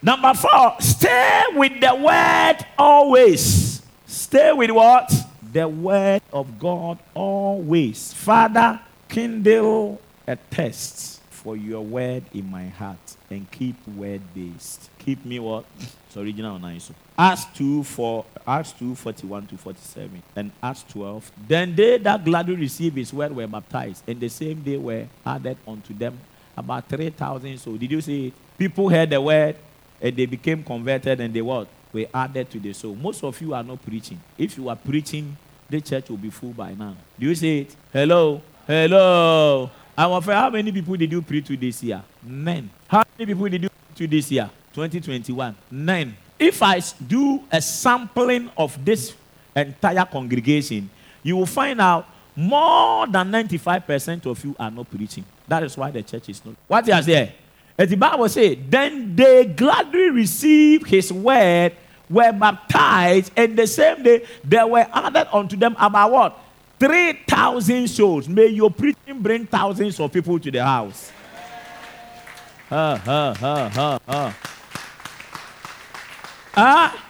Number 0.04 0.34
four, 0.34 0.76
stay 0.80 1.44
with 1.54 1.80
the 1.80 1.94
word 1.94 2.58
always. 2.76 3.80
Stay 4.04 4.52
with 4.52 4.70
what? 4.70 5.10
The 5.50 5.66
word 5.66 6.20
of 6.30 6.58
God 6.58 6.98
always. 7.14 8.12
Father, 8.12 8.80
kindle 9.08 9.98
a 10.28 10.36
test 10.36 11.22
for 11.30 11.56
your 11.56 11.80
word 11.80 12.22
in 12.34 12.50
my 12.50 12.66
heart 12.66 13.16
and 13.30 13.50
keep 13.50 13.76
word 13.96 14.20
based. 14.34 14.90
Keep 14.98 15.24
me 15.24 15.38
what? 15.38 15.64
It's 16.06 16.18
original 16.18 16.58
nice. 16.58 16.92
Acts 17.16 17.46
2 17.56 17.82
for 17.82 18.26
Acts 18.46 18.72
2 18.72 18.94
41 18.94 19.46
to 19.46 19.56
47 19.56 20.22
and 20.36 20.52
Acts 20.62 20.84
12. 20.90 21.32
Then 21.48 21.74
they 21.74 21.96
that 21.96 22.22
gladly 22.22 22.56
received 22.56 22.98
his 22.98 23.12
word 23.12 23.34
were 23.34 23.46
baptized, 23.46 24.04
and 24.06 24.20
the 24.20 24.28
same 24.28 24.60
day 24.60 24.76
were 24.76 25.06
added 25.24 25.56
unto 25.66 25.94
them 25.94 26.18
about 26.54 26.88
3,000. 26.90 27.56
So, 27.56 27.76
did 27.78 27.90
you 27.90 28.02
see? 28.02 28.34
People 28.56 28.88
heard 28.88 29.10
the 29.10 29.20
word, 29.20 29.56
and 30.04 30.14
they 30.14 30.26
became 30.26 30.62
converted 30.62 31.18
and 31.18 31.32
they 31.32 31.40
what? 31.40 31.66
Were 31.92 32.06
added 32.12 32.50
to 32.50 32.60
the 32.60 32.74
soul. 32.74 32.94
Most 32.94 33.24
of 33.24 33.40
you 33.40 33.54
are 33.54 33.62
not 33.62 33.82
preaching. 33.82 34.20
If 34.36 34.58
you 34.58 34.68
are 34.68 34.76
preaching, 34.76 35.34
the 35.70 35.80
church 35.80 36.10
will 36.10 36.18
be 36.18 36.28
full 36.28 36.52
by 36.52 36.74
now. 36.74 36.94
Do 37.18 37.26
you 37.26 37.34
see 37.34 37.60
it? 37.60 37.76
Hello? 37.90 38.42
Hello? 38.66 39.70
I'm 39.96 40.12
afraid 40.12 40.34
how 40.34 40.50
many 40.50 40.72
people 40.72 40.96
did 40.96 41.10
you 41.10 41.22
preach 41.22 41.46
to 41.46 41.56
this 41.56 41.82
year? 41.82 42.02
Nine. 42.22 42.68
How 42.86 43.02
many 43.16 43.32
people 43.32 43.48
did 43.48 43.62
you 43.62 43.70
preach 43.70 43.96
to 43.98 44.06
this 44.06 44.30
year? 44.30 44.50
2021. 44.74 45.56
Nine. 45.70 46.14
If 46.38 46.62
I 46.62 46.80
do 47.06 47.42
a 47.50 47.62
sampling 47.62 48.50
of 48.58 48.84
this 48.84 49.14
entire 49.56 50.04
congregation, 50.04 50.90
you 51.22 51.36
will 51.36 51.46
find 51.46 51.80
out 51.80 52.06
more 52.36 53.06
than 53.06 53.30
95% 53.30 54.26
of 54.26 54.44
you 54.44 54.54
are 54.58 54.70
not 54.70 54.90
preaching. 54.90 55.24
That 55.48 55.62
is 55.62 55.76
why 55.76 55.92
the 55.92 56.02
church 56.02 56.28
is 56.28 56.44
not. 56.44 56.56
What 56.66 56.86
is 56.88 57.06
there? 57.06 57.32
As 57.76 57.90
the 57.90 57.96
Bible 57.96 58.28
says, 58.28 58.56
then 58.68 59.16
they 59.16 59.46
gladly 59.46 60.10
received 60.10 60.86
his 60.86 61.12
word, 61.12 61.72
were 62.08 62.32
baptized, 62.32 63.32
and 63.36 63.58
the 63.58 63.66
same 63.66 64.02
day 64.02 64.24
there 64.44 64.66
were 64.66 64.86
added 64.92 65.26
unto 65.32 65.56
them 65.56 65.74
about 65.78 66.12
what? 66.12 66.38
3,000 66.78 67.88
souls. 67.88 68.28
May 68.28 68.46
your 68.48 68.70
preaching 68.70 69.20
bring 69.20 69.46
thousands 69.46 69.98
of 69.98 70.12
people 70.12 70.38
to 70.38 70.50
the 70.50 70.64
house. 70.64 71.10
Ha, 72.68 72.96
ha, 72.96 73.34
ha, 73.34 73.68
ha, 73.68 73.98
ha. 74.06 74.36
Ah, 76.56 77.04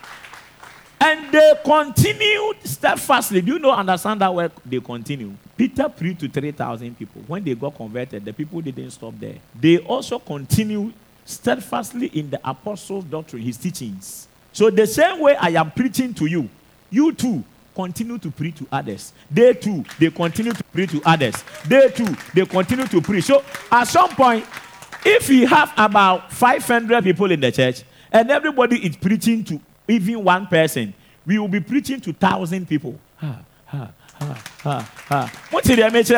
and 1.00 1.30
they 1.32 1.52
continued 1.64 2.56
steadfastly. 2.64 3.42
Do 3.42 3.52
you 3.52 3.58
know, 3.58 3.70
understand 3.70 4.20
that 4.22 4.34
word? 4.34 4.52
They 4.64 4.80
continue. 4.80 5.34
Peter 5.56 5.88
preached 5.88 6.20
to 6.20 6.28
3,000 6.28 6.98
people. 6.98 7.22
When 7.26 7.44
they 7.44 7.54
got 7.54 7.76
converted, 7.76 8.24
the 8.24 8.32
people 8.32 8.60
didn't 8.60 8.90
stop 8.90 9.14
there. 9.18 9.36
They 9.58 9.78
also 9.78 10.18
continued 10.18 10.94
steadfastly 11.24 12.08
in 12.08 12.30
the 12.30 12.40
apostles' 12.44 13.04
doctrine, 13.04 13.42
his 13.42 13.56
teachings. 13.56 14.28
So, 14.52 14.70
the 14.70 14.86
same 14.86 15.20
way 15.20 15.36
I 15.36 15.50
am 15.50 15.70
preaching 15.70 16.14
to 16.14 16.26
you, 16.26 16.48
you 16.90 17.12
too 17.12 17.42
continue 17.74 18.18
to 18.18 18.30
preach 18.30 18.56
to 18.58 18.66
others. 18.70 19.12
They 19.30 19.54
too, 19.54 19.84
they 19.98 20.10
continue 20.10 20.52
to 20.52 20.64
preach 20.64 20.90
to 20.90 21.02
others. 21.04 21.34
They 21.66 21.88
too, 21.88 22.16
they 22.32 22.46
continue 22.46 22.86
to 22.86 23.00
preach. 23.00 23.24
So, 23.24 23.42
at 23.70 23.84
some 23.84 24.10
point, 24.10 24.44
if 25.04 25.28
we 25.28 25.44
have 25.44 25.72
about 25.76 26.32
500 26.32 27.02
people 27.02 27.30
in 27.30 27.40
the 27.40 27.52
church 27.52 27.82
and 28.12 28.30
everybody 28.30 28.84
is 28.86 28.96
preaching 28.96 29.44
to 29.44 29.60
even 29.88 30.22
one 30.22 30.46
person, 30.46 30.94
we 31.26 31.38
will 31.38 31.48
be 31.48 31.60
preaching 31.60 32.00
to 32.00 32.12
thousand 32.12 32.68
people. 32.68 32.98
Ha, 33.16 33.38
ha. 33.66 33.90
What 35.50 35.64
did 35.64 35.80
I 35.80 35.90
mention? 35.90 36.16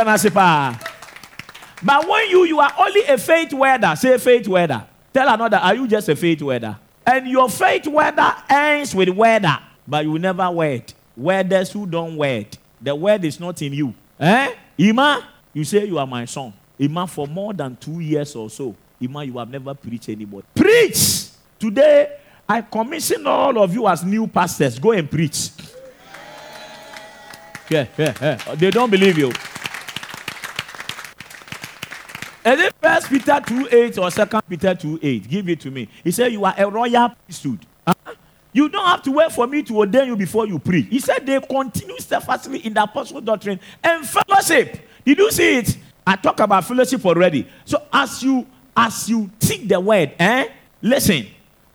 But 1.83 2.09
when 2.09 2.31
you 2.31 2.45
you 2.45 2.61
are 2.61 2.73
only 2.79 3.03
a 3.05 3.19
faith 3.19 3.53
weather, 3.53 3.95
say 3.97 4.19
faith 4.19 4.49
weather. 4.49 4.85
Tell 5.13 5.29
another, 5.29 5.57
are 5.59 5.75
you 5.75 5.87
just 5.89 6.09
a 6.09 6.17
faith 6.17 6.43
weather? 6.43 6.79
And 7.07 7.29
your 7.29 7.49
faith 7.49 7.87
weather 7.87 8.35
ends 8.49 8.95
with 8.95 9.09
weather, 9.11 9.59
but 9.87 10.05
you 10.05 10.19
never 10.19 10.51
wed. 10.51 10.93
Wedders 11.17 11.73
who 11.73 11.87
don't 11.87 12.17
wed. 12.17 12.57
The 12.81 12.95
word 12.95 13.25
is 13.25 13.41
not 13.41 13.61
in 13.63 13.73
you. 13.73 13.95
Eh? 14.19 14.55
Ima, 14.79 15.27
you 15.55 15.65
say 15.65 15.85
you 15.87 15.99
are 15.99 16.07
my 16.07 16.25
son. 16.27 16.53
Ima, 16.79 17.07
for 17.07 17.27
more 17.27 17.55
than 17.55 17.77
two 17.77 18.01
years 18.01 18.35
or 18.37 18.51
so, 18.51 18.75
Ima, 19.01 19.25
you 19.25 19.39
have 19.39 19.49
never 19.49 19.75
preached 19.75 20.09
anybody. 20.11 20.47
Preach! 20.55 21.29
Today, 21.59 22.19
I 22.49 22.61
commission 22.61 23.27
all 23.27 23.59
of 23.63 23.73
you 23.73 23.87
as 23.89 24.05
new 24.05 24.27
pastors. 24.27 24.79
Go 24.79 24.93
and 24.93 25.11
preach. 25.11 25.51
Yeah, 27.69 27.87
yeah, 27.99 28.15
yeah. 28.21 28.55
They 28.55 28.71
don't 28.71 28.91
believe 28.91 29.19
you. 29.19 29.29
Is 32.47 32.61
it 32.61 32.75
First 32.81 33.09
Peter 33.09 33.41
2 33.45 33.69
8 33.73 33.99
or 33.99 34.11
Second 34.11 34.43
Peter 34.49 34.73
2 34.75 35.01
8? 35.03 35.29
Give 35.29 35.49
it 35.49 35.61
to 35.61 35.71
me. 35.71 35.89
He 36.05 36.13
said, 36.13 36.33
You 36.33 36.45
are 36.45 36.55
a 36.57 36.71
royal 36.71 37.09
priesthood. 37.09 37.67
Huh? 37.85 37.95
You 38.53 38.69
don't 38.69 38.87
have 38.87 39.03
to 39.03 39.11
wait 39.11 39.33
for 39.33 39.49
me 39.49 39.63
to 39.65 39.79
ordain 39.79 40.07
you 40.07 40.17
before 40.17 40.47
you 40.47 40.61
preach. 40.61 40.87
He 40.89 41.01
said 41.01 41.27
they 41.27 41.41
continue 41.41 41.99
steadfastly 41.99 42.61
in 42.61 42.73
the 42.73 42.85
apostle 42.85 43.21
doctrine 43.21 43.59
and 43.83 44.07
fellowship. 44.07 44.79
Did 45.05 45.19
you 45.19 45.31
see 45.33 45.59
it? 45.59 45.77
I 46.07 46.15
talk 46.15 46.39
about 46.39 46.65
fellowship 46.65 47.05
already. 47.05 47.49
So 47.65 47.83
as 47.93 48.23
you 48.23 48.47
as 48.77 49.09
you 49.09 49.29
teach 49.41 49.67
the 49.67 49.81
word, 49.81 50.13
eh? 50.19 50.49
Listen, 50.81 51.27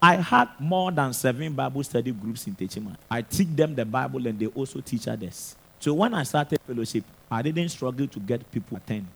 I 0.01 0.15
had 0.15 0.49
more 0.57 0.91
than 0.91 1.11
seven 1.11 1.51
Bible 1.53 1.83
study 1.83 2.11
groups 2.11 2.47
in 2.47 2.55
Techiman. 2.55 2.95
I 3.09 3.23
teach 3.23 3.49
them 3.49 3.75
the 3.75 3.83
Bible 3.85 4.25
and 4.25 4.39
they 4.39 4.47
also 4.47 4.79
teach 4.79 5.07
others. 5.07 5.55
So 5.81 5.93
when 5.95 6.13
I 6.13 6.21
started 6.23 6.61
fellowship, 6.61 7.03
I 7.29 7.41
didn't 7.41 7.69
struggle 7.69 8.05
to 8.07 8.19
get 8.19 8.49
people 8.51 8.77
attend. 8.77 9.07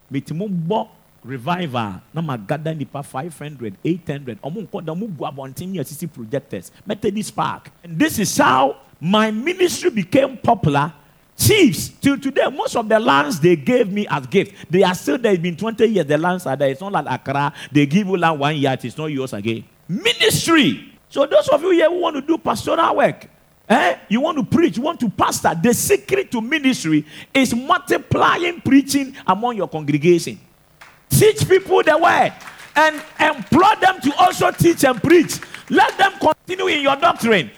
Revival. 1.25 2.01
Na 2.13 2.21
ma 2.21 2.37
gather 2.37 2.73
nipa 2.75 3.01
500 3.01 3.77
800 3.83 4.41
ɔmo 4.41 4.67
nkɔ 4.67 4.85
da 4.85 4.93
ɔmo 4.93 5.09
gu 5.17 5.25
abɔnten 5.25 5.73
yɛ 5.73 5.81
sisi 5.81 6.07
projectors. 6.11 6.71
Methodist 6.85 7.35
park. 7.35 7.71
And 7.83 7.97
this 7.97 8.19
is 8.19 8.37
how 8.37 8.77
my 9.01 9.31
ministry 9.31 9.89
became 9.89 10.37
popular. 10.37 10.93
Chiefs 11.35 11.89
till 11.99 12.17
today 12.17 12.47
most 12.49 12.75
of 12.77 12.87
the 12.87 12.99
lands 12.99 13.39
they 13.39 13.55
gave 13.57 13.91
me 13.91 14.07
as 14.07 14.25
gift 14.27 14.71
they 14.71 14.83
are 14.83 14.93
still 14.93 15.17
there. 15.17 15.33
It's 15.33 15.41
been 15.41 15.57
20 15.57 15.85
years 15.87 16.05
the 16.05 16.17
lands 16.17 16.45
are 16.45 16.55
there. 16.55 16.69
It's 16.69 16.79
not 16.81 16.91
like 16.91 17.07
accra. 17.09 17.51
They 17.71 17.87
give 17.87 18.07
you 18.07 18.17
land 18.17 18.39
one 18.39 18.55
year 18.55 18.77
it's 18.81 18.97
not 18.97 19.07
yours 19.07 19.33
again. 19.33 19.65
Ministry. 19.89 20.93
So 21.09 21.25
those 21.25 21.47
of 21.49 21.61
you 21.63 21.71
here 21.71 21.89
who 21.89 22.01
want 22.01 22.15
to 22.17 22.21
do 22.21 22.37
pastoral 22.37 22.95
work 22.97 23.27
Eh? 23.67 23.97
You 24.09 24.21
want 24.21 24.37
to 24.37 24.43
preach, 24.43 24.77
you 24.77 24.83
want 24.83 24.99
to 24.99 25.09
pastor. 25.09 25.53
The 25.61 25.73
secret 25.73 26.31
to 26.31 26.41
ministry 26.41 27.05
is 27.33 27.53
multiplying 27.55 28.61
preaching 28.61 29.15
among 29.25 29.57
your 29.57 29.67
congregation. 29.67 30.39
Teach 31.09 31.47
people 31.47 31.81
the 31.81 31.97
word 31.97 32.33
and 32.75 33.01
employ 33.19 33.73
them 33.81 33.99
to 34.01 34.13
also 34.17 34.51
teach 34.51 34.83
and 34.83 35.01
preach. 35.01 35.39
Let 35.69 35.97
them 35.97 36.13
continue 36.19 36.67
in 36.67 36.81
your 36.81 36.95
doctrine. 36.95 37.49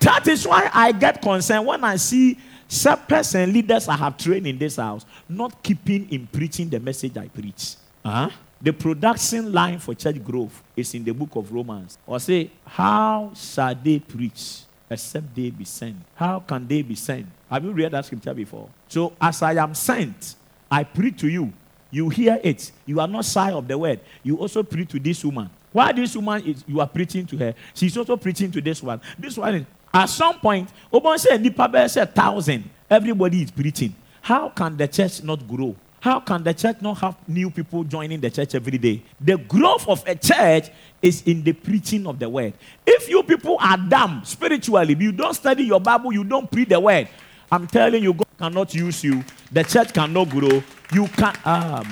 That 0.00 0.28
is 0.28 0.46
why 0.46 0.70
I 0.72 0.92
get 0.92 1.22
concerned 1.22 1.66
when 1.66 1.82
I 1.82 1.96
see 1.96 2.38
shepherds 2.68 3.34
and 3.34 3.52
leaders 3.52 3.88
I 3.88 3.96
have 3.96 4.18
trained 4.18 4.46
in 4.46 4.58
this 4.58 4.76
house 4.76 5.06
not 5.28 5.62
keeping 5.62 6.10
in 6.10 6.26
preaching 6.26 6.68
the 6.68 6.80
message 6.80 7.16
I 7.16 7.28
preach. 7.28 7.76
Uh-huh. 8.04 8.28
The 8.60 8.72
production 8.72 9.52
line 9.52 9.78
for 9.78 9.94
church 9.94 10.22
growth 10.22 10.62
is 10.76 10.92
in 10.94 11.04
the 11.04 11.12
book 11.12 11.36
of 11.36 11.50
Romans. 11.52 11.98
Or 12.06 12.18
say, 12.20 12.50
How 12.66 13.32
shall 13.34 13.74
they 13.74 13.98
preach 13.98 14.63
except 14.90 15.34
they 15.34 15.50
be 15.50 15.64
sent? 15.64 15.96
How 16.14 16.40
can 16.40 16.66
they 16.66 16.82
be 16.82 16.94
sent? 16.94 17.26
Have 17.50 17.64
you 17.64 17.72
read 17.72 17.92
that 17.92 18.04
scripture 18.04 18.34
before? 18.34 18.68
So, 18.88 19.12
as 19.20 19.42
I 19.42 19.54
am 19.54 19.74
sent, 19.74 20.36
I 20.70 20.84
preach 20.84 21.20
to 21.20 21.28
you 21.28 21.52
you 21.94 22.08
hear 22.08 22.40
it. 22.42 22.72
You 22.86 22.98
are 22.98 23.06
not 23.06 23.24
shy 23.24 23.52
of 23.52 23.68
the 23.68 23.78
word. 23.78 24.00
You 24.24 24.36
also 24.36 24.64
preach 24.64 24.90
to 24.90 24.98
this 24.98 25.24
woman. 25.24 25.48
Why 25.70 25.92
this 25.92 26.16
woman 26.16 26.44
is 26.44 26.64
you 26.66 26.80
are 26.80 26.88
preaching 26.88 27.24
to 27.26 27.36
her? 27.36 27.54
She's 27.72 27.96
also 27.96 28.16
preaching 28.16 28.50
to 28.50 28.60
this 28.60 28.82
one. 28.82 29.00
This 29.16 29.38
one 29.38 29.54
is 29.54 29.64
at 29.92 30.06
some 30.06 30.40
point, 30.40 30.70
Obon 30.92 31.16
said 31.20 31.40
Nipabe 31.40 31.88
said 31.88 32.12
thousand. 32.12 32.68
Everybody 32.90 33.42
is 33.42 33.50
preaching. 33.52 33.94
How 34.20 34.48
can 34.48 34.76
the 34.76 34.88
church 34.88 35.22
not 35.22 35.46
grow? 35.46 35.76
How 36.04 36.20
can 36.20 36.44
the 36.44 36.52
church 36.52 36.82
not 36.82 36.98
have 36.98 37.16
new 37.26 37.48
people 37.48 37.82
joining 37.82 38.20
the 38.20 38.30
church 38.30 38.54
every 38.54 38.76
day? 38.76 39.02
The 39.18 39.38
growth 39.38 39.88
of 39.88 40.06
a 40.06 40.14
church 40.14 40.68
is 41.00 41.22
in 41.22 41.42
the 41.42 41.54
preaching 41.54 42.06
of 42.06 42.18
the 42.18 42.28
word. 42.28 42.52
If 42.86 43.08
you 43.08 43.22
people 43.22 43.56
are 43.58 43.78
dumb 43.78 44.20
spiritually, 44.22 44.94
you 45.00 45.12
don't 45.12 45.32
study 45.32 45.64
your 45.64 45.80
Bible, 45.80 46.12
you 46.12 46.22
don't 46.22 46.50
preach 46.50 46.68
the 46.68 46.78
word, 46.78 47.08
I'm 47.50 47.66
telling 47.66 48.02
you, 48.02 48.12
God 48.12 48.26
cannot 48.38 48.74
use 48.74 49.02
you. 49.02 49.24
The 49.50 49.64
church 49.64 49.94
cannot 49.94 50.28
grow. 50.28 50.62
You 50.92 51.08
can't. 51.08 51.38
Ah. 51.42 51.82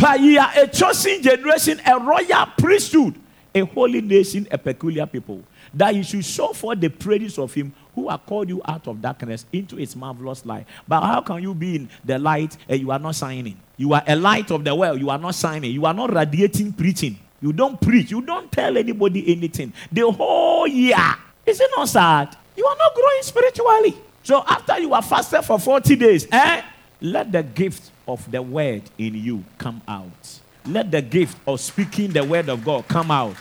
But 0.00 0.20
ye 0.20 0.38
are 0.38 0.50
a 0.56 0.66
chosen 0.66 1.22
generation, 1.22 1.78
a 1.84 1.98
royal 1.98 2.46
priesthood, 2.56 3.16
a 3.54 3.60
holy 3.60 4.00
nation, 4.00 4.48
a 4.50 4.56
peculiar 4.56 5.04
people, 5.04 5.42
that 5.74 5.94
you 5.94 6.02
should 6.02 6.24
show 6.24 6.54
for 6.54 6.74
the 6.74 6.88
praises 6.88 7.38
of 7.38 7.52
him 7.52 7.74
who 7.94 8.08
have 8.08 8.24
called 8.26 8.48
you 8.48 8.60
out 8.64 8.86
of 8.88 9.00
darkness 9.02 9.46
into 9.52 9.78
its 9.78 9.94
marvelous 9.94 10.44
light. 10.46 10.66
But 10.86 11.02
how 11.02 11.20
can 11.20 11.42
you 11.42 11.54
be 11.54 11.76
in 11.76 11.88
the 12.04 12.18
light 12.18 12.56
and 12.68 12.80
you 12.80 12.90
are 12.90 12.98
not 12.98 13.14
shining? 13.14 13.56
You 13.76 13.92
are 13.94 14.02
a 14.06 14.16
light 14.16 14.50
of 14.50 14.64
the 14.64 14.74
world, 14.74 15.00
you 15.00 15.10
are 15.10 15.18
not 15.18 15.34
shining, 15.34 15.72
you 15.72 15.84
are 15.86 15.94
not 15.94 16.12
radiating 16.12 16.72
preaching. 16.72 17.18
You 17.42 17.52
don't 17.52 17.78
preach. 17.80 18.12
You 18.12 18.22
don't 18.22 18.50
tell 18.50 18.78
anybody 18.78 19.32
anything. 19.32 19.72
The 19.90 20.08
whole 20.08 20.68
year. 20.68 20.96
Is 21.44 21.60
it 21.60 21.70
not 21.76 21.88
sad? 21.88 22.36
You 22.56 22.64
are 22.64 22.76
not 22.76 22.94
growing 22.94 23.22
spiritually. 23.22 23.96
So 24.22 24.44
after 24.46 24.78
you 24.78 24.94
are 24.94 25.02
fasted 25.02 25.44
for 25.44 25.58
40 25.58 25.96
days, 25.96 26.28
eh? 26.30 26.62
Let 27.00 27.32
the 27.32 27.42
gift 27.42 27.90
of 28.06 28.30
the 28.30 28.40
word 28.40 28.82
in 28.96 29.16
you 29.16 29.42
come 29.58 29.82
out. 29.88 30.38
Let 30.64 30.92
the 30.92 31.02
gift 31.02 31.36
of 31.44 31.60
speaking 31.60 32.12
the 32.12 32.22
word 32.22 32.48
of 32.48 32.64
God 32.64 32.86
come 32.86 33.10
out. 33.10 33.34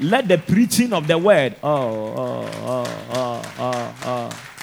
Let 0.00 0.28
the 0.28 0.38
preaching 0.38 0.92
of 0.92 1.08
the 1.08 1.18
word. 1.18 1.56
Oh, 1.62 1.70
oh, 1.70 2.50
oh, 2.62 3.02
oh, 3.10 3.42
oh, 3.58 3.94
oh. 4.04 4.57